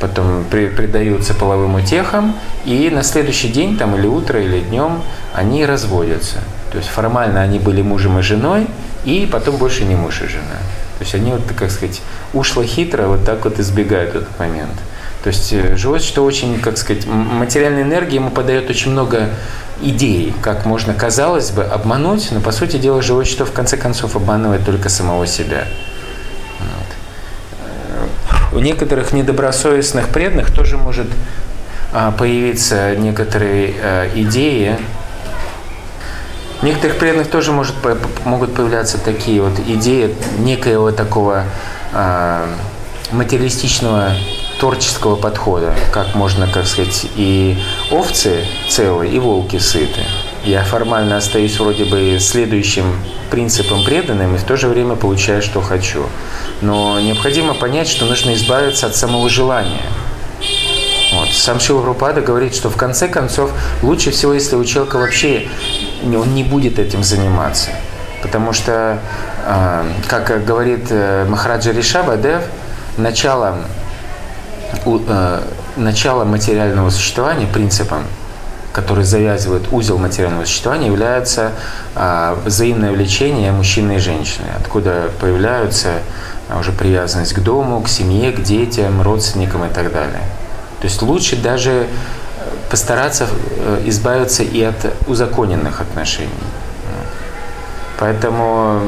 потом 0.00 0.44
при, 0.50 0.66
предаются 0.66 1.32
половым 1.32 1.76
утехам, 1.76 2.34
и 2.64 2.90
на 2.90 3.04
следующий 3.04 3.48
день, 3.48 3.78
там, 3.78 3.96
или 3.96 4.06
утро, 4.06 4.42
или 4.42 4.60
днем, 4.60 5.00
они 5.32 5.64
разводятся. 5.64 6.38
То 6.72 6.78
есть 6.78 6.90
формально 6.90 7.40
они 7.40 7.58
были 7.58 7.82
мужем 7.82 8.18
и 8.18 8.22
женой, 8.22 8.66
и 9.04 9.28
потом 9.30 9.56
больше 9.56 9.84
не 9.84 9.94
муж 9.94 10.22
и 10.22 10.26
жена. 10.26 10.58
То 10.98 11.04
есть 11.04 11.14
они, 11.14 11.32
вот, 11.32 11.42
как 11.56 11.70
сказать, 11.70 12.02
ушло 12.32 12.64
хитро 12.64 13.06
вот 13.06 13.24
так 13.24 13.44
вот 13.44 13.60
избегают 13.60 14.14
этот 14.14 14.38
момент. 14.38 14.72
То 15.22 15.28
есть 15.28 15.52
э, 15.52 15.76
живот, 15.76 16.02
что 16.02 16.24
очень, 16.24 16.60
как 16.60 16.76
сказать, 16.76 17.06
материальной 17.06 17.82
энергии 17.82 18.16
ему 18.16 18.30
подает 18.30 18.68
очень 18.70 18.90
много 18.90 19.30
идеей, 19.80 20.34
как 20.42 20.64
можно, 20.64 20.94
казалось 20.94 21.50
бы, 21.50 21.64
обмануть, 21.64 22.28
но, 22.32 22.40
по 22.40 22.52
сути 22.52 22.76
дела, 22.76 23.02
живой 23.02 23.24
что 23.24 23.44
в 23.44 23.52
конце 23.52 23.76
концов 23.76 24.16
обманывает 24.16 24.64
только 24.64 24.88
самого 24.88 25.26
себя. 25.26 25.66
Вот. 26.58 28.58
У 28.58 28.58
некоторых 28.58 29.12
недобросовестных 29.12 30.08
преданных 30.08 30.52
тоже 30.52 30.76
может 30.76 31.06
а, 31.92 32.10
появиться 32.10 32.96
некоторые 32.96 33.74
а, 33.80 34.10
идеи, 34.14 34.76
некоторых 36.62 36.98
преданных 36.98 37.28
тоже 37.28 37.52
может, 37.52 37.74
могут 38.24 38.54
появляться 38.54 38.98
такие 38.98 39.42
вот 39.42 39.58
идеи 39.66 40.14
некоего 40.38 40.90
такого 40.90 41.44
а, 41.92 42.48
материалистичного 43.10 44.12
творческого 44.62 45.16
подхода, 45.16 45.74
как 45.90 46.14
можно, 46.14 46.46
как 46.46 46.68
сказать, 46.68 47.06
и 47.16 47.58
овцы 47.90 48.44
целые, 48.68 49.12
и 49.12 49.18
волки 49.18 49.58
сыты. 49.58 50.02
Я 50.44 50.62
формально 50.62 51.16
остаюсь 51.16 51.58
вроде 51.58 51.84
бы 51.84 52.18
следующим 52.20 52.84
принципом 53.28 53.84
преданным 53.84 54.36
и 54.36 54.38
в 54.38 54.44
то 54.44 54.56
же 54.56 54.68
время 54.68 54.94
получаю, 54.94 55.42
что 55.42 55.60
хочу. 55.62 56.06
Но 56.60 57.00
необходимо 57.00 57.54
понять, 57.54 57.88
что 57.88 58.04
нужно 58.04 58.34
избавиться 58.34 58.86
от 58.86 58.94
самого 58.94 59.28
желания. 59.28 59.82
Вот. 61.12 61.30
Сам 61.32 61.58
Шила 61.58 61.84
Рупада 61.84 62.20
говорит, 62.20 62.54
что 62.54 62.70
в 62.70 62.76
конце 62.76 63.08
концов 63.08 63.50
лучше 63.82 64.12
всего, 64.12 64.32
если 64.32 64.54
у 64.54 64.64
человека 64.64 64.96
вообще 64.96 65.48
он 66.04 66.36
не 66.36 66.44
будет 66.44 66.78
этим 66.78 67.02
заниматься. 67.02 67.70
Потому 68.22 68.52
что, 68.52 69.00
а, 69.44 69.84
как 70.06 70.44
говорит 70.44 70.86
э, 70.90 71.26
Махараджа 71.28 71.72
Ришаба 71.72 72.16
Дев, 72.16 72.42
началом 74.72 75.02
Э, 75.08 75.42
начало 75.76 76.24
материального 76.24 76.90
существования, 76.90 77.46
принципом, 77.46 78.04
который 78.72 79.04
завязывает 79.04 79.72
узел 79.72 79.98
материального 79.98 80.44
существования, 80.44 80.86
является 80.86 81.52
а, 81.94 82.38
взаимное 82.44 82.90
влечение 82.90 83.52
мужчины 83.52 83.96
и 83.96 83.98
женщины, 83.98 84.46
откуда 84.58 85.10
появляются 85.20 86.00
а, 86.48 86.58
уже 86.58 86.72
привязанность 86.72 87.34
к 87.34 87.40
дому, 87.40 87.80
к 87.82 87.88
семье, 87.88 88.32
к 88.32 88.42
детям, 88.42 89.02
родственникам 89.02 89.64
и 89.64 89.68
так 89.68 89.92
далее. 89.92 90.22
То 90.80 90.86
есть 90.86 91.00
лучше 91.02 91.36
даже 91.36 91.86
постараться 92.70 93.26
э, 93.58 93.82
избавиться 93.86 94.42
и 94.42 94.62
от 94.62 94.92
узаконенных 95.06 95.80
отношений. 95.80 96.30
Поэтому, 98.02 98.80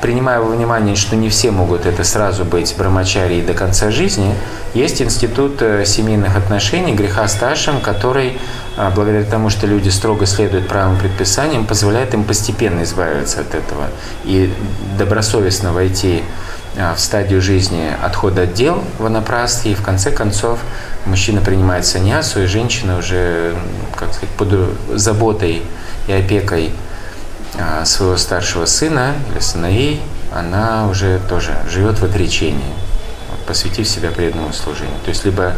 принимая 0.00 0.38
во 0.38 0.46
внимание, 0.46 0.94
что 0.94 1.16
не 1.16 1.28
все 1.28 1.50
могут 1.50 1.86
это 1.86 2.04
сразу 2.04 2.44
быть 2.44 2.72
брамачарией 2.78 3.42
до 3.42 3.52
конца 3.52 3.90
жизни, 3.90 4.32
есть 4.74 5.02
институт 5.02 5.60
э, 5.60 5.84
семейных 5.84 6.36
отношений, 6.36 6.94
греха 6.94 7.26
старшим, 7.26 7.80
который, 7.80 8.38
а, 8.76 8.92
благодаря 8.92 9.24
тому, 9.24 9.50
что 9.50 9.66
люди 9.66 9.88
строго 9.88 10.24
следуют 10.24 10.68
правым 10.68 10.96
предписаниям, 11.00 11.66
позволяет 11.66 12.14
им 12.14 12.22
постепенно 12.22 12.84
избавиться 12.84 13.40
от 13.40 13.56
этого 13.56 13.88
и 14.22 14.52
добросовестно 14.96 15.72
войти 15.72 16.22
а, 16.78 16.94
в 16.94 17.00
стадию 17.00 17.42
жизни 17.42 17.88
отхода 18.00 18.42
от 18.42 18.54
дел 18.54 18.84
ванапрастхи, 19.00 19.70
и 19.70 19.74
в 19.74 19.82
конце 19.82 20.12
концов 20.12 20.60
мужчина 21.06 21.40
принимает 21.40 21.86
саньясу, 21.86 22.40
и 22.44 22.46
женщина 22.46 22.98
уже, 22.98 23.52
как 23.96 24.14
сказать, 24.14 24.30
под 24.36 24.54
заботой 24.94 25.64
и 26.06 26.12
опекой 26.12 26.70
своего 27.84 28.16
старшего 28.16 28.66
сына 28.66 29.14
или 29.30 29.40
сыновей, 29.40 30.00
она 30.32 30.86
уже 30.88 31.20
тоже 31.28 31.56
живет 31.68 31.98
в 31.98 32.04
отречении, 32.04 32.72
посвятив 33.46 33.88
себя 33.88 34.10
преданному 34.10 34.52
служению. 34.52 34.96
То 35.04 35.10
есть 35.10 35.24
либо 35.24 35.54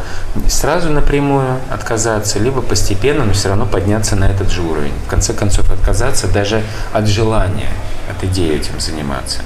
сразу 0.49 0.91
напрямую 0.91 1.59
отказаться, 1.71 2.39
либо 2.39 2.63
постепенно, 2.63 3.25
но 3.25 3.33
все 3.33 3.49
равно 3.49 3.67
подняться 3.67 4.17
на 4.17 4.25
этот 4.31 4.51
же 4.51 4.63
уровень. 4.63 4.95
В 5.07 5.11
конце 5.11 5.35
концов 5.35 5.71
отказаться 5.71 6.27
даже 6.27 6.63
от 6.93 7.07
желания, 7.07 7.71
от 8.11 8.25
идеи 8.25 8.57
этим 8.57 8.81
заниматься. 8.81 9.41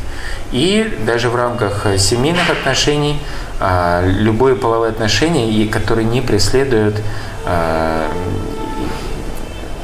И 0.52 0.96
даже 1.04 1.28
в 1.28 1.34
рамках 1.34 1.86
семейных 1.98 2.48
отношений 2.50 3.20
а, 3.58 4.04
любое 4.06 4.54
половое 4.54 4.90
отношение, 4.90 5.66
которое 5.68 6.04
не 6.04 6.20
преследует 6.20 7.02
а, 7.44 8.08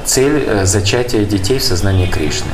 цель 0.05 0.45
э, 0.47 0.65
зачатия 0.65 1.25
детей 1.25 1.59
в 1.59 1.63
сознании 1.63 2.07
Кришны. 2.07 2.53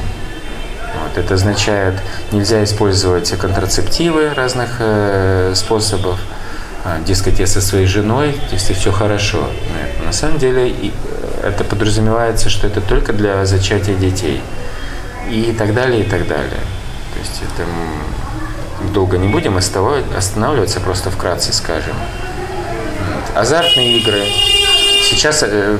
Вот. 0.95 1.17
Это 1.17 1.35
означает, 1.35 1.95
нельзя 2.33 2.63
использовать 2.65 3.31
контрацептивы 3.31 4.35
разных 4.35 4.77
э, 4.79 5.53
способов. 5.55 6.19
А, 6.85 7.01
дескать, 7.01 7.39
я 7.39 7.47
со 7.47 7.61
своей 7.61 7.87
женой, 7.87 8.39
если 8.53 8.73
все 8.73 8.93
хорошо. 8.93 9.39
Нет. 9.39 10.07
На 10.07 10.13
самом 10.13 10.39
деле 10.39 10.71
э, 10.71 10.91
это 11.43 11.65
подразумевается, 11.65 12.49
что 12.49 12.67
это 12.67 12.81
только 12.81 13.13
для 13.13 13.45
зачатия 13.45 13.95
детей. 13.95 14.41
И 15.31 15.55
так 15.59 15.75
далее, 15.75 16.01
и 16.01 16.09
так 16.09 16.27
далее. 16.27 16.61
То 17.13 17.19
есть 17.19 17.43
это 17.43 17.67
долго 18.93 19.19
не 19.19 19.29
будем 19.29 19.57
останавливаться, 19.57 20.81
просто 20.81 21.11
вкратце 21.11 21.53
скажем. 21.53 21.97
Азартные 23.35 23.99
игры. 23.99 24.25
Сейчас 25.03 25.43
э, 25.43 25.79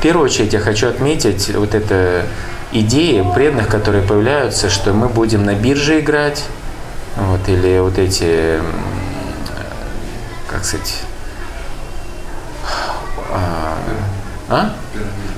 первую 0.00 0.26
очередь 0.26 0.52
я 0.52 0.60
хочу 0.60 0.88
отметить 0.88 1.54
вот 1.54 1.74
это 1.74 2.24
идеи 2.72 3.24
преданных, 3.34 3.68
которые 3.68 4.02
появляются, 4.02 4.70
что 4.70 4.92
мы 4.92 5.08
будем 5.08 5.44
на 5.44 5.54
бирже 5.54 6.00
играть, 6.00 6.44
вот, 7.16 7.48
или 7.48 7.80
вот 7.80 7.98
эти, 7.98 8.60
как 10.48 10.64
сказать, 10.64 11.02
а? 14.48 14.72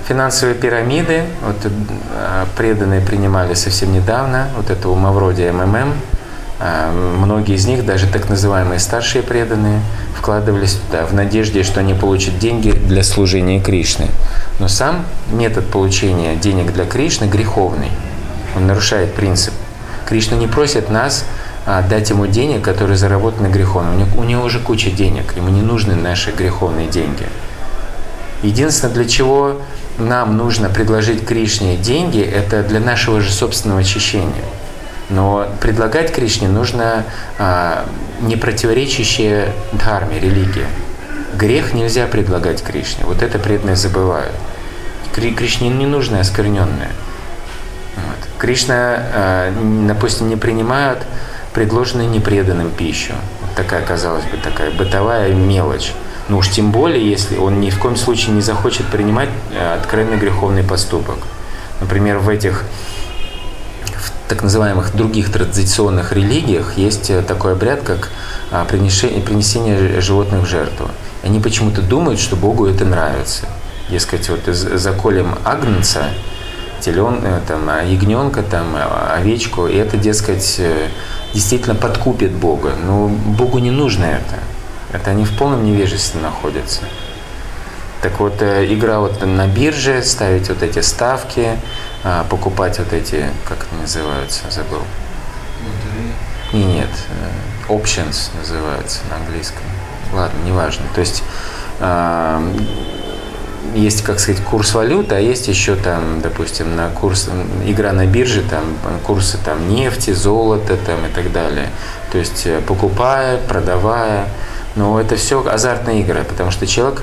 Финансовые 0.08 0.56
пирамиды, 0.56 1.24
вот 1.42 1.56
а, 2.14 2.46
преданные 2.56 3.00
принимали 3.00 3.54
совсем 3.54 3.92
недавно, 3.92 4.48
вот 4.56 4.70
это 4.70 4.88
у 4.88 4.94
Мавроди 4.94 5.42
МММ, 5.42 5.92
многие 6.64 7.56
из 7.56 7.66
них, 7.66 7.84
даже 7.84 8.06
так 8.06 8.28
называемые 8.28 8.78
старшие 8.78 9.22
преданные, 9.22 9.80
вкладывались 10.16 10.74
туда 10.74 11.04
в 11.06 11.12
надежде, 11.12 11.64
что 11.64 11.80
они 11.80 11.94
получат 11.94 12.38
деньги 12.38 12.70
для 12.70 13.02
служения 13.02 13.60
Кришны. 13.60 14.06
Но 14.60 14.68
сам 14.68 15.04
метод 15.32 15.66
получения 15.66 16.36
денег 16.36 16.72
для 16.72 16.84
Кришны 16.84 17.24
греховный. 17.24 17.90
Он 18.54 18.66
нарушает 18.66 19.14
принцип. 19.14 19.52
Кришна 20.06 20.36
не 20.36 20.46
просит 20.46 20.90
нас 20.90 21.24
а, 21.66 21.82
дать 21.82 22.10
ему 22.10 22.26
денег, 22.26 22.62
которые 22.62 22.96
заработаны 22.96 23.48
грехом. 23.48 23.94
У 23.94 23.98
него, 23.98 24.20
у 24.20 24.24
него 24.24 24.44
уже 24.44 24.60
куча 24.60 24.90
денег, 24.90 25.34
ему 25.36 25.48
не 25.48 25.62
нужны 25.62 25.94
наши 25.94 26.30
греховные 26.30 26.86
деньги. 26.86 27.26
Единственное, 28.42 28.94
для 28.94 29.04
чего 29.06 29.62
нам 29.98 30.36
нужно 30.36 30.68
предложить 30.68 31.24
Кришне 31.24 31.76
деньги, 31.76 32.20
это 32.20 32.62
для 32.62 32.80
нашего 32.80 33.20
же 33.20 33.32
собственного 33.32 33.80
очищения. 33.80 34.44
Но 35.12 35.46
предлагать 35.60 36.10
Кришне 36.12 36.48
нужно 36.48 37.04
а, 37.38 37.84
не 38.20 38.36
противоречащее 38.36 39.52
дхарме, 39.72 40.18
религии. 40.18 40.66
Грех 41.34 41.74
нельзя 41.74 42.06
предлагать 42.06 42.62
Кришне. 42.62 43.04
Вот 43.04 43.22
это 43.22 43.38
преданные 43.38 43.76
забывают. 43.76 44.32
Кришне 45.12 45.68
не 45.68 45.86
нужно 45.86 46.20
оскверненное. 46.20 46.90
Вот. 47.96 48.28
Кришна, 48.38 48.74
а, 48.74 49.86
допустим, 49.86 50.28
не 50.28 50.36
принимают 50.36 51.00
предложенную 51.52 52.08
непреданным 52.08 52.70
пищу. 52.70 53.12
Вот 53.42 53.54
такая, 53.54 53.84
казалось 53.84 54.24
бы, 54.24 54.38
такая 54.38 54.70
бытовая 54.70 55.34
мелочь. 55.34 55.92
Ну 56.28 56.38
уж 56.38 56.48
тем 56.48 56.70
более, 56.70 57.06
если 57.06 57.36
он 57.36 57.60
ни 57.60 57.68
в 57.68 57.78
коем 57.78 57.96
случае 57.96 58.34
не 58.34 58.40
захочет 58.40 58.86
принимать 58.86 59.28
а, 59.54 59.78
откровенно 59.78 60.16
греховный 60.16 60.62
поступок. 60.62 61.18
Например, 61.80 62.18
в 62.18 62.30
этих 62.30 62.64
так 64.32 64.42
называемых 64.42 64.96
других 64.96 65.30
традиционных 65.30 66.14
религиях 66.14 66.78
есть 66.78 67.10
э, 67.10 67.20
такой 67.20 67.52
обряд, 67.52 67.82
как 67.82 68.08
а, 68.50 68.64
принесение 68.64 70.00
животных 70.00 70.44
в 70.44 70.46
жертву. 70.46 70.88
Они 71.22 71.38
почему-то 71.38 71.82
думают, 71.82 72.18
что 72.18 72.34
Богу 72.34 72.66
это 72.66 72.86
нравится. 72.86 73.44
Дескать, 73.90 74.30
вот 74.30 74.46
заколем 74.46 75.34
агнца, 75.44 76.04
телен, 76.80 77.20
э, 77.22 77.40
там, 77.46 77.68
а, 77.68 77.82
ягненка, 77.82 78.42
там, 78.42 78.74
а, 78.74 79.16
овечку, 79.18 79.66
и 79.66 79.76
это, 79.76 79.98
дескать, 79.98 80.54
э, 80.60 80.88
действительно 81.34 81.74
подкупит 81.74 82.32
Бога. 82.32 82.72
Но 82.82 83.08
Богу 83.08 83.58
не 83.58 83.70
нужно 83.70 84.04
это. 84.04 84.38
Это 84.94 85.10
они 85.10 85.26
в 85.26 85.36
полном 85.36 85.62
невежестве 85.62 86.22
находятся. 86.22 86.80
Так 88.00 88.18
вот, 88.18 88.42
игра 88.42 88.98
вот 88.98 89.22
на 89.26 89.46
бирже, 89.46 90.02
ставить 90.02 90.48
вот 90.48 90.62
эти 90.62 90.78
ставки, 90.78 91.50
а, 92.04 92.24
покупать 92.24 92.78
вот 92.78 92.92
эти, 92.92 93.26
как 93.48 93.58
это 93.58 93.74
называются, 93.80 94.50
забыл. 94.50 94.82
Не, 96.52 96.64
нет, 96.64 96.90
э, 97.08 97.72
options 97.72 98.30
называется 98.38 99.00
на 99.08 99.16
английском. 99.16 99.62
Ладно, 100.12 100.38
неважно. 100.44 100.84
То 100.94 101.00
есть 101.00 101.22
э, 101.80 102.52
есть, 103.74 104.02
как 104.02 104.20
сказать, 104.20 104.42
курс 104.42 104.74
валют, 104.74 105.12
а 105.12 105.20
есть 105.20 105.48
еще 105.48 105.76
там, 105.76 106.20
допустим, 106.20 106.76
на 106.76 106.90
курс, 106.90 107.30
игра 107.64 107.92
на 107.92 108.06
бирже, 108.06 108.42
там 108.42 108.64
курсы 109.04 109.38
там 109.38 109.68
нефти, 109.68 110.10
золота 110.10 110.76
там 110.76 111.06
и 111.06 111.08
так 111.08 111.32
далее. 111.32 111.70
То 112.10 112.18
есть 112.18 112.46
э, 112.46 112.60
покупая, 112.60 113.38
продавая. 113.38 114.26
Но 114.74 115.00
это 115.00 115.16
все 115.16 115.46
азартные 115.46 116.00
игры, 116.00 116.24
потому 116.24 116.50
что 116.50 116.66
человек 116.66 117.02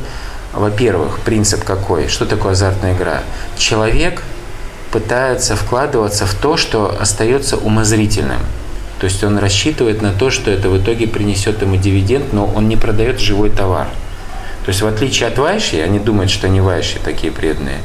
во-первых, 0.54 1.20
принцип 1.20 1.64
какой? 1.64 2.08
Что 2.08 2.26
такое 2.26 2.54
азартная 2.54 2.95
игра? 2.95 3.22
Человек 3.58 4.24
пытается 4.91 5.55
вкладываться 5.55 6.25
в 6.25 6.33
то, 6.33 6.57
что 6.57 6.95
остается 6.99 7.57
умозрительным. 7.57 8.41
То 8.99 9.05
есть 9.05 9.23
он 9.23 9.37
рассчитывает 9.37 10.01
на 10.01 10.11
то, 10.11 10.29
что 10.29 10.51
это 10.51 10.69
в 10.69 10.81
итоге 10.81 11.07
принесет 11.07 11.61
ему 11.61 11.77
дивиденд, 11.77 12.33
но 12.33 12.45
он 12.45 12.67
не 12.67 12.75
продает 12.75 13.19
живой 13.19 13.49
товар. 13.49 13.87
То 14.65 14.69
есть 14.69 14.81
в 14.81 14.87
отличие 14.87 15.29
от 15.29 15.37
Вайши, 15.37 15.81
они 15.81 15.99
думают, 15.99 16.29
что 16.29 16.47
они 16.47 16.59
Вайши 16.59 16.99
такие 17.03 17.31
преданные. 17.31 17.77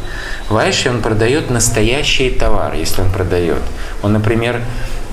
Вайши 0.49 0.91
он 0.91 1.03
продает 1.03 1.51
настоящий 1.51 2.31
товар, 2.31 2.75
если 2.75 3.03
он 3.03 3.11
продает. 3.11 3.63
Он, 4.03 4.13
например, 4.13 4.61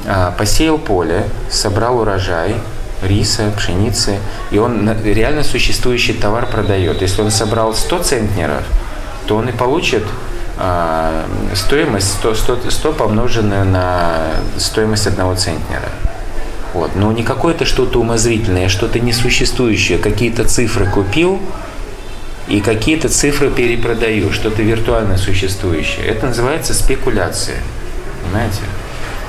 а, 0.07 0.31
посеял 0.31 0.79
поле, 0.79 1.23
собрал 1.49 1.99
урожай, 1.99 2.55
риса, 3.03 3.51
пшеницы, 3.55 4.17
и 4.51 4.57
он 4.57 4.89
реально 5.03 5.43
существующий 5.43 6.13
товар 6.13 6.47
продает. 6.47 7.01
Если 7.01 7.21
он 7.21 7.31
собрал 7.31 7.73
100 7.73 7.99
центнеров, 7.99 8.63
то 9.27 9.37
он 9.37 9.49
и 9.49 9.51
получит 9.51 10.03
стоимость 11.55 12.13
100, 12.19 12.35
100, 12.35 12.69
100 12.69 12.93
помноженную 12.93 13.65
на 13.65 14.31
стоимость 14.57 15.07
одного 15.07 15.35
центнера. 15.35 15.89
Вот. 16.73 16.95
Но 16.95 17.11
не 17.11 17.23
какое-то 17.23 17.65
что-то 17.65 17.99
умозрительное, 17.99 18.67
а 18.67 18.69
что-то 18.69 18.99
несуществующее. 18.99 19.97
Какие-то 19.97 20.45
цифры 20.45 20.85
купил 20.85 21.39
и 22.47 22.61
какие-то 22.61 23.09
цифры 23.09 23.49
перепродаю, 23.49 24.31
что-то 24.31 24.61
виртуально 24.61 25.17
существующее. 25.17 26.05
Это 26.05 26.27
называется 26.27 26.73
спекуляция. 26.73 27.57
Понимаете? 28.23 28.61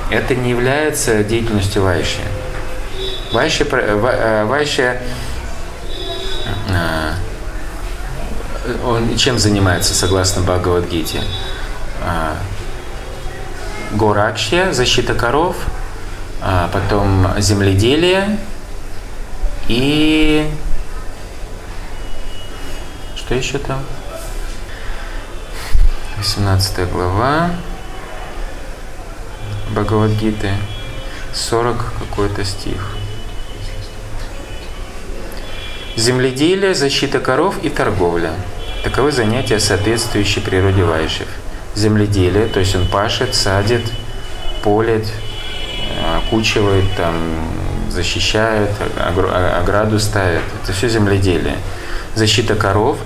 Это 0.09 0.35
не 0.35 0.51
является 0.51 1.23
деятельностью 1.23 1.83
Вайши. 1.83 2.21
Вайши, 3.31 3.63
э, 3.63 4.45
Вайши 4.45 4.99
он 8.85 9.17
чем 9.17 9.39
занимается, 9.39 9.93
согласно 9.93 10.41
Бхагавадгите? 10.41 11.23
А, 12.01 12.37
Горакшья, 13.91 14.71
защита 14.71 15.13
коров, 15.13 15.55
а 16.41 16.69
потом 16.73 17.27
земледелие 17.39 18.37
и 19.67 20.49
что 23.15 23.35
еще 23.35 23.57
там? 23.57 23.79
18 26.17 26.91
глава 26.91 27.51
Бхагавадгиты, 29.71 30.51
40 31.33 31.77
какой-то 31.99 32.43
стих. 32.43 32.95
Земледелие, 35.95 36.75
защита 36.75 37.19
коров 37.19 37.63
и 37.63 37.69
торговля. 37.69 38.33
Таковы 38.83 39.13
занятия, 39.13 39.61
соответствующие 39.61 40.43
природе 40.43 40.83
вайшев. 40.83 41.27
Земледелие, 41.73 42.47
то 42.47 42.59
есть 42.59 42.75
он 42.75 42.85
пашет, 42.85 43.33
садит, 43.33 43.81
полит, 44.61 45.07
окучивает, 46.17 46.83
там, 46.97 47.15
защищает, 47.89 48.69
ограду 49.57 49.99
ставит. 49.99 50.41
Это 50.61 50.73
все 50.73 50.89
земледелие. 50.89 51.55
Защита 52.13 52.55
коров, 52.55 52.97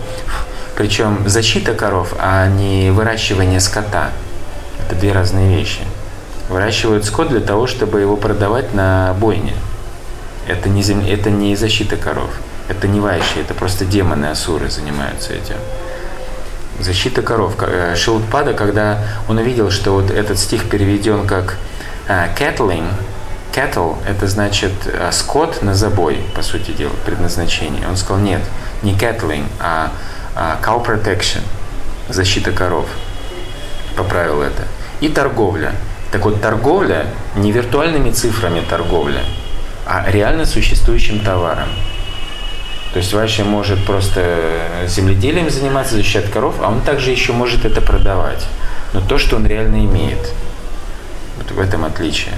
причем 0.75 1.29
защита 1.29 1.75
коров, 1.75 2.15
а 2.17 2.47
не 2.47 2.89
выращивание 2.89 3.59
скота. 3.59 4.09
Это 4.83 4.95
две 4.95 5.11
разные 5.11 5.55
вещи. 5.55 5.81
Выращивают 6.49 7.05
скот 7.05 7.29
для 7.29 7.39
того, 7.39 7.67
чтобы 7.67 8.01
его 8.01 8.17
продавать 8.17 8.73
на 8.73 9.15
бойне. 9.19 9.53
Это 10.47 10.69
не, 10.69 10.81
зем... 10.81 11.05
это 11.05 11.29
не 11.29 11.55
защита 11.55 11.97
коров. 11.97 12.31
Это 12.69 12.87
не 12.87 12.99
вайши, 12.99 13.39
это 13.39 13.53
просто 13.53 13.85
демоны 13.85 14.25
асуры 14.25 14.69
занимаются 14.69 15.33
этим. 15.33 15.55
Защита 16.79 17.21
коров. 17.21 17.55
Э, 17.61 17.95
Шилдпада, 17.95 18.53
когда 18.53 18.99
он 19.27 19.37
увидел, 19.37 19.71
что 19.71 19.93
вот 19.93 20.11
этот 20.11 20.37
стих 20.37 20.69
переведен 20.69 21.25
как 21.25 21.57
«cattling», 22.07 22.87
э, 22.87 23.57
cattle– 23.57 23.97
это 24.07 24.27
значит 24.27 24.73
э, 24.85 25.09
скот 25.11 25.63
на 25.63 25.73
забой, 25.73 26.19
по 26.35 26.43
сути 26.43 26.71
дела, 26.71 26.91
предназначение. 27.05 27.87
Он 27.87 27.97
сказал, 27.97 28.19
нет, 28.19 28.41
не 28.83 28.93
cattling, 28.93 29.45
а 29.59 29.91
cow 30.35 30.85
protection, 30.85 31.41
защита 32.09 32.51
коров. 32.51 32.85
Поправил 33.95 34.43
это. 34.43 34.63
И 34.99 35.09
торговля. 35.09 35.73
Так 36.11 36.25
вот, 36.25 36.41
торговля 36.41 37.07
не 37.35 37.51
виртуальными 37.51 38.11
цифрами 38.11 38.61
торговля, 38.61 39.23
а 39.87 40.05
реально 40.07 40.45
существующим 40.45 41.21
товаром. 41.21 41.69
То 42.93 42.99
есть 42.99 43.13
Вайши 43.13 43.43
может 43.43 43.85
просто 43.85 44.59
земледелием 44.87 45.49
заниматься, 45.49 45.95
защищать 45.95 46.31
коров, 46.31 46.55
а 46.61 46.69
он 46.69 46.81
также 46.81 47.11
еще 47.11 47.33
может 47.33 47.65
это 47.65 47.81
продавать. 47.81 48.45
Но 48.93 49.01
то, 49.01 49.17
что 49.17 49.35
он 49.35 49.45
реально 49.45 49.85
имеет. 49.85 50.33
Вот 51.37 51.51
в 51.51 51.59
этом 51.59 51.83
отличие. 51.83 52.33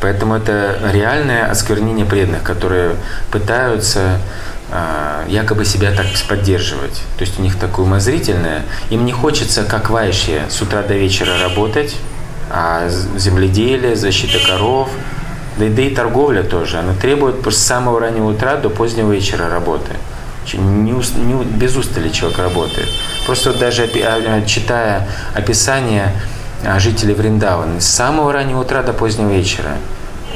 Поэтому 0.00 0.34
это 0.34 0.78
реальное 0.92 1.50
осквернение 1.50 2.04
преданных, 2.04 2.42
которые 2.42 2.96
пытаются 3.30 4.20
э, 4.70 5.24
якобы 5.28 5.64
себя 5.64 5.90
так 5.92 6.06
поддерживать. 6.28 7.02
То 7.16 7.24
есть 7.24 7.38
у 7.38 7.42
них 7.42 7.58
такое 7.58 7.86
умозрительное. 7.86 8.62
Им 8.90 9.06
не 9.06 9.12
хочется, 9.12 9.64
как 9.64 9.88
вайши, 9.88 10.42
с 10.50 10.60
утра 10.60 10.82
до 10.82 10.94
вечера 10.94 11.38
работать, 11.40 11.96
а 12.50 12.88
земледелие, 13.16 13.96
защита 13.96 14.44
коров– 14.44 14.90
да 15.56 15.66
да 15.68 15.82
и 15.82 15.94
торговля 15.94 16.42
тоже. 16.42 16.78
Она 16.78 16.94
требует 16.94 17.46
с 17.46 17.56
самого 17.56 18.00
раннего 18.00 18.30
утра 18.30 18.56
до 18.56 18.68
позднего 18.70 19.12
вечера 19.12 19.48
работы. 19.48 19.92
Не, 20.54 20.92
не, 20.92 21.44
без 21.44 21.76
устали 21.76 22.08
человек 22.10 22.38
работает. 22.38 22.88
Просто 23.26 23.52
даже 23.58 23.84
а, 23.84 24.42
читая 24.46 25.08
описание 25.34 26.12
а, 26.64 26.78
жителей 26.78 27.14
Вриндавана, 27.14 27.80
с 27.80 27.86
самого 27.86 28.32
раннего 28.32 28.60
утра 28.60 28.82
до 28.82 28.92
позднего 28.92 29.30
вечера. 29.30 29.72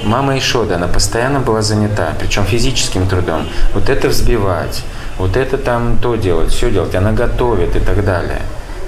Мама 0.02 0.38
Ишода, 0.38 0.76
она 0.76 0.88
постоянно 0.88 1.40
была 1.40 1.62
занята, 1.62 2.14
причем 2.18 2.44
физическим 2.44 3.06
трудом. 3.06 3.46
Вот 3.74 3.88
это 3.90 4.08
взбивать, 4.08 4.82
вот 5.18 5.36
это 5.36 5.58
там 5.58 5.98
то 5.98 6.16
делать, 6.16 6.50
все 6.50 6.70
делать, 6.70 6.94
она 6.94 7.12
готовит 7.12 7.76
и 7.76 7.80
так 7.80 8.04
далее. 8.04 8.40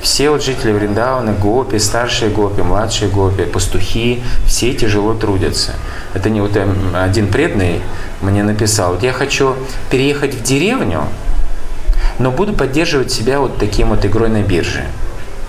Все 0.02 0.30
вот 0.30 0.42
жители 0.42 0.72
Вриндавана, 0.72 1.32
гопи, 1.32 1.78
старшие 1.78 2.28
гопи, 2.28 2.60
младшие 2.62 3.08
гопи, 3.08 3.44
пастухи, 3.44 4.20
все 4.46 4.74
тяжело 4.74 5.14
трудятся. 5.14 5.74
Это 6.12 6.28
не 6.28 6.40
вот 6.40 6.56
эм, 6.56 6.96
один 6.96 7.28
преданный 7.28 7.80
мне 8.20 8.42
написал, 8.42 8.94
вот 8.94 9.04
я 9.04 9.12
хочу 9.12 9.54
переехать 9.90 10.34
в 10.34 10.42
деревню, 10.42 11.04
но 12.18 12.32
буду 12.32 12.52
поддерживать 12.52 13.12
себя 13.12 13.38
вот 13.38 13.58
таким 13.58 13.90
вот 13.90 14.04
игрой 14.04 14.28
на 14.28 14.42
бирже. 14.42 14.82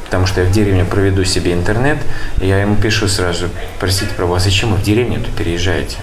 Потому 0.06 0.28
что 0.28 0.42
я 0.42 0.48
в 0.48 0.52
деревню 0.52 0.86
проведу 0.86 1.24
себе 1.24 1.54
интернет, 1.54 1.98
и 2.40 2.48
я 2.48 2.62
ему 2.62 2.76
пишу 2.76 3.08
сразу, 3.08 3.48
простите, 3.80 4.14
про 4.14 4.28
вас, 4.28 4.44
зачем 4.44 4.70
вы 4.70 4.78
в 4.78 4.84
деревню-то 4.84 5.32
переезжаете? 5.36 5.98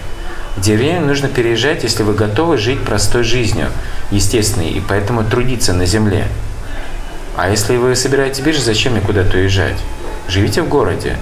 В 0.57 0.61
деревню 0.61 1.07
нужно 1.07 1.29
переезжать, 1.29 1.83
если 1.83 2.03
вы 2.03 2.13
готовы 2.13 2.57
жить 2.57 2.83
простой 2.83 3.23
жизнью, 3.23 3.67
естественной, 4.11 4.71
и 4.71 4.81
поэтому 4.85 5.23
трудиться 5.23 5.71
на 5.71 5.85
земле. 5.85 6.27
А 7.35 7.49
если 7.49 7.77
вы 7.77 7.95
собираете 7.95 8.41
биржу, 8.41 8.61
зачем 8.61 8.93
мне 8.93 9.01
куда-то 9.01 9.37
уезжать? 9.37 9.77
Живите 10.27 10.61
в 10.61 10.69
городе. 10.69 11.17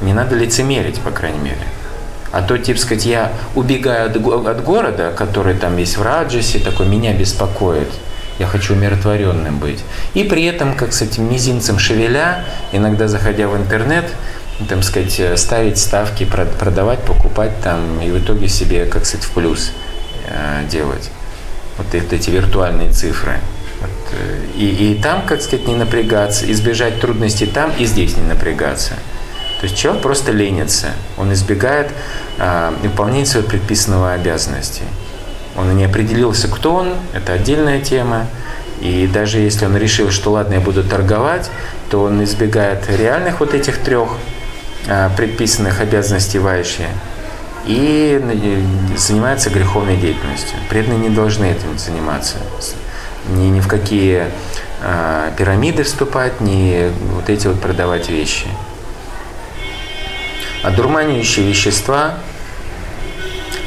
Не 0.00 0.12
надо 0.12 0.34
лицемерить, 0.34 1.00
по 1.00 1.10
крайней 1.10 1.38
мере. 1.38 1.66
А 2.32 2.42
то, 2.42 2.58
типа 2.58 2.80
сказать, 2.80 3.04
я 3.06 3.32
убегаю 3.54 4.06
от, 4.06 4.16
от 4.46 4.64
города, 4.64 5.12
который 5.16 5.54
там 5.54 5.76
весь 5.76 5.96
в 5.96 6.02
Раджасе, 6.02 6.58
такой 6.58 6.86
меня 6.86 7.12
беспокоит. 7.12 7.88
Я 8.38 8.46
хочу 8.46 8.74
умиротворенным 8.74 9.58
быть. 9.58 9.84
И 10.14 10.24
при 10.24 10.44
этом, 10.44 10.74
как 10.74 10.92
с 10.92 11.02
этим 11.02 11.30
мизинцем 11.30 11.78
шевеля, 11.78 12.44
иногда 12.72 13.06
заходя 13.06 13.46
в 13.48 13.56
интернет, 13.56 14.06
там 14.68 14.82
сказать, 14.82 15.38
ставить 15.38 15.78
ставки, 15.78 16.24
продавать, 16.24 17.00
покупать 17.00 17.52
там, 17.62 18.00
и 18.00 18.10
в 18.10 18.18
итоге 18.18 18.48
себе, 18.48 18.86
как 18.86 19.04
сказать, 19.04 19.26
в 19.26 19.30
плюс 19.32 19.70
э, 20.26 20.64
делать. 20.70 21.10
Вот 21.76 21.94
эти 21.94 22.30
виртуальные 22.30 22.90
цифры. 22.92 23.38
Э, 24.12 24.44
и, 24.56 24.92
и 24.92 24.94
там, 25.02 25.22
как 25.26 25.42
сказать, 25.42 25.66
не 25.66 25.74
напрягаться, 25.74 26.50
избежать 26.50 27.00
трудностей 27.00 27.46
там 27.46 27.72
и 27.78 27.84
здесь 27.84 28.16
не 28.16 28.22
напрягаться. 28.22 28.92
То 29.60 29.66
есть 29.66 29.76
человек 29.76 30.02
просто 30.02 30.32
ленится, 30.32 30.88
он 31.16 31.32
избегает 31.32 31.92
а, 32.36 32.74
выполнения 32.82 33.26
своего 33.26 33.48
предписанного 33.48 34.12
обязанности. 34.12 34.82
Он 35.56 35.76
не 35.76 35.84
определился, 35.84 36.48
кто 36.48 36.74
он, 36.74 36.94
это 37.12 37.34
отдельная 37.34 37.80
тема. 37.80 38.26
И 38.80 39.06
даже 39.06 39.38
если 39.38 39.64
он 39.64 39.76
решил, 39.76 40.10
что 40.10 40.32
ладно, 40.32 40.54
я 40.54 40.60
буду 40.60 40.82
торговать, 40.82 41.48
то 41.90 42.02
он 42.02 42.24
избегает 42.24 42.90
реальных 42.90 43.38
вот 43.38 43.54
этих 43.54 43.78
трех 43.78 44.08
а, 44.88 45.10
предписанных 45.16 45.80
обязанностей 45.80 46.40
Вайши 46.40 46.88
и 47.64 48.20
э, 48.20 48.96
занимается 48.96 49.48
греховной 49.50 49.96
деятельностью. 49.96 50.56
Преданные 50.68 50.98
не 50.98 51.10
должны 51.10 51.44
этим 51.44 51.78
заниматься 51.78 52.38
ни, 53.28 53.46
ни 53.46 53.60
в 53.60 53.68
какие 53.68 54.26
э, 54.82 55.30
пирамиды 55.36 55.82
вступать, 55.82 56.40
ни 56.40 56.90
вот 57.14 57.28
эти 57.28 57.46
вот 57.46 57.60
продавать 57.60 58.08
вещи. 58.08 58.46
Одурманивающие 60.62 61.46
вещества 61.46 62.14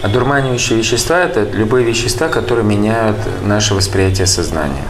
Одурманивающие 0.06 0.78
вещества– 0.78 1.20
это 1.24 1.42
любые 1.42 1.84
вещества, 1.84 2.28
которые 2.28 2.64
меняют 2.64 3.18
наше 3.42 3.74
восприятие 3.74 4.28
сознания. 4.28 4.84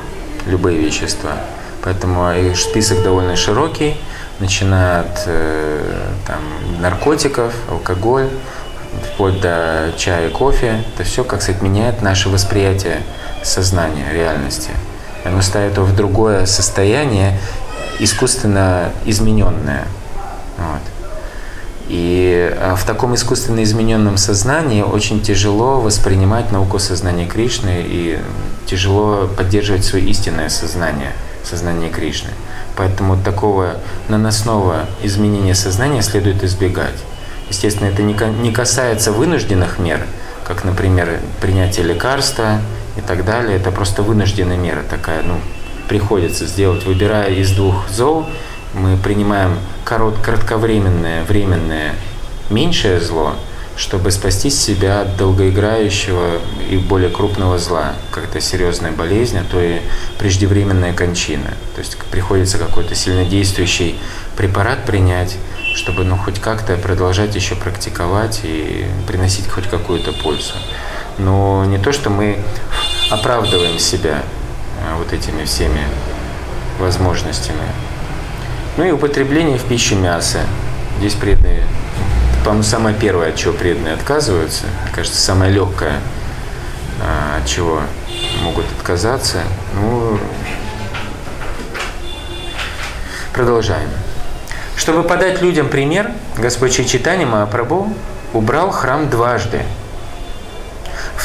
Любые 0.46 0.78
вещества. 0.78 1.38
Поэтому 1.84 2.30
их 2.34 2.58
список 2.58 3.02
довольно 3.02 3.38
широкий, 3.38 3.96
начиная 4.42 5.02
от 5.02 5.24
э, 5.28 6.10
там, 6.28 6.42
наркотиков, 6.82 7.54
алкоголь, 7.70 8.28
вплоть 9.14 9.40
до 9.40 9.94
чая 9.98 10.28
и 10.28 10.32
кофе. 10.32 10.84
Это 10.94 11.06
все, 11.06 11.24
как 11.24 11.42
сказать, 11.42 11.62
меняет 11.62 12.02
наше 12.02 12.28
восприятие 12.28 12.98
сознания, 13.46 14.12
реальности. 14.12 14.72
Оно 15.24 15.42
ставит 15.42 15.78
его 15.78 15.86
в 15.86 15.96
другое 15.96 16.46
состояние, 16.46 17.40
искусственно 18.00 18.92
измененное. 19.06 19.86
Вот. 20.58 20.82
И 21.88 22.52
а, 22.60 22.76
в 22.76 22.84
таком 22.84 23.14
искусственно 23.14 23.64
измененном 23.64 24.18
сознании 24.18 24.82
очень 24.82 25.22
тяжело 25.22 25.80
воспринимать 25.80 26.52
науку 26.52 26.80
сознания 26.80 27.28
Кришны 27.28 27.84
и 27.86 28.20
тяжело 28.66 29.28
поддерживать 29.28 29.86
свое 29.86 30.06
истинное 30.06 30.50
сознание, 30.50 31.12
сознание 31.44 31.90
Кришны. 31.90 32.32
Поэтому 32.76 33.18
такого 33.18 33.76
наносного 34.10 34.86
изменения 35.04 35.54
сознания 35.54 36.02
следует 36.02 36.44
избегать. 36.44 36.96
Естественно, 37.50 37.88
это 37.88 38.02
не 38.02 38.52
касается 38.52 39.12
вынужденных 39.12 39.78
мер, 39.78 40.06
как, 40.44 40.64
например, 40.64 41.20
принятие 41.40 41.86
лекарства 41.86 42.60
и 42.98 43.02
так 43.02 43.26
далее. 43.26 43.58
Это 43.58 43.72
просто 43.72 44.04
вынужденная 44.04 44.58
мера 44.58 44.84
такая, 44.90 45.24
ну, 45.24 45.40
приходится 45.88 46.46
сделать, 46.46 46.86
выбирая 46.86 47.32
из 47.32 47.52
двух 47.52 47.88
зол, 47.90 48.26
мы 48.74 48.98
принимаем 48.98 49.58
корот, 49.84 50.18
кратковременное, 50.20 51.24
временное, 51.24 51.96
меньшее 52.50 53.00
зло, 53.00 53.36
чтобы 53.78 54.12
спасти 54.12 54.50
себя 54.50 55.02
от 55.02 55.18
долгоиграющего 55.18 56.40
и 56.70 56.78
более 56.78 57.10
крупного 57.10 57.58
зла, 57.58 57.94
как 58.12 58.26
это 58.26 58.42
серьезная 58.42 58.92
болезнь, 58.92 59.38
а 59.38 59.44
то 59.50 59.62
и 59.62 59.80
преждевременная 60.18 60.94
кончина. 60.94 61.54
То 61.76 61.80
есть 61.80 61.98
приходится 62.12 62.58
какой-то 62.58 62.96
сильнодействующий 62.96 63.96
препарат 64.38 64.86
принять, 64.86 65.38
чтобы 65.76 66.04
ну, 66.04 66.18
хоть 66.18 66.40
как-то 66.40 66.78
продолжать 66.78 67.36
еще 67.36 67.56
практиковать 67.56 68.42
и 68.44 68.86
приносить 69.08 69.48
хоть 69.50 69.68
какую-то 69.68 70.14
пользу. 70.14 70.54
Но 71.18 71.66
не 71.66 71.78
то, 71.78 71.92
что 71.92 72.10
мы 72.10 72.38
оправдываем 73.10 73.80
себя 73.80 74.22
а, 74.82 74.98
вот 74.98 75.14
этими 75.14 75.46
всеми 75.46 75.82
возможностями. 76.80 77.68
Ну 78.78 78.84
и 78.84 78.92
употребление 78.92 79.58
в 79.58 79.64
пищу 79.64 79.96
мяса. 79.96 80.42
Здесь 81.00 81.14
преданные, 81.14 81.64
по-моему, 82.44 82.64
самое 82.64 82.96
первое, 82.96 83.30
от 83.30 83.36
чего 83.36 83.54
преданные 83.54 83.94
отказываются, 83.94 84.66
кажется, 84.94 85.22
самое 85.22 85.52
легкое, 85.52 86.00
а, 87.02 87.38
от 87.42 87.48
чего 87.48 87.82
могут 88.42 88.66
отказаться. 88.78 89.40
Ну, 89.76 90.20
продолжаем. 93.34 93.90
Чтобы 94.76 95.04
подать 95.04 95.42
людям 95.42 95.70
пример, 95.70 96.12
Господь 96.38 96.76
Читани 96.76 97.26
Махапрабху 97.26 97.94
убрал 98.34 98.72
храм 98.72 99.10
дважды. 99.10 99.64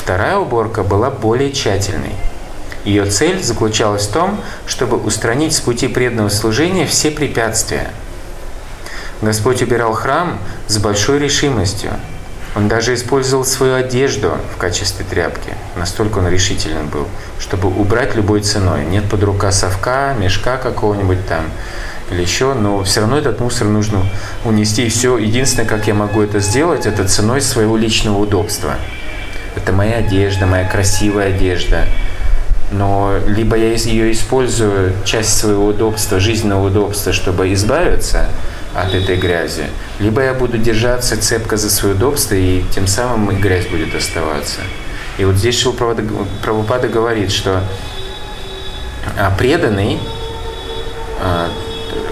Вторая 0.02 0.38
уборка 0.38 0.82
была 0.82 1.10
более 1.10 1.52
тщательной– 1.52 2.14
ее 2.84 3.04
цель 3.04 3.42
заключалась 3.42 4.06
в 4.06 4.12
том, 4.12 4.40
чтобы 4.66 4.96
устранить 4.96 5.54
с 5.54 5.60
пути 5.60 5.86
преданного 5.86 6.30
служения 6.30 6.86
все 6.86 7.10
препятствия. 7.10 7.90
Господь 9.20 9.60
убирал 9.62 9.92
храм 9.92 10.38
с 10.66 10.78
большой 10.78 11.18
решимостью. 11.18 11.90
Он 12.56 12.68
даже 12.68 12.94
использовал 12.94 13.44
свою 13.44 13.74
одежду 13.74 14.32
в 14.54 14.58
качестве 14.58 15.04
тряпки. 15.08 15.52
Настолько 15.76 16.18
он 16.18 16.28
решителен 16.28 16.88
был, 16.88 17.06
чтобы 17.38 17.68
убрать 17.68 18.16
любой 18.16 18.40
ценой. 18.40 18.86
Нет 18.86 19.08
под 19.08 19.22
рука 19.22 19.52
совка, 19.52 20.14
мешка 20.18 20.56
какого-нибудь 20.56 21.26
там 21.28 21.44
или 22.10 22.22
еще, 22.22 22.54
но 22.54 22.82
все 22.82 23.00
равно 23.00 23.18
этот 23.18 23.38
мусор 23.40 23.68
нужно 23.68 24.04
унести. 24.44 24.86
И 24.86 24.88
все, 24.88 25.16
единственное, 25.18 25.68
как 25.68 25.86
я 25.86 25.94
могу 25.94 26.22
это 26.22 26.40
сделать, 26.40 26.86
это 26.86 27.06
ценой 27.06 27.40
своего 27.40 27.76
личного 27.76 28.18
удобства. 28.18 28.76
Это 29.56 29.72
моя 29.72 29.96
одежда, 29.96 30.46
моя 30.46 30.68
красивая 30.68 31.28
одежда– 31.28 31.84
но 32.70 33.18
либо 33.26 33.56
я 33.56 33.72
ее 33.74 34.12
использую, 34.12 34.92
часть 35.04 35.36
своего 35.36 35.66
удобства, 35.66 36.20
жизненного 36.20 36.68
удобства, 36.68 37.12
чтобы 37.12 37.52
избавиться 37.52 38.28
от 38.74 38.94
этой 38.94 39.16
грязи, 39.16 39.64
либо 39.98 40.22
я 40.22 40.34
буду 40.34 40.56
держаться 40.56 41.20
цепко 41.20 41.56
за 41.56 41.68
свое 41.70 41.94
удобство, 41.96 42.36
и 42.36 42.62
тем 42.72 42.86
самым 42.86 43.32
и 43.32 43.40
грязь 43.40 43.66
будет 43.66 43.94
оставаться. 43.94 44.60
И 45.18 45.24
вот 45.24 45.34
здесь 45.36 45.58
Шил 45.58 45.72
Прабхупада 45.72 46.86
говорит, 46.86 47.32
что 47.32 47.64
а, 49.18 49.34
преданный 49.36 49.98
а, 51.20 51.48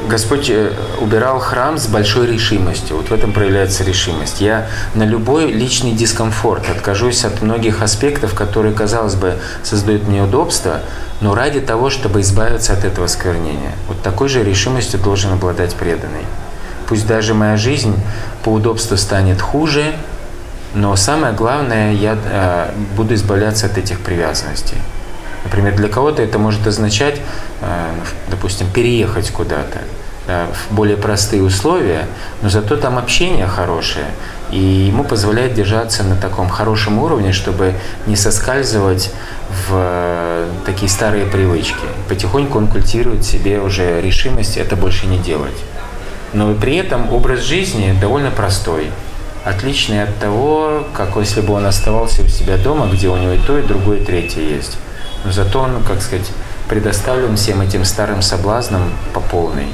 Господь 0.09 0.49
э, 0.51 0.73
убирал 1.01 1.39
храм 1.39 1.79
с 1.79 1.87
большой 1.87 2.27
решимостью. 2.27 2.97
Вот 2.97 3.11
в 3.11 3.13
этом 3.13 3.33
проявляется 3.33 3.85
решимость. 3.85 4.41
Я 4.41 4.69
на 4.95 5.05
любой 5.05 5.53
личный 5.53 5.93
дискомфорт 5.93 6.69
откажусь 6.71 7.25
от 7.25 7.43
многих 7.43 7.83
аспектов, 7.83 8.35
которые, 8.35 8.75
казалось 8.75 9.15
бы, 9.15 9.39
создают 9.63 10.09
мне 10.09 10.23
удобство, 10.23 10.81
но 11.21 11.35
ради 11.35 11.61
того, 11.61 11.91
чтобы 11.91 12.21
избавиться 12.21 12.73
от 12.73 12.85
этого 12.85 13.07
сквернения. 13.07 13.73
Вот 13.87 14.01
такой 14.03 14.29
же 14.29 14.43
решимостью 14.43 15.01
должен 15.01 15.33
обладать 15.33 15.75
преданный. 15.75 16.25
Пусть 16.89 17.07
даже 17.07 17.35
моя 17.35 17.57
жизнь 17.57 17.95
по 18.43 18.49
удобству 18.49 18.97
станет 18.97 19.43
хуже, 19.43 19.95
но 20.75 20.97
самое 20.97 21.35
главное, 21.35 21.93
я 21.93 22.17
э, 22.25 22.71
буду 22.97 23.15
избавляться 23.15 23.67
от 23.67 23.79
этих 23.79 24.01
привязанностей. 24.01 24.77
Например, 25.45 25.75
для 25.75 25.89
кого-то 25.89 26.23
это 26.23 26.39
может 26.39 26.67
означать, 26.67 27.21
э, 27.61 27.91
допустим, 28.31 28.69
переехать 28.71 29.31
куда-то 29.31 29.81
в 30.29 30.75
более 30.75 30.99
простые 30.99 31.43
условия, 31.43 32.07
но 32.43 32.51
зато 32.51 32.77
там 32.77 32.99
общение 32.99 33.47
хорошее, 33.47 34.05
и 34.51 34.59
ему 34.59 35.03
позволяет 35.03 35.55
держаться 35.55 36.05
на 36.05 36.17
таком 36.17 36.51
хорошем 36.51 36.99
уровне, 36.99 37.33
чтобы 37.33 37.75
не 38.07 38.15
соскальзывать 38.15 39.11
в 39.49 39.73
э, 39.73 40.49
такие 40.67 40.91
старые 40.91 41.25
привычки. 41.25 41.87
Потихоньку 42.09 42.59
он 42.59 42.69
культивирует 42.69 43.25
себе 43.25 43.61
уже 43.61 44.03
решимость 44.03 44.59
это 44.59 44.77
больше 44.77 45.07
не 45.07 45.19
делать. 45.19 45.57
Но 46.35 46.53
при 46.55 46.77
этом 46.77 47.11
образ 47.11 47.41
жизни 47.41 47.97
довольно 47.99 48.31
простой, 48.31 48.91
отличный 49.45 50.03
от 50.03 50.19
того, 50.19 50.85
как 50.95 51.17
если 51.17 51.41
бы 51.41 51.55
он 51.55 51.65
оставался 51.65 52.23
у 52.23 52.29
себя 52.29 52.59
дома, 52.59 52.87
где 52.93 53.09
у 53.09 53.17
него 53.17 53.33
и 53.33 53.39
то, 53.39 53.59
и 53.59 53.63
другое, 53.63 54.01
и 54.01 54.05
третье 54.05 54.43
есть. 54.43 54.77
Но 55.25 55.33
зато 55.33 55.61
он, 55.61 55.83
как 55.83 56.01
сказать, 56.03 56.31
предоставлен 56.69 57.37
всем 57.37 57.61
этим 57.61 57.85
старым 57.85 58.23
соблазнам 58.23 58.93
по 59.15 59.21
полной. 59.21 59.69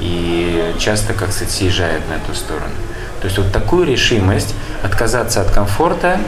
И 0.00 0.74
часто, 0.78 1.12
как 1.12 1.32
сказать, 1.32 1.50
съезжает 1.50 2.02
на 2.08 2.14
эту 2.14 2.34
сторону. 2.34 2.72
То 3.20 3.26
есть 3.26 3.38
вот 3.38 3.52
такую 3.52 3.86
решимость 3.86 4.54
отказаться 4.82 5.40
от 5.40 5.50
комфорта, 5.50 6.18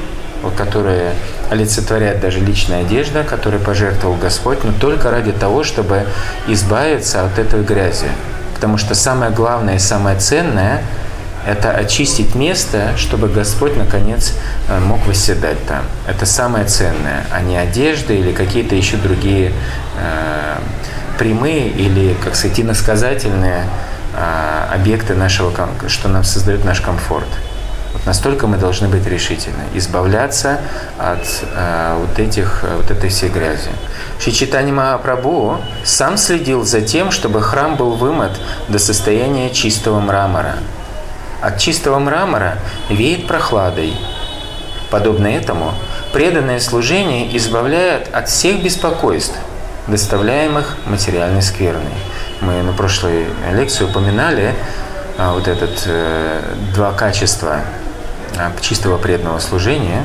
вот, 0.43 0.55
которая 0.55 1.15
олицетворяет 1.51 2.21
даже 2.21 2.41
личная 2.41 2.81
одежда, 2.81 3.25
которую 3.25 3.63
пожертвовал 3.63 4.17
Господь, 4.17 4.65
но 4.65 4.73
только 4.73 5.11
ради 5.11 5.33
того, 5.33 5.65
чтобы 5.65 6.07
избавиться 6.49 7.25
от 7.25 7.39
этой 7.39 7.63
грязи. 7.63 8.09
Потому 8.55 8.77
что 8.77 8.95
самое 8.95 9.31
главное 9.31 9.77
и 9.77 9.79
самое 9.79 10.19
ценное 10.19 10.83
это 11.47 11.71
очистить 11.71 12.35
место, 12.35 12.97
чтобы 12.97 13.29
Господь, 13.29 13.77
наконец, 13.77 14.35
э, 14.69 14.79
мог 14.79 15.07
восседать 15.07 15.65
там. 15.67 15.83
Это 16.07 16.27
самое 16.27 16.67
ценное, 16.67 17.25
а 17.33 17.41
не 17.41 17.57
одежда 17.57 18.13
или 18.13 18.33
какие-то 18.33 18.75
еще 18.75 18.97
другие 18.97 19.53
э, 19.99 20.59
прямые 21.19 21.69
или, 21.69 22.15
как 22.23 22.35
сказать, 22.35 22.61
иносказательные 22.61 23.65
э, 24.15 24.75
объекты 24.75 25.15
нашего, 25.15 25.53
что 25.89 26.09
нам 26.09 26.25
создает 26.25 26.65
наш 26.65 26.81
комфорт. 26.81 27.29
Вот 27.95 28.07
настолько 28.07 28.47
мы 28.47 28.57
должны 28.57 28.89
быть 28.89 29.07
решительны, 29.07 29.65
избавляться 29.75 30.61
от 30.99 31.27
э, 31.55 31.97
вот, 31.99 32.19
этих, 32.19 32.65
вот 32.77 32.91
этой 32.91 33.09
всей 33.09 33.31
грязи. 33.31 33.71
Шичитани 34.21 34.73
Махапрабху 34.73 35.57
сам 35.85 36.19
следил 36.19 36.65
за 36.65 36.83
тем, 36.83 37.11
чтобы 37.11 37.41
храм 37.41 37.77
был 37.77 37.97
вымыт 37.97 38.33
до 38.69 38.79
состояния 38.79 39.49
чистого 39.49 40.01
мрамора– 40.01 40.57
от 41.43 41.59
чистого 41.59 41.99
мрамора 41.99 42.59
веет 42.89 43.27
прохладой. 43.27 43.95
Подобно 44.91 45.29
этому, 45.29 45.75
преданное 46.13 46.61
служение 46.61 47.37
избавляет 47.37 48.13
от 48.13 48.29
всех 48.29 48.63
беспокойств, 48.63 49.37
доставляемых 49.87 50.77
материальной 50.87 51.43
скверной. 51.43 51.95
Мы 52.41 52.63
на 52.63 52.73
прошлой 52.73 53.27
лекции 53.53 53.85
упоминали 53.85 54.55
а, 55.19 55.35
вот 55.35 55.49
этот 55.49 55.83
э, 55.87 56.41
два 56.75 56.93
качества 56.93 57.61
а, 58.39 58.53
чистого 58.61 58.97
преданного 58.97 59.39
служения. 59.39 60.05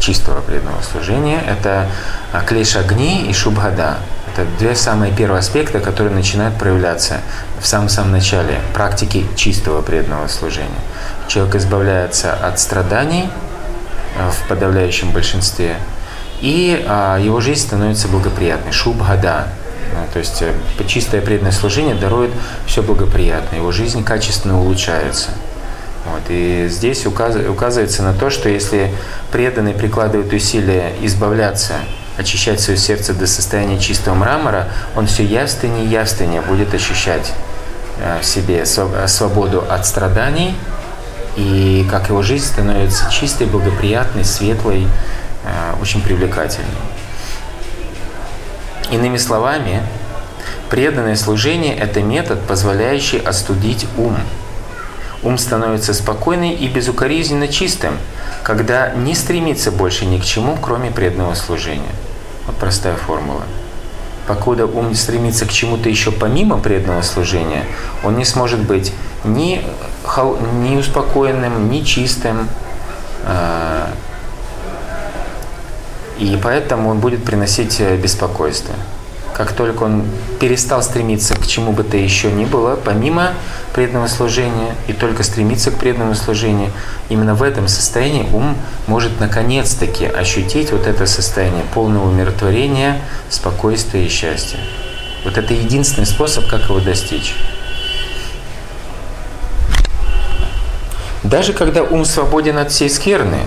Чистого 0.00 0.40
преданного 0.42 0.82
служения– 0.82 1.40
это 1.48 1.86
а, 2.32 2.40
клеш 2.42 2.76
огни 2.76 3.26
и 3.28 3.32
шубхада. 3.32 3.96
Это 4.34 4.48
две 4.58 4.74
самые 4.74 5.12
первые 5.12 5.38
аспекта, 5.38 5.78
которые 5.78 6.12
начинают 6.12 6.58
проявляться 6.58 7.20
в 7.60 7.66
самом-самом 7.68 8.10
начале 8.10 8.60
практики 8.72 9.24
чистого 9.36 9.80
преданного 9.80 10.26
служения. 10.26 10.70
Человек 11.28 11.54
избавляется 11.54 12.32
от 12.32 12.58
страданий 12.58 13.28
э, 14.16 14.30
в 14.30 14.48
подавляющем 14.48 15.12
большинстве. 15.12 15.76
И 16.40 16.84
а, 16.88 17.16
его 17.18 17.40
жизнь 17.40 17.60
становится 17.60 18.08
благоприятной. 18.08 18.72
Шубхада. 18.72 19.46
То 20.12 20.18
есть 20.18 20.42
э, 20.42 20.52
чистое 20.88 21.20
преданное 21.20 21.52
служение 21.52 21.94
дарует 21.94 22.32
все 22.66 22.82
благоприятное. 22.82 23.60
Его 23.60 23.70
жизнь 23.70 24.02
качественно 24.02 24.60
улучшается. 24.60 25.30
Вот. 26.06 26.22
И 26.28 26.66
здесь 26.68 27.06
указывается 27.06 28.02
на 28.02 28.12
то, 28.12 28.30
что 28.30 28.48
если 28.48 28.92
преданный 29.30 29.74
прикладывает 29.74 30.32
усилия 30.32 30.92
избавляться, 31.02 31.74
очищать 32.16 32.60
свое 32.60 32.78
сердце 32.78 33.12
до 33.12 33.26
состояния 33.26 33.78
чистого 33.78 34.14
мрамора, 34.14 34.68
он 34.96 35.06
все 35.06 35.24
явственнее 35.24 35.84
и 35.84 35.88
явственнее 35.88 36.40
будет 36.40 36.74
ощущать 36.74 37.32
э, 37.98 38.20
в 38.20 38.24
себе 38.24 38.64
свободу 38.66 39.64
от 39.68 39.86
страданий, 39.86 40.54
и 41.36 41.86
как 41.90 42.08
его 42.08 42.22
жизнь 42.22 42.46
становится 42.46 43.10
чистой, 43.10 43.46
благоприятной, 43.46 44.24
светлой, 44.24 44.86
э, 45.44 45.80
очень 45.80 46.00
привлекательной. 46.00 46.68
Иными 48.90 49.16
словами, 49.16 49.82
преданное 50.70 51.16
служение– 51.16 51.76
это 51.78 52.02
метод, 52.02 52.40
позволяющий 52.46 53.18
остудить 53.18 53.86
ум– 53.96 54.16
Ум 55.24 55.38
становится 55.38 55.94
спокойным 55.94 56.52
и 56.52 56.68
безукоризненно 56.68 57.48
чистым, 57.48 57.96
когда 58.42 58.90
не 58.90 59.14
стремится 59.14 59.72
больше 59.72 60.04
ни 60.04 60.18
к 60.18 60.24
чему, 60.24 60.58
кроме 60.60 60.90
преданного 60.90 61.32
служения. 61.32 61.94
Вот 62.46 62.56
простая 62.56 62.96
формула. 62.96 63.42
Покуда 64.26 64.66
ум 64.66 64.94
стремится 64.94 65.44
к 65.46 65.50
чему-то 65.50 65.88
еще 65.88 66.10
помимо 66.10 66.58
преданного 66.58 67.02
служения, 67.02 67.66
он 68.02 68.16
не 68.16 68.24
сможет 68.24 68.60
быть 68.60 68.92
ни, 69.22 69.62
ни 70.62 70.76
успокоенным, 70.76 71.70
ни 71.70 71.82
чистым, 71.82 72.48
а, 73.26 73.92
и 76.18 76.38
поэтому 76.42 76.90
он 76.90 77.00
будет 77.00 77.24
приносить 77.24 77.80
э, 77.80 77.96
беспокойство 77.96 78.74
как 79.34 79.52
только 79.52 79.82
он 79.82 80.04
перестал 80.38 80.82
стремиться 80.82 81.34
к 81.34 81.46
чему 81.46 81.72
бы 81.72 81.82
то 81.82 81.96
еще 81.96 82.30
ни 82.30 82.44
было, 82.44 82.76
помимо 82.76 83.32
преданного 83.74 84.06
служения, 84.06 84.74
и 84.86 84.92
только 84.92 85.24
стремиться 85.24 85.72
к 85.72 85.74
преданному 85.74 86.14
служению, 86.14 86.70
именно 87.08 87.34
в 87.34 87.42
этом 87.42 87.66
состоянии 87.66 88.28
ум 88.32 88.56
может 88.86 89.18
наконец-таки 89.18 90.06
ощутить 90.06 90.70
вот 90.70 90.86
это 90.86 91.06
состояние 91.06 91.64
полного 91.74 92.08
умиротворения, 92.08 93.00
спокойствия 93.28 94.06
и 94.06 94.08
счастья. 94.08 94.58
Вот 95.24 95.36
это 95.36 95.52
единственный 95.52 96.06
способ, 96.06 96.46
как 96.46 96.68
его 96.68 96.78
достичь. 96.78 97.34
Даже 101.24 101.54
когда 101.54 101.82
ум 101.82 102.04
свободен 102.04 102.58
от 102.58 102.70
всей 102.70 102.90
скверны, 102.90 103.40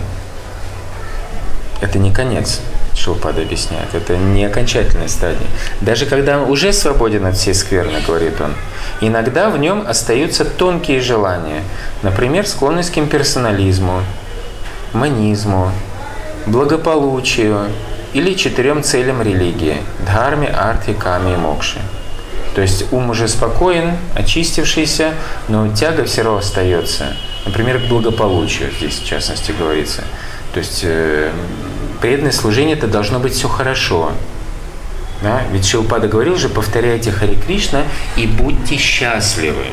это 1.79 1.99
не 1.99 2.11
конец. 2.11 2.59
Шилпада 3.07 3.41
объясняет. 3.41 3.95
Это 3.95 4.17
не 4.17 4.43
окончательная 4.43 5.07
стадия. 5.07 5.47
Даже 5.79 6.05
когда 6.05 6.41
он 6.41 6.51
уже 6.51 6.73
свободен 6.73 7.25
от 7.25 7.37
всей 7.37 7.53
скверны, 7.53 7.99
говорит 8.05 8.41
он, 8.41 8.53
иногда 8.99 9.49
в 9.49 9.57
нем 9.57 9.85
остаются 9.87 10.43
тонкие 10.43 10.99
желания. 10.99 11.63
Например, 12.03 12.45
склонность 12.45 12.91
к 12.91 12.97
имперсонализму, 12.97 14.01
манизму, 14.91 15.71
благополучию 16.47 17.69
или 18.11 18.33
четырем 18.33 18.83
целям 18.83 19.21
религии– 19.21 19.77
дхарме, 20.05 20.47
арте, 20.47 20.93
каме 20.93 21.35
и 21.35 21.37
мокши. 21.37 21.79
То 22.55 22.61
есть 22.61 22.91
ум 22.91 23.11
уже 23.11 23.29
спокоен, 23.29 23.93
очистившийся, 24.15 25.13
но 25.47 25.73
тяга 25.73 26.03
все 26.03 26.23
равно 26.23 26.39
остается. 26.39 27.15
Например, 27.45 27.79
к 27.79 27.83
благополучию 27.83 28.69
здесь 28.77 28.99
в 28.99 29.05
частности 29.05 29.53
говорится. 29.57 30.03
То 30.53 30.59
есть 30.59 30.81
э, 30.83 31.31
преданное 32.01 32.31
служение 32.31 32.75
это 32.75 32.87
должно 32.87 33.19
быть 33.19 33.33
все 33.33 33.47
хорошо. 33.47 34.11
Да? 35.21 35.41
Ведь 35.51 35.65
Шилпада 35.65 36.07
говорил 36.07 36.35
же, 36.35 36.49
повторяйте 36.49 37.11
Хари 37.11 37.35
Кришна 37.35 37.83
и 38.15 38.27
будьте 38.27 38.77
счастливы. 38.77 39.65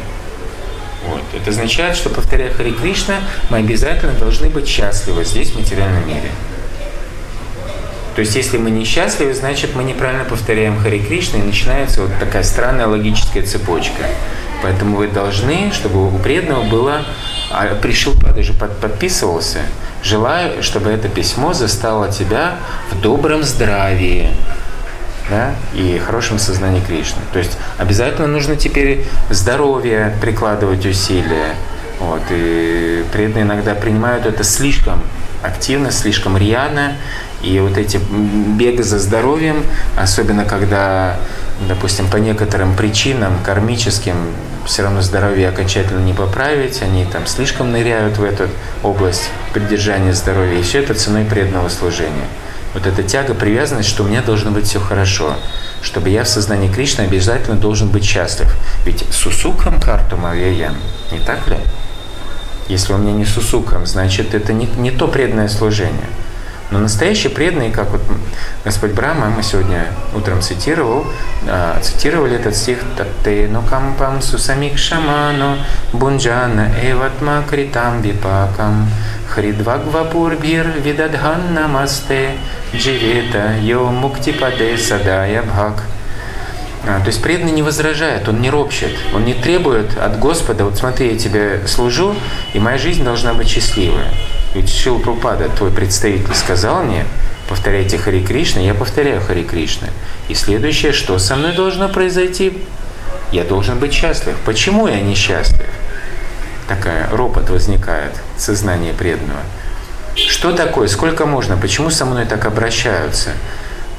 Вот. 1.06 1.22
Это 1.34 1.50
означает, 1.50 1.96
что 1.96 2.08
повторяя 2.08 2.50
Хари 2.50 2.70
Кришна, 2.70 3.16
мы 3.50 3.58
обязательно 3.58 4.12
должны 4.12 4.48
быть 4.48 4.66
счастливы 4.66 5.24
здесь, 5.24 5.50
в 5.50 5.58
материальном 5.58 6.06
мире. 6.08 6.30
То 8.14 8.20
есть, 8.20 8.36
если 8.36 8.58
мы 8.58 8.70
несчастливы, 8.70 9.34
значит, 9.34 9.74
мы 9.74 9.82
неправильно 9.82 10.24
повторяем 10.24 10.78
Хари 10.78 11.00
Кришна, 11.00 11.40
и 11.40 11.42
начинается 11.42 12.02
вот 12.02 12.10
такая 12.20 12.44
странная 12.44 12.86
логическая 12.86 13.42
цепочка. 13.42 14.04
Поэтому 14.62 14.96
вы 14.96 15.08
должны, 15.08 15.72
чтобы 15.72 16.06
у 16.06 16.18
преданного 16.18 16.62
было... 16.64 17.04
А 17.51 17.74
Пришилпада 17.74 18.42
же 18.42 18.53
подписывался– 18.53 19.61
Желаю, 20.05 20.62
чтобы 20.62 20.90
это 20.90 21.09
письмо 21.09 21.55
застало 21.55 22.12
тебя 22.12 22.57
в 22.90 23.01
добром 23.01 23.42
здравии 23.42 24.28
да, 25.30 25.55
и 25.72 25.99
хорошем 25.99 26.38
сознании 26.38 26.82
Кришны. 26.86 27.22
То 27.32 27.38
есть 27.38 27.57
обязательно 27.78 28.26
нужно 28.26 28.55
теперь 28.55 29.07
здоровье 29.30 30.14
прикладывать 30.20 30.84
усилия. 30.84 31.55
Вот, 32.01 32.20
и 32.28 33.03
преданные 33.14 33.45
иногда 33.45 33.74
принимают 33.74 34.26
это 34.26 34.45
слишком 34.45 35.01
активно, 35.42 35.90
слишком 35.90 36.36
рьяно. 36.36 36.99
И 37.40 37.59
вот 37.61 37.78
эти 37.78 37.97
бега 37.97 38.82
за 38.82 38.99
здоровьем, 38.99 39.64
особенно 39.97 40.45
когда, 40.45 41.16
допустим, 41.68 42.09
по 42.09 42.16
некоторым 42.16 42.74
причинам 42.74 43.38
кармическим 43.44 44.16
все 44.66 44.82
равно 44.82 45.02
здоровье 45.02 45.48
окончательно 45.48 46.00
не 46.00 46.12
поправить, 46.12 46.82
они 46.82 47.05
там 47.05 47.26
слишком 47.26 47.70
ныряют 47.70 48.18
в 48.18 48.24
эту 48.24 48.48
область 48.82 49.30
поддержания 49.52 50.12
здоровья, 50.12 50.59
и 50.59 50.62
все 50.62 50.80
это 50.80 50.94
ценой 50.94 51.24
преданного 51.24 51.68
служения. 51.68 52.26
Вот 52.72 52.86
эта 52.86 53.02
тяга, 53.02 53.34
привязанность, 53.34 53.88
что 53.88 54.02
у 54.02 54.07
меня 54.07 54.22
должно 54.22 54.50
быть 54.50 54.66
все 54.66 54.80
хорошо, 54.80 55.36
чтобы 55.80 56.09
я 56.09 56.24
в 56.24 56.28
сознании 56.28 56.72
Кришны 56.72 57.02
обязательно 57.02 57.57
должен 57.57 57.88
быть 57.88 58.05
счастлив. 58.05 58.52
Ведь 58.84 59.05
сусукам 59.12 59.80
карту 59.80 60.16
мавьяям, 60.16 60.76
не 61.12 61.20
так 61.20 61.46
ли? 61.46 61.59
Если 62.66 62.92
у 62.94 62.96
меня 62.96 63.12
не 63.12 63.26
сусукам, 63.26 63.86
значит 63.86 64.34
это 64.34 64.52
не, 64.52 64.66
не 64.78 64.90
то 64.90 65.07
преданное 65.07 65.48
служение– 65.48 66.09
но 66.70 66.78
настоящие 66.78 67.30
преданные, 67.30 67.70
как 67.70 67.90
вот 67.90 68.00
Господь 68.64 68.92
Брама, 68.92 69.28
мы 69.28 69.42
сегодня 69.42 69.86
утром 70.14 70.40
цитировал, 70.40 71.06
э, 71.46 71.78
цитировали 71.82 72.36
этот 72.36 72.56
стих 72.56 72.78
«Таттену 72.96 73.62
кампам 73.62 74.22
сусамик 74.22 74.78
шаману 74.78 75.58
бунджана 75.92 76.70
эватма 76.82 77.44
критам 77.48 78.00
випакам 78.00 78.88
хридвагвапурбир 79.28 80.66
видадхан 80.82 81.54
намасте 81.54 82.30
дживета 82.74 83.56
йо 83.60 83.90
муктипаде 83.90 84.76
садая 84.78 85.42
бхак». 85.42 85.82
А, 86.86 87.00
то 87.00 87.06
есть 87.06 87.22
преданный 87.22 87.52
не 87.52 87.62
возражает, 87.62 88.28
он 88.28 88.42
не 88.42 88.50
ропщет, 88.50 88.92
он 89.14 89.24
не 89.24 89.32
требует 89.32 89.96
от 89.96 90.18
Господа, 90.18 90.64
вот 90.64 90.76
смотри, 90.76 91.12
я 91.12 91.18
тебе 91.18 91.62
служу, 91.66 92.14
и 92.52 92.58
моя 92.58 92.76
жизнь 92.76 93.02
должна 93.02 93.32
быть 93.32 93.48
счастливая. 93.48 94.10
Ведь 94.55 94.72
Шил 94.72 95.00
Прупада, 95.00 95.48
твой 95.48 95.70
представитель, 95.72 96.34
сказал 96.34 96.84
мне, 96.84 97.05
повторяйте 97.48 97.98
Хари 97.98 98.20
Кришна, 98.20 98.61
я 98.61 98.72
повторяю 98.72 99.20
Хари 99.20 99.42
Кришна. 99.42 99.88
И 100.28 100.34
следующее, 100.34 100.92
что 100.92 101.18
со 101.18 101.34
мной 101.34 101.55
должно 101.55 101.88
произойти? 101.88 102.59
Я 103.32 103.42
должен 103.42 103.80
быть 103.80 103.92
счастлив. 103.92 104.36
Почему 104.46 104.86
я 104.86 105.00
несчастлив? 105.00 105.66
Такая 106.68 107.09
ропот 107.11 107.50
возникает 107.50 108.12
в 108.36 108.40
сознании 108.40 108.92
преданного. 108.92 109.40
Что 110.14 110.52
такое? 110.52 110.86
Сколько 110.86 111.26
можно? 111.26 111.57
Почему 111.57 111.90
со 111.90 112.05
мной 112.05 112.24
так 112.24 112.46
обращаются? 112.46 113.30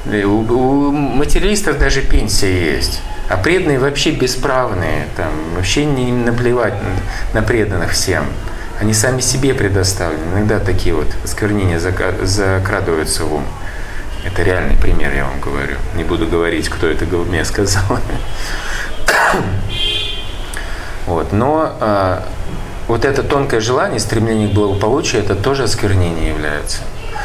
У, 0.06 0.08
у 0.10 0.90
материалистов 0.90 1.78
даже 1.78 2.00
пенсия 2.00 2.76
есть. 2.76 3.02
А 3.28 3.36
преданные 3.36 3.78
вообще 3.78 4.12
бесправные, 4.12 5.06
там, 5.16 5.30
вообще 5.54 5.84
не 5.84 6.12
наплевать 6.12 6.74
на 7.34 7.42
преданных 7.42 7.90
всем. 7.90 8.24
Они 8.80 8.92
сами 8.92 9.20
себе 9.20 9.54
предоставлены. 9.54 10.34
Иногда 10.34 10.60
такие 10.60 10.94
вот 10.94 11.08
осквернения 11.24 11.78
закрадываются 11.78 13.24
в 13.24 13.34
ум. 13.34 13.44
Это 14.24 14.42
реальный 14.42 14.76
пример, 14.76 15.14
я 15.14 15.24
вам 15.24 15.40
говорю. 15.40 15.76
Не 15.94 16.04
буду 16.04 16.26
говорить, 16.26 16.68
кто 16.68 16.86
это 16.86 17.04
мне 17.04 17.44
сказал. 17.44 17.82
Вот. 21.06 21.32
Но 21.32 21.76
э, 21.80 22.20
вот 22.88 23.04
это 23.04 23.22
тонкое 23.22 23.60
желание, 23.60 24.00
стремление 24.00 24.48
к 24.48 24.52
благополучию, 24.52 25.22
это 25.22 25.36
тоже 25.36 25.62
осквернение 25.62 26.30
является. 26.30 26.78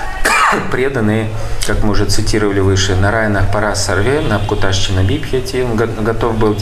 Преданные, 0.71 1.29
как 1.65 1.81
мы 1.81 1.93
уже 1.93 2.05
цитировали 2.05 2.59
выше, 2.59 2.95
на 2.95 3.09
райнах 3.09 3.51
пара 3.51 3.73
сорве, 3.73 4.21
на 4.21 4.37
Пкуташчина 4.37 5.03
Бибхети, 5.03 5.63
он 5.63 5.75
готов 5.77 6.37
был 6.37 6.55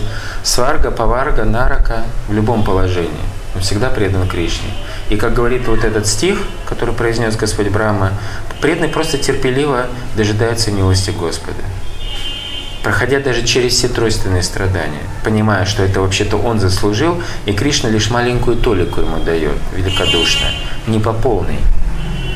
сварга, 0.43 0.91
поварга, 0.91 1.43
нарака 1.43 2.03
в 2.29 2.33
любом 2.33 2.63
положении. 2.63 3.38
Он 3.55 3.61
всегда 3.61 3.89
предан 3.89 4.27
Кришне. 4.27 4.69
И 5.09 5.17
как 5.17 5.33
говорит 5.33 5.67
вот 5.67 5.83
этот 5.83 6.05
стих, 6.05 6.43
который 6.67 6.93
произнес 6.93 7.35
Господь 7.35 7.69
Брахма, 7.69 8.11
преданный 8.61 8.89
просто 8.89 9.17
терпеливо 9.17 9.87
дожидается 10.15 10.71
милости 10.71 11.11
Господа. 11.11 11.63
Проходя 12.83 13.19
даже 13.19 13.43
через 13.43 13.73
все 13.73 13.89
тройственные 13.89 14.43
страдания, 14.43 15.01
понимая, 15.23 15.65
что 15.65 15.83
это 15.83 15.99
вообще-то 15.99 16.37
он 16.37 16.59
заслужил, 16.59 17.21
и 17.45 17.51
Кришна 17.51 17.89
лишь 17.89 18.09
маленькую 18.09 18.57
толику 18.57 19.01
ему 19.01 19.17
дает, 19.17 19.57
великодушно, 19.75 20.47
не 20.87 20.99
по 20.99 21.11
полной. 21.11 21.59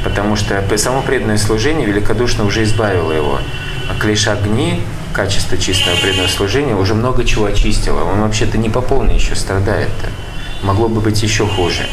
потому 0.03 0.35
что 0.35 0.61
само 0.77 1.01
преданное 1.01 1.37
служение 1.37 1.87
великодушно 1.87 2.45
уже 2.45 2.63
избавило 2.63 3.11
его. 3.11 3.39
А 3.89 3.99
клиш 3.99 4.27
огни, 4.27 4.81
качество 5.13 5.57
чистого 5.57 5.95
преданного 5.95 6.27
служения, 6.27 6.75
уже 6.75 6.93
много 6.93 7.25
чего 7.25 7.45
очистило. 7.45 8.03
Он 8.03 8.21
вообще-то 8.21 8.57
не 8.57 8.69
по 8.69 8.81
полной 8.81 9.15
еще 9.15 9.35
страдает. 9.35 9.89
Могло 10.63 10.87
бы 10.87 11.01
быть 11.01 11.21
еще 11.21 11.45
хуже. 11.45 11.85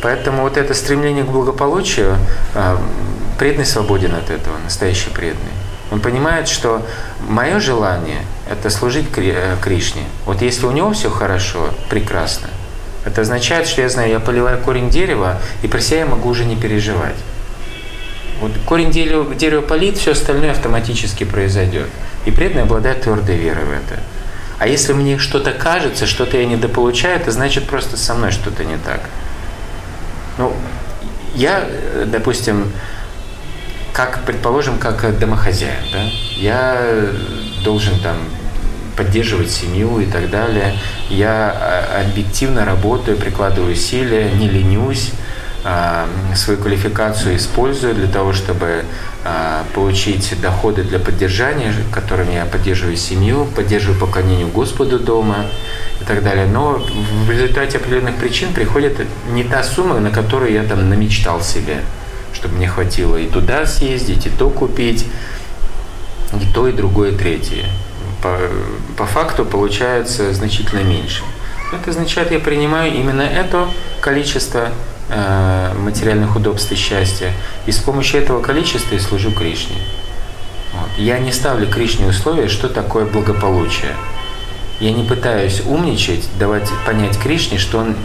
Поэтому 0.00 0.42
вот 0.42 0.56
это 0.56 0.74
стремление 0.74 1.24
к 1.24 1.28
благополучию, 1.28 2.16
а, 2.54 2.80
преданный 3.38 3.66
свободен 3.66 4.14
от 4.14 4.30
этого, 4.30 4.58
настоящий 4.58 5.10
преданный. 5.10 5.52
Он 5.90 6.00
понимает, 6.00 6.48
что 6.48 6.82
мое 7.26 7.58
желание– 7.60 8.20
это 8.50 8.68
служить 8.70 9.06
э, 9.16 9.56
Кришне. 9.62 10.02
Вот 10.26 10.42
если 10.42 10.66
у 10.66 10.72
него 10.72 10.92
все 10.92 11.08
хорошо, 11.10 11.70
прекрасно. 11.88 12.48
Это 13.04 13.20
означает, 13.20 13.66
что 13.66 13.82
я 13.82 13.88
знаю, 13.88 14.10
я 14.10 14.20
поливаю 14.20 14.60
корень 14.60 14.90
дерева, 14.90 15.40
и 15.62 15.68
про 15.68 15.80
себя 15.80 16.00
я 16.00 16.06
могу 16.06 16.28
уже 16.28 16.44
не 16.44 16.56
переживать. 16.56 17.16
Вот 18.40 18.52
корень 18.66 18.90
дерева, 18.90 19.34
дерева 19.34 19.60
полит, 19.60 19.98
все 19.98 20.12
остальное 20.12 20.52
автоматически 20.52 21.24
произойдет. 21.24 21.88
И 22.24 22.30
преданный 22.30 22.62
обладает 22.62 23.02
твердой 23.02 23.36
верой 23.36 23.64
в 23.64 23.70
это. 23.70 24.00
А 24.58 24.66
если 24.66 24.92
мне 24.92 25.18
что-то 25.18 25.52
кажется, 25.52 26.06
что-то 26.06 26.36
я 26.36 26.46
недополучаю, 26.46 27.16
это 27.16 27.30
значит 27.30 27.66
просто 27.66 27.96
со 27.96 28.14
мной 28.14 28.30
что-то 28.30 28.64
не 28.64 28.76
так. 28.76 29.00
Ну, 30.38 30.52
я, 31.34 31.64
э, 31.66 32.06
допустим, 32.06 32.72
как, 33.92 34.24
предположим, 34.24 34.78
как 34.78 35.18
домохозяин, 35.18 35.84
да, 35.92 36.02
я 36.36 37.10
должен 37.64 37.98
там 38.00 38.16
поддерживать 38.96 39.50
семью 39.50 40.00
и 40.00 40.06
так 40.06 40.30
далее. 40.30 40.76
Я 41.08 41.54
а, 41.54 42.04
объективно 42.06 42.64
работаю, 42.64 43.16
прикладываю 43.16 43.72
усилия, 43.72 44.30
не 44.32 44.48
ленюсь, 44.48 45.10
а, 45.64 46.08
свою 46.34 46.58
квалификацию 46.60 47.36
использую 47.36 47.94
для 47.94 48.08
того, 48.08 48.32
чтобы 48.32 48.84
получить 49.74 50.38
доходы 50.40 50.82
для 50.82 50.98
поддержания, 50.98 51.72
которыми 51.92 52.34
я 52.34 52.44
поддерживаю 52.44 52.96
семью, 52.96 53.46
поддерживаю 53.56 53.98
поклонению 53.98 54.48
Господу 54.48 54.98
дома 54.98 55.46
и 56.00 56.04
так 56.04 56.22
далее. 56.22 56.46
Но 56.46 56.82
в 57.26 57.30
результате 57.30 57.78
определенных 57.78 58.16
причин 58.16 58.52
приходит 58.52 58.98
не 59.30 59.44
та 59.44 59.62
сумма, 59.62 59.98
на 60.00 60.10
которую 60.10 60.52
я 60.52 60.62
там 60.64 60.90
намечтал 60.90 61.40
себе 61.40 61.80
чтобы 62.34 62.56
мне 62.56 62.68
хватило 62.68 63.16
и 63.16 63.28
туда 63.28 63.64
съездить, 63.64 64.26
и 64.26 64.30
то 64.30 64.50
купить, 64.50 65.06
и 66.32 66.52
то, 66.52 66.68
и 66.68 66.72
другое, 66.72 67.12
и 67.12 67.16
третье. 67.16 67.66
По, 68.22 68.38
по 68.96 69.06
факту 69.06 69.44
получается 69.44 70.32
значительно 70.34 70.80
меньше. 70.80 71.22
Это 71.72 71.90
означает, 71.90 72.30
я 72.32 72.40
принимаю 72.40 72.92
именно 72.92 73.22
это 73.22 73.68
количество 74.00 74.70
материальных 75.08 76.34
удобств 76.36 76.72
и 76.72 76.74
счастья, 76.74 77.32
и 77.66 77.72
с 77.72 77.78
помощью 77.78 78.20
этого 78.20 78.40
количества 78.40 78.94
и 78.94 78.98
служу 78.98 79.30
Кришне. 79.32 79.76
Вот. 80.72 80.88
Я 80.96 81.18
не 81.18 81.32
ставлю 81.32 81.68
Кришне 81.68 82.06
условия, 82.06 82.48
что 82.48 82.68
такое 82.68 83.04
благополучие. 83.04 83.94
Я 84.80 84.92
не 84.92 85.04
пытаюсь 85.04 85.62
умничать, 85.64 86.28
давать 86.38 86.68
понять 86.84 87.18
Кришне, 87.18 87.58
что 87.58 87.78
он 87.78 87.96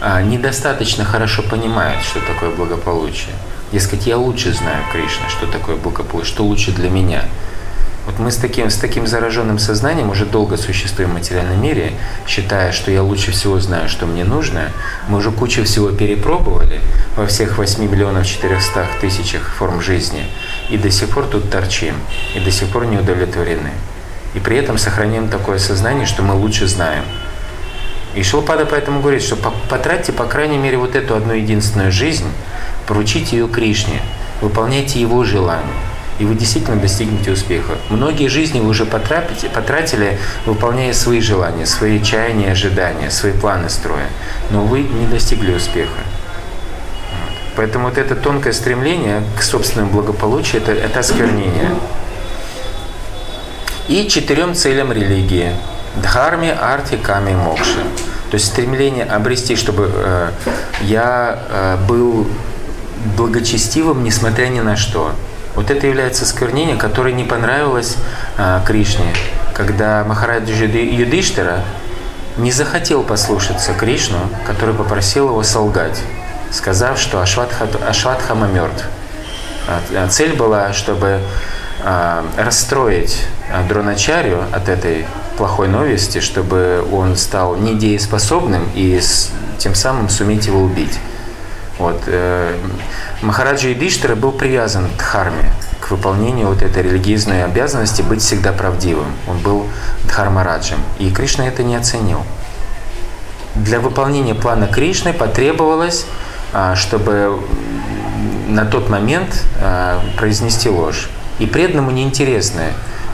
а, 0.00 0.22
недостаточно 0.22 1.04
хорошо 1.04 1.42
понимает, 1.42 2.02
что 2.02 2.20
такое 2.20 2.50
благополучие. 2.50 3.34
Дескать, 3.72 4.06
я 4.06 4.18
лучше 4.18 4.52
знаю 4.52 4.84
Кришна, 4.92 5.28
что 5.28 5.46
такое 5.46 5.76
благополучие, 5.76 6.32
что 6.32 6.44
лучше 6.44 6.72
для 6.72 6.90
меня. 6.90 7.24
Вот 8.10 8.18
мы 8.18 8.32
с 8.32 8.36
таким, 8.38 8.70
с 8.70 8.76
таким 8.76 9.06
зараженным 9.06 9.60
сознанием 9.60 10.10
уже 10.10 10.26
долго 10.26 10.56
существуем 10.56 11.10
в 11.10 11.14
материальном 11.14 11.62
мире, 11.62 11.92
считая, 12.26 12.72
что 12.72 12.90
я 12.90 13.04
лучше 13.04 13.30
всего 13.30 13.60
знаю, 13.60 13.88
что 13.88 14.04
мне 14.06 14.24
нужно. 14.24 14.72
Мы 15.06 15.18
уже 15.18 15.30
кучу 15.30 15.62
всего 15.62 15.90
перепробовали 15.90 16.80
во 17.14 17.26
всех 17.26 17.56
8 17.56 17.88
миллионов 17.88 18.26
400 18.26 18.84
тысячах 19.00 19.54
форм 19.54 19.80
жизни. 19.80 20.26
И 20.70 20.76
до 20.76 20.90
сих 20.90 21.10
пор 21.10 21.26
тут 21.26 21.52
торчим. 21.52 21.94
И 22.34 22.40
до 22.40 22.50
сих 22.50 22.70
пор 22.70 22.86
не 22.86 22.96
удовлетворены. 22.96 23.70
И 24.34 24.40
при 24.40 24.56
этом 24.56 24.76
сохраняем 24.76 25.28
такое 25.28 25.58
сознание, 25.60 26.04
что 26.04 26.24
мы 26.24 26.34
лучше 26.34 26.66
знаем. 26.66 27.04
И 28.16 28.24
Шилпада 28.24 28.66
поэтому 28.66 29.02
говорит, 29.02 29.22
что 29.22 29.36
потратьте, 29.68 30.12
по 30.12 30.24
крайней 30.24 30.58
мере, 30.58 30.78
вот 30.78 30.96
эту 30.96 31.14
одну 31.14 31.34
единственную 31.34 31.92
жизнь, 31.92 32.26
поручите 32.88 33.36
ее 33.36 33.46
Кришне, 33.46 34.02
выполняйте 34.40 35.00
его 35.00 35.22
желание, 35.22 35.76
и 36.20 36.24
вы 36.24 36.34
действительно 36.34 36.76
достигнете 36.76 37.32
успеха. 37.32 37.78
Многие 37.88 38.28
жизни 38.28 38.60
вы 38.60 38.68
уже 38.68 38.84
потратите, 38.84 39.48
потратили, 39.48 40.18
выполняя 40.44 40.92
свои 40.92 41.20
желания, 41.20 41.64
свои 41.64 42.02
чаяния, 42.02 42.52
ожидания, 42.52 43.10
свои 43.10 43.32
планы 43.32 43.70
строя, 43.70 44.06
но 44.50 44.62
вы 44.62 44.80
не 44.80 45.06
достигли 45.06 45.54
успеха. 45.54 45.98
Поэтому 47.56 47.88
вот 47.88 47.96
это 47.96 48.14
тонкое 48.14 48.52
стремление 48.52 49.22
к 49.38 49.42
собственному 49.42 49.92
благополучию 49.92 50.60
это, 50.60 50.72
это 50.72 51.00
осквернение. 51.00 51.70
И 53.88 54.06
четырем 54.06 54.54
целям 54.54 54.92
религии. 54.92 55.52
Дхарме, 55.96 56.52
арти, 56.52 56.96
ками, 56.96 57.34
мокши. 57.34 57.82
То 58.30 58.34
есть 58.34 58.46
стремление 58.46 59.04
обрести, 59.04 59.56
чтобы 59.56 59.90
э, 59.92 60.30
я 60.82 61.38
э, 61.48 61.76
был 61.88 62.28
благочестивым, 63.16 64.04
несмотря 64.04 64.48
ни 64.48 64.60
на 64.60 64.76
что. 64.76 65.12
Вот 65.60 65.70
это 65.70 65.86
является 65.86 66.24
сквернением, 66.24 66.78
которое 66.78 67.12
не 67.12 67.24
понравилось 67.24 67.98
а, 68.38 68.64
Кришне, 68.64 69.12
когда 69.52 70.04
Махараджа 70.04 70.64
Юдиштера 70.64 71.64
не 72.38 72.50
захотел 72.50 73.02
послушаться 73.02 73.74
Кришну, 73.74 74.20
который 74.46 74.74
попросил 74.74 75.28
его 75.28 75.42
солгать, 75.42 76.00
сказав, 76.50 76.98
что 76.98 77.20
Ашватха, 77.20 77.68
Ашватхама 77.86 78.46
мертв. 78.46 78.86
А, 79.68 79.82
а 79.94 80.08
цель 80.08 80.34
была, 80.34 80.72
чтобы 80.72 81.20
расстроить 82.38 83.26
Дроначарю 83.68 84.44
от 84.52 84.70
этой 84.70 85.04
плохой 85.36 85.68
новости, 85.68 86.20
чтобы 86.20 86.82
он 86.90 87.16
стал 87.16 87.56
недееспособным 87.56 88.66
и 88.74 88.98
тем 89.58 89.74
самым 89.74 90.08
суметь 90.08 90.46
его 90.46 90.62
убить. 90.62 90.98
Вот. 91.80 92.02
Э, 92.08 92.54
Махараджа 93.22 93.68
Юдиштера 93.68 94.14
был 94.14 94.32
привязан 94.32 94.86
к 94.90 94.98
дхарме, 94.98 95.50
к 95.80 95.90
выполнению 95.90 96.48
вот 96.48 96.60
этой 96.60 96.82
религиозной 96.82 97.42
обязанности 97.42 98.02
быть 98.02 98.20
всегда 98.20 98.52
правдивым. 98.52 99.06
Он 99.26 99.38
был 99.38 99.66
дхармараджем. 100.04 100.78
И 100.98 101.10
Кришна 101.10 101.48
это 101.48 101.62
не 101.62 101.74
оценил. 101.74 102.22
Для 103.54 103.80
выполнения 103.80 104.34
плана 104.34 104.66
Кришны 104.66 105.14
потребовалось, 105.14 106.04
а, 106.52 106.76
чтобы 106.76 107.40
на 108.46 108.66
тот 108.66 108.90
момент 108.90 109.42
а, 109.62 110.02
произнести 110.18 110.68
ложь. 110.68 111.08
И 111.38 111.46
преданному 111.46 111.92
неинтересно, 111.92 112.64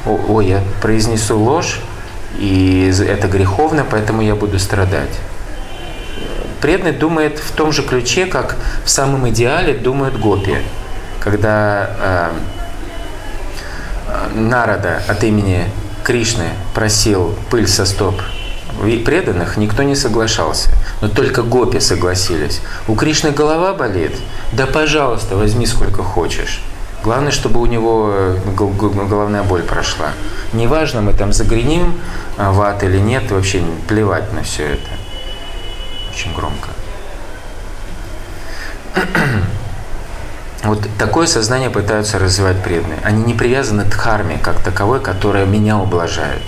ой, 0.04 0.46
я 0.46 0.60
произнесу 0.82 1.38
ложь, 1.38 1.78
и 2.36 2.92
это 3.08 3.28
греховно, 3.28 3.86
поэтому 3.88 4.22
я 4.22 4.34
буду 4.34 4.58
страдать 4.58 5.20
преданный 6.60 6.92
думает 6.92 7.38
в 7.38 7.52
том 7.52 7.72
же 7.72 7.82
ключе, 7.82 8.26
как 8.26 8.56
в 8.84 8.90
самом 8.90 9.28
идеале 9.30 9.74
думают 9.74 10.18
гопи. 10.18 10.58
Когда 11.20 11.90
э, 11.98 12.30
Нарада 14.34 15.02
от 15.08 15.24
имени 15.24 15.64
Кришны 16.04 16.50
просил 16.74 17.34
пыль 17.50 17.66
со 17.66 17.84
стоп 17.84 18.20
преданных, 19.04 19.56
никто 19.56 19.82
не 19.82 19.96
соглашался. 19.96 20.70
Но 21.00 21.08
только 21.08 21.42
гопи 21.42 21.80
согласились. 21.80 22.60
У 22.86 22.94
Кришны 22.94 23.30
голова 23.30 23.74
болит? 23.74 24.12
Да 24.52 24.66
пожалуйста, 24.66 25.36
возьми 25.36 25.66
сколько 25.66 26.02
хочешь. 26.02 26.62
Главное, 27.02 27.32
чтобы 27.32 27.60
у 27.60 27.66
него 27.66 28.10
э, 28.12 28.38
головная 28.56 29.42
боль 29.42 29.62
прошла. 29.62 30.10
Неважно, 30.52 31.00
мы 31.02 31.12
там 31.12 31.32
загреним 31.32 31.94
э, 32.36 32.50
в 32.50 32.60
ад 32.60 32.82
или 32.82 32.98
нет, 32.98 33.30
вообще 33.30 33.62
плевать 33.88 34.32
на 34.32 34.42
все 34.42 34.64
это 34.64 35.05
очень 36.16 36.34
громко. 36.34 36.70
Вот 40.64 40.88
такое 40.98 41.26
сознание 41.26 41.68
пытаются 41.68 42.18
развивать 42.18 42.62
преданные. 42.62 42.98
Они 43.04 43.22
не 43.22 43.34
привязаны 43.34 43.84
к 43.84 43.90
дхарме 43.90 44.38
как 44.42 44.60
таковой, 44.60 45.00
которая 45.00 45.44
меня 45.44 45.78
ублажает. 45.78 46.40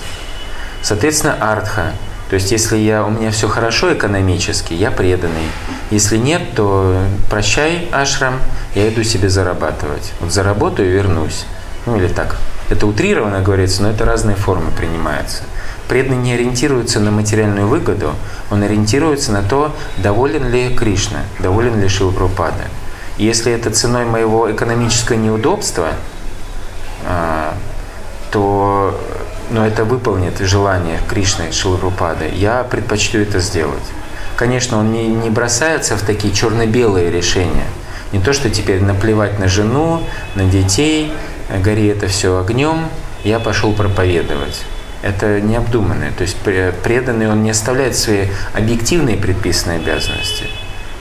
Соответственно, 0.82 1.36
артха. 1.38 1.92
То 2.30 2.34
есть, 2.34 2.50
если 2.50 2.78
я, 2.78 3.04
у 3.04 3.10
меня 3.10 3.30
все 3.30 3.48
хорошо 3.48 3.92
экономически, 3.92 4.72
я 4.72 4.90
преданный. 4.90 5.50
Если 5.90 6.16
нет, 6.16 6.42
то 6.56 7.00
прощай, 7.30 7.88
ашрам, 7.92 8.40
я 8.74 8.88
иду 8.88 9.02
себе 9.02 9.28
зарабатывать. 9.28 10.12
Вот 10.20 10.32
заработаю 10.32 10.88
и 10.88 10.92
вернусь. 10.92 11.44
Ну 11.86 11.96
или 11.96 12.08
так. 12.08 12.36
Это 12.70 12.86
утрированно 12.86 13.40
говорится, 13.40 13.82
но 13.82 13.90
это 13.90 14.04
разные 14.04 14.36
формы 14.36 14.70
принимаются. 14.72 15.42
Преданный 15.88 16.18
не 16.18 16.34
ориентируется 16.34 17.00
на 17.00 17.10
материальную 17.10 17.66
выгоду, 17.66 18.14
он 18.50 18.62
ориентируется 18.62 19.32
на 19.32 19.42
то, 19.42 19.74
доволен 19.96 20.50
ли 20.50 20.74
Кришна, 20.74 21.20
доволен 21.38 21.80
ли 21.80 21.88
Шилпрупада. 21.88 22.64
Если 23.16 23.52
это 23.52 23.70
ценой 23.70 24.04
моего 24.04 24.52
экономического 24.52 25.16
неудобства, 25.16 25.88
а, 27.06 27.54
то 28.30 28.98
но 29.50 29.66
это 29.66 29.84
выполнит 29.84 30.38
желание 30.40 31.00
Кришны 31.08 31.52
Шилпрупады, 31.52 32.30
я 32.34 32.64
предпочту 32.64 33.18
это 33.18 33.40
сделать. 33.40 33.82
Конечно, 34.36 34.78
он 34.78 34.92
не, 34.92 35.08
не 35.08 35.30
бросается 35.30 35.96
в 35.96 36.02
такие 36.02 36.32
черно-белые 36.34 37.10
решения. 37.10 37.66
Не 38.12 38.20
то, 38.20 38.32
что 38.32 38.50
теперь 38.50 38.82
наплевать 38.82 39.38
на 39.38 39.48
жену, 39.48 40.02
на 40.34 40.44
детей, 40.44 41.12
гори 41.62 41.86
это 41.86 42.08
все 42.08 42.38
огнем, 42.38 42.88
я 43.24 43.40
пошел 43.40 43.72
проповедовать. 43.72 44.62
Это 45.02 45.40
необдуманное. 45.40 46.12
То 46.12 46.22
есть 46.22 46.36
преданный, 46.82 47.30
он 47.30 47.42
не 47.42 47.50
оставляет 47.50 47.96
свои 47.96 48.26
объективные 48.54 49.16
предписанные 49.16 49.78
обязанности. 49.78 50.44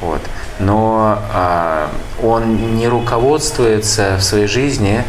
Вот. 0.02 0.22
Но 0.60 1.20
а, 1.34 1.90
он 2.22 2.76
не 2.76 2.88
руководствуется 2.88 4.18
в 4.18 4.24
своей 4.24 4.48
жизни 4.48 5.04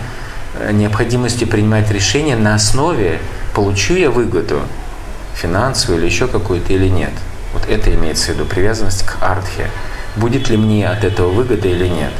э, 0.58 0.72
необходимостью 0.72 1.48
принимать 1.48 1.90
решения 1.90 2.36
на 2.36 2.54
основе, 2.54 3.18
получу 3.54 3.94
я 3.94 4.10
выгоду 4.10 4.60
финансовую 5.34 6.00
или 6.00 6.06
еще 6.06 6.26
какую-то 6.26 6.72
или 6.72 6.88
нет. 6.88 7.12
Вот 7.52 7.68
это 7.68 7.94
имеется 7.94 8.32
в 8.32 8.34
виду, 8.34 8.44
привязанность 8.44 9.04
к 9.04 9.22
артхе. 9.22 9.70
Будет 10.16 10.48
ли 10.48 10.56
мне 10.56 10.88
от 10.88 11.04
этого 11.04 11.30
выгода 11.30 11.68
или 11.68 11.86
нет? 11.86 12.12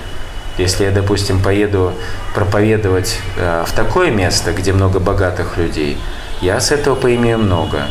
Если 0.57 0.85
я, 0.85 0.91
допустим, 0.91 1.41
поеду 1.41 1.93
проповедовать 2.35 3.19
э, 3.37 3.65
в 3.67 3.73
такое 3.73 4.11
место, 4.11 4.53
где 4.53 4.73
много 4.73 5.01
богатых 5.01 5.57
людей, 5.57 5.99
я 6.41 6.61
с 6.61 6.71
этого 6.71 6.95
поимею 6.95 7.39
много 7.39 7.87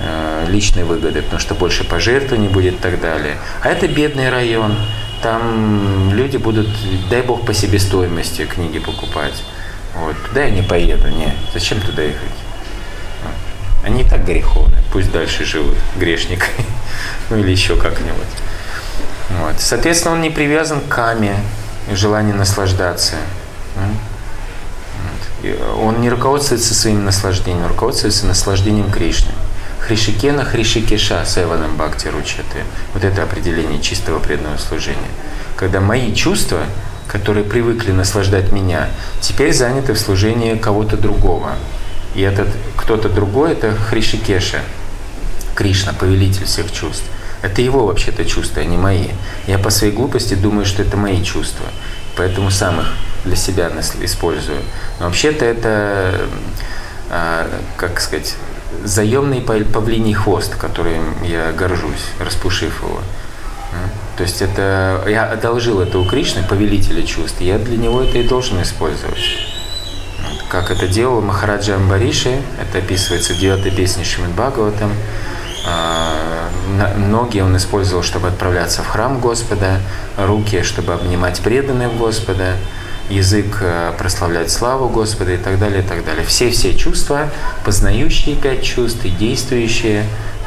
э, 0.00 0.46
личной 0.48 0.84
выгоды, 0.84 1.22
потому 1.22 1.40
что 1.40 1.54
больше 1.54 1.84
пожертвований 1.84 2.48
будет 2.48 2.74
и 2.74 2.78
так 2.78 3.00
далее. 3.00 3.36
А 3.62 3.68
это 3.68 3.88
бедный 3.88 4.30
район, 4.30 4.76
там 5.22 6.12
люди 6.12 6.36
будут, 6.36 6.68
дай 7.08 7.22
бог, 7.22 7.46
по 7.46 7.54
себестоимости 7.54 8.44
книги 8.44 8.78
покупать. 8.78 9.42
Вот. 9.94 10.16
Туда 10.28 10.44
я 10.44 10.50
не 10.50 10.62
поеду, 10.62 11.08
не. 11.08 11.32
Зачем 11.52 11.80
туда 11.80 12.02
ехать? 12.02 12.20
Они 13.84 14.02
и 14.02 14.04
так 14.04 14.24
греховны, 14.24 14.76
пусть 14.92 15.12
дальше 15.12 15.44
живут 15.44 15.76
грешниками, 15.96 16.64
ну 17.30 17.36
или 17.36 17.50
еще 17.50 17.76
как-нибудь. 17.76 18.24
Вот. 19.40 19.60
Соответственно, 19.60 20.14
он 20.14 20.22
не 20.22 20.30
привязан 20.30 20.80
к 20.80 20.88
каме, 20.88 21.36
желанию 21.92 22.34
наслаждаться. 22.34 23.16
Он 25.78 26.00
не 26.00 26.10
руководствуется 26.10 26.74
своим 26.74 27.04
наслаждением, 27.04 27.66
руководствуется 27.66 28.26
наслаждением 28.26 28.90
Кришны. 28.90 29.32
Хришикена 29.80 30.44
Хришикеша 30.44 31.24
Севанам 31.26 31.76
Бхакти 31.76 32.08
Ручаты. 32.08 32.64
Вот 32.94 33.04
это 33.04 33.22
определение 33.22 33.80
чистого 33.80 34.18
преданного 34.18 34.56
служения. 34.56 35.10
Когда 35.56 35.80
мои 35.80 36.14
чувства, 36.14 36.60
которые 37.06 37.44
привыкли 37.44 37.92
наслаждать 37.92 38.50
меня, 38.50 38.88
теперь 39.20 39.52
заняты 39.52 39.92
в 39.92 39.98
служении 39.98 40.56
кого-то 40.56 40.96
другого. 40.96 41.52
И 42.14 42.22
этот 42.22 42.48
кто-то 42.76 43.08
другой– 43.08 43.52
это 43.52 43.74
Хришикеша, 43.74 44.60
Кришна, 45.54 45.92
повелитель 45.92 46.46
всех 46.46 46.72
чувств. 46.72 47.04
Это 47.42 47.60
его 47.60 47.86
вообще-то 47.86 48.24
чувства, 48.24 48.62
а 48.62 48.64
не 48.64 48.78
мои. 48.78 49.08
Я 49.46 49.58
по 49.58 49.68
своей 49.68 49.92
глупости 49.92 50.32
думаю, 50.32 50.64
что 50.64 50.82
это 50.82 50.96
мои 50.96 51.22
чувства. 51.22 51.66
Поэтому 52.16 52.50
сам 52.50 52.80
их 52.80 52.86
для 53.24 53.36
себя 53.36 53.70
использую. 54.02 54.60
Но 55.00 55.06
вообще-то 55.06 55.44
это, 55.44 56.28
а, 57.10 57.48
как 57.76 58.00
сказать, 58.00 58.34
заемный 58.84 59.40
павлиний 59.40 60.14
хвост, 60.14 60.54
которым 60.56 61.22
я 61.24 61.52
горжусь, 61.52 62.06
распушив 62.20 62.82
его. 62.82 63.00
То 64.16 64.22
есть 64.22 64.42
это 64.42 65.02
я 65.08 65.24
одолжил 65.24 65.80
это 65.80 65.98
у 65.98 66.04
Кришны, 66.04 66.44
повелителя 66.44 67.02
чувств, 67.02 67.40
я 67.40 67.58
для 67.58 67.76
него 67.76 68.02
это 68.02 68.18
и 68.18 68.28
должен 68.28 68.62
использовать. 68.62 69.18
Как 70.48 70.70
это 70.70 70.86
делал 70.86 71.20
Махараджа 71.20 71.74
Амбариши, 71.74 72.40
это 72.60 72.78
описывается 72.78 73.34
в 73.34 73.38
девятой 73.38 73.72
песне 73.72 74.04
Шримад. 74.04 74.54
А, 75.66 76.48
ноги 76.96 77.40
он 77.40 77.56
использовал, 77.56 78.04
чтобы 78.04 78.28
отправляться 78.28 78.82
в 78.82 78.86
храм 78.86 79.18
Господа, 79.18 79.80
руки, 80.16 80.62
чтобы 80.62 80.92
обнимать 80.92 81.40
преданных 81.40 81.96
Господа, 81.96 82.56
язык 83.10 83.58
э, 83.60 83.92
прославлять 83.98 84.50
славу 84.50 84.88
Господа 84.88 85.32
и 85.32 85.36
так 85.36 85.58
далее, 85.58 85.82
и 85.82 85.86
так 85.86 86.04
далее. 86.04 86.24
Все-все 86.24 86.74
чувства, 86.74 87.30
познающие 87.64 88.34
пять 88.36 88.62
чувств 88.62 89.04
и 89.04 89.10
действующие 89.10 90.04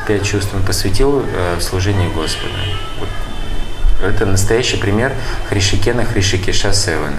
пять 0.07 0.23
чувств 0.23 0.53
он 0.53 0.63
посвятил 0.63 1.23
э, 1.25 1.55
в 1.57 1.61
служении 1.61 2.09
Господа. 2.09 2.53
Вот. 2.99 3.09
Это 4.03 4.25
настоящий 4.25 4.77
пример 4.77 5.13
Хришикена 5.49 6.05
Хришикеша 6.05 6.73
Севана. 6.73 7.17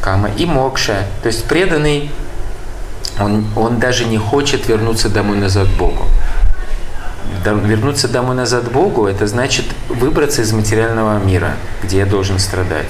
Кама 0.00 0.30
и 0.36 0.44
Мокша. 0.44 1.06
То 1.22 1.28
есть 1.28 1.44
преданный, 1.44 2.10
он, 3.18 3.46
он 3.56 3.78
даже 3.78 4.04
не 4.04 4.18
хочет 4.18 4.68
вернуться 4.68 5.08
домой 5.08 5.38
назад 5.38 5.68
к 5.68 5.78
Богу. 5.78 6.06
Вернуться 7.44 8.08
домой 8.08 8.36
назад 8.36 8.64
к 8.64 8.70
Богу– 8.70 9.06
это 9.08 9.26
значит 9.26 9.64
выбраться 9.88 10.42
из 10.42 10.52
материального 10.52 11.18
мира, 11.18 11.56
где 11.82 11.98
я 11.98 12.06
должен 12.06 12.38
страдать. 12.38 12.88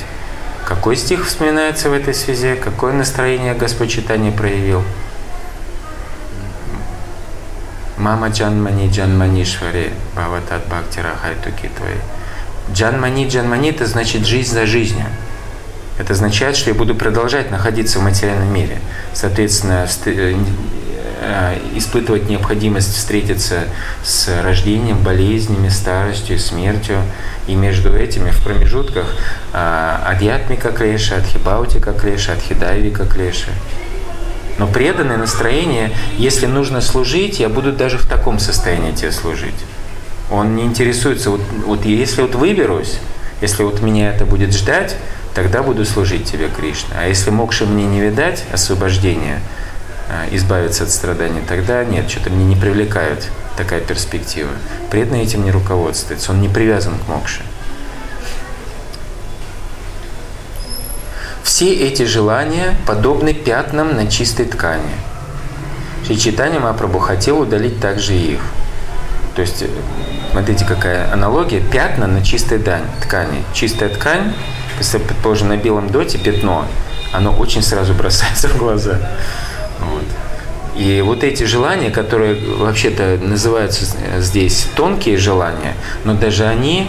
Какой 0.67 0.97
стих 0.97 1.27
вспоминается 1.27 1.91
в 1.91 1.93
этой 1.93 2.15
связи? 2.15 2.55
Какое 2.57 2.95
настроение 2.95 3.55
Господь 3.55 3.91
читание 3.91 4.33
проявил? 4.33 4.83
Мама 7.99 8.29
Джанмани 8.29 8.89
Джанманишвари 8.89 9.93
Бхаватат 10.15 10.67
Бхактира 10.67 11.15
Хайтуки 11.21 11.71
твои. 11.77 11.97
Джанмани 12.73 13.29
Джанмани– 13.29 13.71
это 13.71 13.87
значит 13.87 14.27
жизнь 14.27 14.53
за 14.53 14.65
жизнью. 14.65 15.07
Это 15.99 16.15
означает, 16.15 16.57
что 16.57 16.71
я 16.71 16.75
буду 16.75 16.95
продолжать 16.95 17.51
находиться 17.51 17.99
в 17.99 18.03
материальном 18.03 18.53
мире. 18.53 18.79
Соответственно, 19.13 19.87
Э, 20.07 20.35
испытывать 21.75 22.29
необходимость 22.29 22.95
встретиться 22.95 23.65
с 24.03 24.29
рождением, 24.43 24.99
болезнями, 24.99 25.69
старостью, 25.69 26.39
смертью. 26.39 26.99
И 27.47 27.55
между 27.55 27.95
этими 27.95 28.31
в 28.31 28.43
промежутках 28.43 29.15
э, 29.53 29.97
адьятмика 30.07 30.73
клеша, 30.73 31.17
адхибаутика 31.17 31.93
клеша, 31.93 32.33
адхидайвика 32.33 33.05
клеша. 33.07 33.51
Но 34.59 34.67
преданное 34.67 35.17
настроение, 35.17 35.91
если 36.17 36.47
нужно 36.47 36.81
служить, 36.81 37.41
я 37.41 37.49
буду 37.49 37.73
даже 37.73 37.99
в 37.99 38.07
таком 38.07 38.39
состоянии 38.39 38.93
тебе 38.93 39.13
служить. 39.13 39.55
Он 40.31 40.57
не 40.57 40.65
интересуется, 40.65 41.31
вот, 41.31 41.41
вот 41.67 41.85
если 41.85 42.23
вот 42.23 42.35
выберусь, 42.35 42.99
если 43.41 43.63
вот 43.63 43.83
меня 43.83 44.11
это 44.11 44.25
будет 44.25 44.55
ждать, 44.55 44.97
тогда 45.35 45.63
буду 45.63 45.85
служить 45.85 46.25
тебе, 46.31 46.49
Кришна. 46.49 46.97
А 47.01 47.09
если 47.09 47.31
мокши 47.31 47.67
мне 47.67 47.85
не 47.85 48.01
видать, 48.01 48.45
а, 48.53 48.57
избавиться 50.31 50.85
от 50.85 50.91
страданий, 50.91 51.43
тогда 51.47 51.85
нет, 51.85 52.11
что-то 52.11 52.31
мне 52.31 52.45
не 52.45 52.57
привлекает 52.57 53.29
такая 53.57 53.81
перспектива. 53.81 54.51
Преданный 54.91 55.23
этим 55.23 55.45
не 55.45 55.51
руководствуется, 55.51 56.33
он 56.33 56.41
не 56.41 56.49
привязан 56.49 56.99
к 56.99 57.09
мокше. 57.09 57.43
Все 61.43 61.73
эти 61.73 62.05
желания 62.05 62.77
подобны 62.87 63.33
пятнам 63.33 63.95
на 63.95 64.07
чистой 64.09 64.47
ткани. 64.47 64.95
Шри 66.07 66.19
Читания 66.19 66.59
Мапрабху 66.59 66.99
хотел 66.99 67.41
удалить 67.41 67.81
также 67.81 68.15
их. 68.15 68.41
То 69.35 69.43
есть, 69.43 69.65
смотрите, 70.33 70.65
какая 70.65 71.13
аналогия. 71.13 71.61
Пятна 71.61 72.07
на 72.07 72.25
чистой 72.25 72.59
ткани. 72.59 73.45
Чистая 73.53 73.89
ткань, 73.89 74.35
предположим, 74.79 75.49
на 75.49 75.57
белом 75.57 75.91
доте 75.91 76.19
пятно, 76.19 76.67
оно 77.13 77.33
очень 77.33 77.63
сразу 77.63 77.95
бросается 77.95 78.49
в 78.49 78.57
глаза. 78.57 78.99
Вот. 79.93 80.05
И 80.77 81.03
вот 81.03 81.23
эти 81.23 81.45
желания, 81.45 81.91
которые 81.91 82.35
вообще-то 82.35 83.19
называются 83.23 83.85
здесь 84.19 84.67
тонкие 84.75 85.17
желания, 85.19 85.75
но 86.05 86.15
даже 86.15 86.47
они 86.47 86.89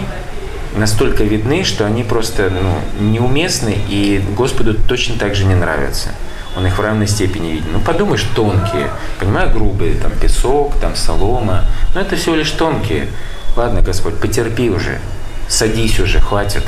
настолько 0.76 1.24
видны, 1.24 1.64
что 1.64 1.86
они 1.86 2.04
просто 2.04 2.50
ну, 2.52 3.10
неуместны 3.12 3.78
и 3.88 4.22
Господу 4.36 4.74
точно 4.74 5.18
так 5.18 5.36
же 5.36 5.46
не 5.46 5.56
нравятся. 5.56 6.10
Он 6.58 6.66
их 6.66 6.78
в 6.78 6.82
равной 6.82 7.08
степени 7.08 7.52
видит. 7.52 7.66
Ну, 7.72 7.80
подумаешь, 7.80 8.26
тонкие. 8.34 8.90
Понимаю, 9.20 9.52
грубые, 9.52 9.96
там 9.96 10.12
песок, 10.14 10.74
там 10.80 10.96
солома. 10.96 11.66
Но 11.94 12.02
это 12.02 12.16
всего 12.16 12.36
лишь 12.36 12.52
тонкие. 12.52 13.08
Ладно, 13.56 13.82
Господь, 13.82 14.16
потерпи 14.16 14.70
уже. 14.70 15.00
Садись 15.48 16.00
уже, 16.00 16.20
хватит 16.20 16.64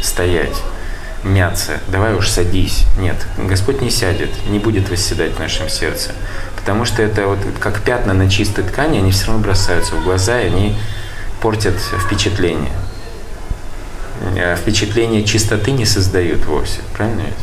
стоять 0.00 0.62
мяться, 1.24 1.80
давай 1.88 2.14
уж 2.14 2.28
садись. 2.28 2.86
Нет, 2.98 3.16
Господь 3.38 3.80
не 3.80 3.90
сядет, 3.90 4.30
не 4.48 4.58
будет 4.58 4.90
восседать 4.90 5.32
в 5.32 5.38
нашем 5.38 5.68
сердце. 5.68 6.10
Потому 6.56 6.84
что 6.84 7.02
это 7.02 7.26
вот 7.26 7.38
как 7.60 7.80
пятна 7.82 8.12
на 8.14 8.30
чистой 8.30 8.64
ткани, 8.64 8.98
они 8.98 9.10
все 9.12 9.26
равно 9.26 9.42
бросаются 9.42 9.94
в 9.94 10.04
глаза, 10.04 10.40
и 10.40 10.46
они 10.46 10.76
портят 11.40 11.74
впечатление. 12.06 12.72
А 14.36 14.56
впечатление 14.56 15.24
чистоты 15.24 15.72
не 15.72 15.84
создают 15.84 16.44
вовсе. 16.46 16.80
Правильно 16.94 17.22
ведь? 17.22 17.34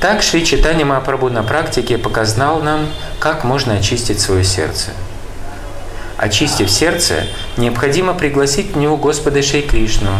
Так 0.00 0.22
Шри 0.22 0.44
Читани 0.44 0.84
Махапрабху 0.84 1.30
на 1.30 1.42
практике 1.42 1.98
показал 1.98 2.62
нам, 2.62 2.86
как 3.18 3.44
можно 3.44 3.74
очистить 3.74 4.20
свое 4.20 4.44
сердце. 4.44 4.90
Очистив 6.18 6.70
сердце, 6.70 7.26
необходимо 7.56 8.14
пригласить 8.14 8.74
в 8.74 8.78
него 8.78 8.96
Господа 8.96 9.42
Шри 9.42 9.62
Кришну, 9.62 10.10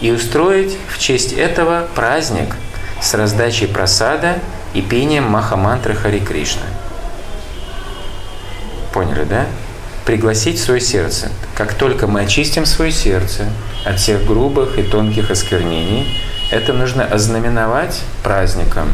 и 0.00 0.10
устроить 0.10 0.76
в 0.88 0.98
честь 0.98 1.32
этого 1.32 1.88
праздник 1.94 2.54
с 3.00 3.14
раздачей 3.14 3.68
просада 3.68 4.38
и 4.74 4.82
пением 4.82 5.24
Махамантры 5.24 5.94
Хари 5.94 6.20
Кришны. 6.20 6.66
Поняли, 8.92 9.24
да? 9.24 9.46
пригласить 10.08 10.58
свое 10.58 10.80
сердце. 10.80 11.28
Как 11.54 11.74
только 11.74 12.06
мы 12.06 12.22
очистим 12.22 12.64
свое 12.64 12.90
сердце 12.90 13.44
от 13.84 14.00
всех 14.00 14.24
грубых 14.24 14.78
и 14.78 14.82
тонких 14.82 15.30
осквернений, 15.30 16.08
это 16.50 16.72
нужно 16.72 17.04
ознаменовать 17.04 18.00
праздником. 18.22 18.88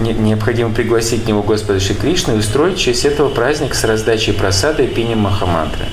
Необходимо 0.00 0.72
пригласить 0.72 1.24
в 1.24 1.28
него 1.28 1.42
Господа 1.42 1.78
Шри 1.78 1.94
Кришну 1.94 2.34
и 2.34 2.38
устроить 2.38 2.76
в 2.76 2.80
честь 2.80 3.04
этого 3.04 3.28
праздник 3.28 3.74
с 3.74 3.84
раздачей 3.84 4.32
просады 4.32 4.84
и 4.84 4.88
пением 4.88 5.18
Махамантры. 5.20 5.86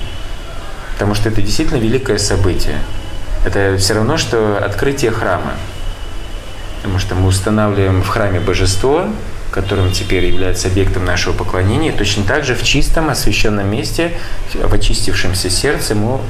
Потому 0.94 1.14
что 1.14 1.28
это 1.28 1.42
действительно 1.42 1.78
великое 1.78 2.18
событие. 2.18 2.78
Это 3.44 3.76
все 3.78 3.94
равно, 3.94 4.16
что 4.16 4.58
открытие 4.58 5.10
храма. 5.10 5.52
Потому 6.76 6.98
что 6.98 7.14
мы 7.14 7.28
устанавливаем 7.28 8.02
в 8.02 8.08
храме 8.08 8.40
божество, 8.40 9.06
которым 9.50 9.92
теперь 9.92 10.24
является 10.26 10.68
объектом 10.68 11.04
нашего 11.04 11.32
поклонения, 11.32 11.92
точно 11.92 12.24
так 12.24 12.44
же 12.44 12.54
в 12.54 12.62
чистом, 12.62 13.10
освященном 13.10 13.70
месте, 13.70 14.12
в 14.54 14.72
очистившемся 14.72 15.50
сердце 15.50 15.94
мы 15.94 16.20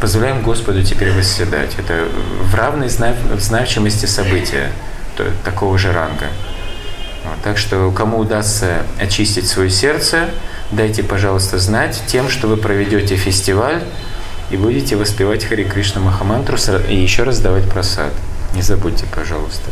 позволяем 0.00 0.42
Господу 0.42 0.82
теперь 0.82 1.12
восседать. 1.12 1.70
Это 1.78 2.06
в 2.42 2.54
равной 2.54 2.88
значимости 2.88 4.06
события 4.06 4.70
такого 5.44 5.78
же 5.78 5.92
ранга. 5.92 6.26
Так 7.42 7.58
что 7.58 7.90
кому 7.90 8.18
удастся 8.18 8.82
очистить 9.00 9.46
свое 9.46 9.70
сердце, 9.70 10.28
дайте, 10.70 11.02
пожалуйста, 11.02 11.58
знать 11.58 12.02
тем, 12.06 12.28
что 12.28 12.48
вы 12.48 12.56
проведете 12.56 13.16
фестиваль 13.16 13.82
и 14.50 14.56
будете 14.56 14.96
воспевать 14.96 15.44
Хари 15.44 15.64
Кришна 15.64 16.00
Махамантру 16.00 16.56
и 16.88 16.96
еще 16.96 17.22
раз 17.22 17.40
давать 17.40 17.68
просад. 17.68 18.12
Не 18.54 18.62
забудьте, 18.62 19.04
пожалуйста. 19.14 19.70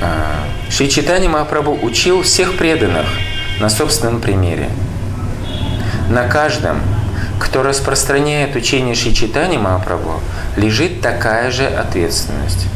А, 0.00 0.46
Шри 0.68 0.88
Читани 0.90 1.28
Махапрабху 1.28 1.78
учил 1.82 2.22
всех 2.22 2.56
преданных 2.56 3.06
на 3.60 3.68
собственном 3.68 4.20
примере. 4.20 4.70
На 6.08 6.26
каждом, 6.28 6.80
кто 7.38 7.62
распространяет 7.62 8.54
учение 8.56 8.94
Шри 8.94 9.14
Читани 9.14 9.56
Махапрабху, 9.56 10.20
лежит 10.56 11.00
такая 11.00 11.50
же 11.50 11.66
ответственность. 11.66 12.66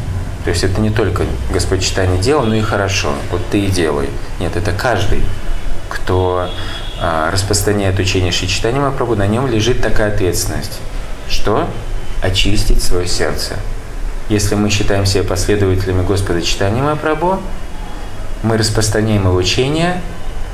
То 0.43 0.51
есть 0.51 0.63
это 0.63 0.79
не 0.79 0.91
только 0.91 1.25
Господь 1.51 1.83
Читание 1.83 2.21
делал, 2.21 2.45
но 2.45 2.55
и 2.55 2.61
хорошо, 2.61 3.13
вот 3.31 3.41
ты 3.49 3.61
и 3.61 3.67
делай. 3.67 4.09
Нет, 4.39 4.55
это 4.55 4.71
каждый, 4.71 5.23
кто 5.89 6.49
а, 6.99 7.31
распространяет 7.31 7.99
учение 7.99 8.31
Шри 8.31 8.47
Читани 8.47 8.79
Махапрабху, 8.79 9.15
на 9.15 9.27
нем 9.27 9.47
лежит 9.47 9.81
такая 9.81 10.13
ответственность. 10.13 10.79
Что? 11.27 11.67
Очистить 12.21 12.83
свое 12.83 13.07
сердце. 13.07 13.55
Если 14.29 14.55
мы 14.55 14.69
считаем 14.69 15.05
себя 15.05 15.23
последователями 15.23 16.05
Господа 16.05 16.41
Читания 16.41 16.81
Махапрабху, 16.81 17.39
мы 18.43 18.57
распространяем 18.57 19.23
его 19.23 19.35
учение, 19.35 20.01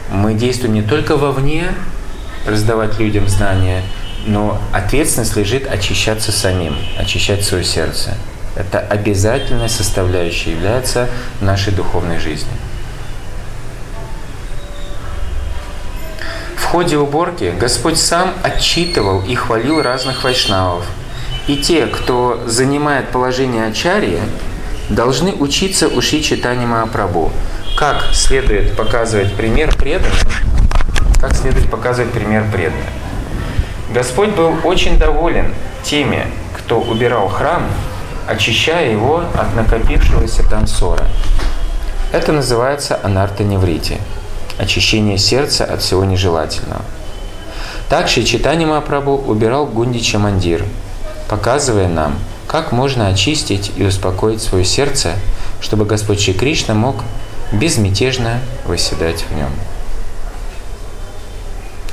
мы 0.10 0.34
действуем 0.34 0.74
не 0.74 0.82
только 0.82 1.18
вовне, 1.18 1.74
раздавать 2.46 3.00
людям 3.00 3.28
знания, 3.28 3.84
но 4.26 4.62
ответственность 4.72 5.36
лежит 5.36 5.68
очищаться 5.68 6.32
самим, 6.32 6.76
очищать 6.98 7.44
свое 7.44 7.64
сердце. 7.64 8.16
Это 8.56 8.80
обязательная 8.80 9.70
составляющая 9.70 10.52
является 10.52 11.10
нашей 11.40 11.74
духовной 11.74 12.20
жизни. 12.20 12.52
В 16.58 16.64
ходе 16.64 16.98
уборки 16.98 17.54
Господь 17.60 17.98
сам 17.98 18.34
отчитывал 18.44 19.24
и 19.24 19.36
хвалил 19.36 19.82
разных 19.82 20.24
вайшнавов– 20.24 20.86
и 21.48 21.58
те, 21.58 21.88
кто 21.88 22.44
занимает 22.46 23.10
положение 23.10 23.68
ачарьи, 23.68 24.20
должны 24.90 25.34
учиться 25.34 25.88
у 25.88 26.02
Шри 26.02 26.24
Читани 26.24 26.66
Махапрабху. 26.66 27.32
Как 27.78 28.04
следует 28.14 28.76
показывать 28.76 29.34
пример 29.34 29.76
преданных, 29.76 30.41
как 31.22 31.36
следует 31.36 31.70
показывать 31.70 32.12
пример 32.12 32.44
преданных. 32.52 32.90
Господь 33.94 34.32
был 34.32 34.54
очень 34.66 34.98
доволен 34.98 35.54
теми, 35.84 36.26
кто 36.58 36.82
убирал 36.82 37.30
храм, 37.30 37.64
очищая 38.28 38.92
его 38.92 39.24
от 39.34 39.56
накопившегося 39.56 40.44
там 40.50 40.68
ссора. 40.68 41.06
Это 42.12 42.34
называется 42.34 43.00
анарта-неврити– 43.02 43.98
очищение 44.58 45.18
сердца 45.18 45.64
от 45.64 45.82
всего 45.82 46.04
нежелательного. 46.04 46.82
Также 47.88 48.24
Читани 48.24 48.66
Махапрабху 48.66 49.24
убирал 49.28 49.66
Гундича 49.66 50.20
Мандир– 50.20 50.66
показывая 51.32 51.88
нам, 51.88 52.20
как 52.46 52.74
можно 52.74 53.08
очистить 53.08 53.72
и 53.78 53.86
успокоить 53.86 54.42
свое 54.42 54.66
сердце, 54.66 55.14
чтобы 55.62 55.86
Господь 55.86 56.20
Шри 56.20 56.34
Кришна 56.34 56.74
мог 56.74 56.98
безмятежно 57.54 58.42
восседать 58.66 59.24
в 59.30 59.34
нем. 59.34 59.50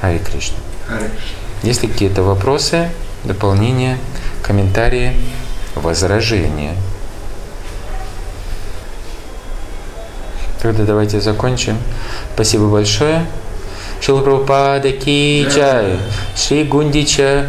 Хари 0.00 0.18
Кришна. 0.18 0.56
Есть 1.62 1.82
ли 1.82 1.88
какие-то 1.88 2.22
вопросы, 2.22 2.90
дополнения, 3.24 3.98
комментарии, 4.42 5.14
возражения? 5.74 6.74
Тогда 10.60 10.84
давайте 10.84 11.20
закончим. 11.20 11.78
Спасибо 12.34 12.68
большое. 12.68 13.26
Шила 14.00 14.22
Прабхупада 14.22 14.92
Ки 14.92 15.46
Джай, 15.48 15.98
Шри 16.36 16.64
Гундича 16.64 17.46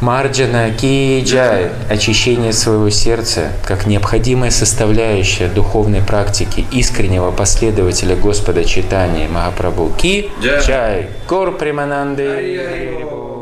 Марджана 0.00 0.70
Киджай– 0.70 1.70
очищение 1.90 2.52
своего 2.52 2.88
сердца 2.88 3.50
как 3.64 3.86
необходимая 3.86 4.52
составляющая 4.52 5.48
духовной 5.48 6.02
практики 6.02 6.64
искреннего 6.70 7.32
последователя 7.32 8.14
Господа 8.14 8.64
Читания 8.64 9.28
Махапрабху 9.28 9.90
Ки 9.98 10.30
Джай. 10.40 11.08
Гор 11.28 11.56
Примананды. 11.56 13.37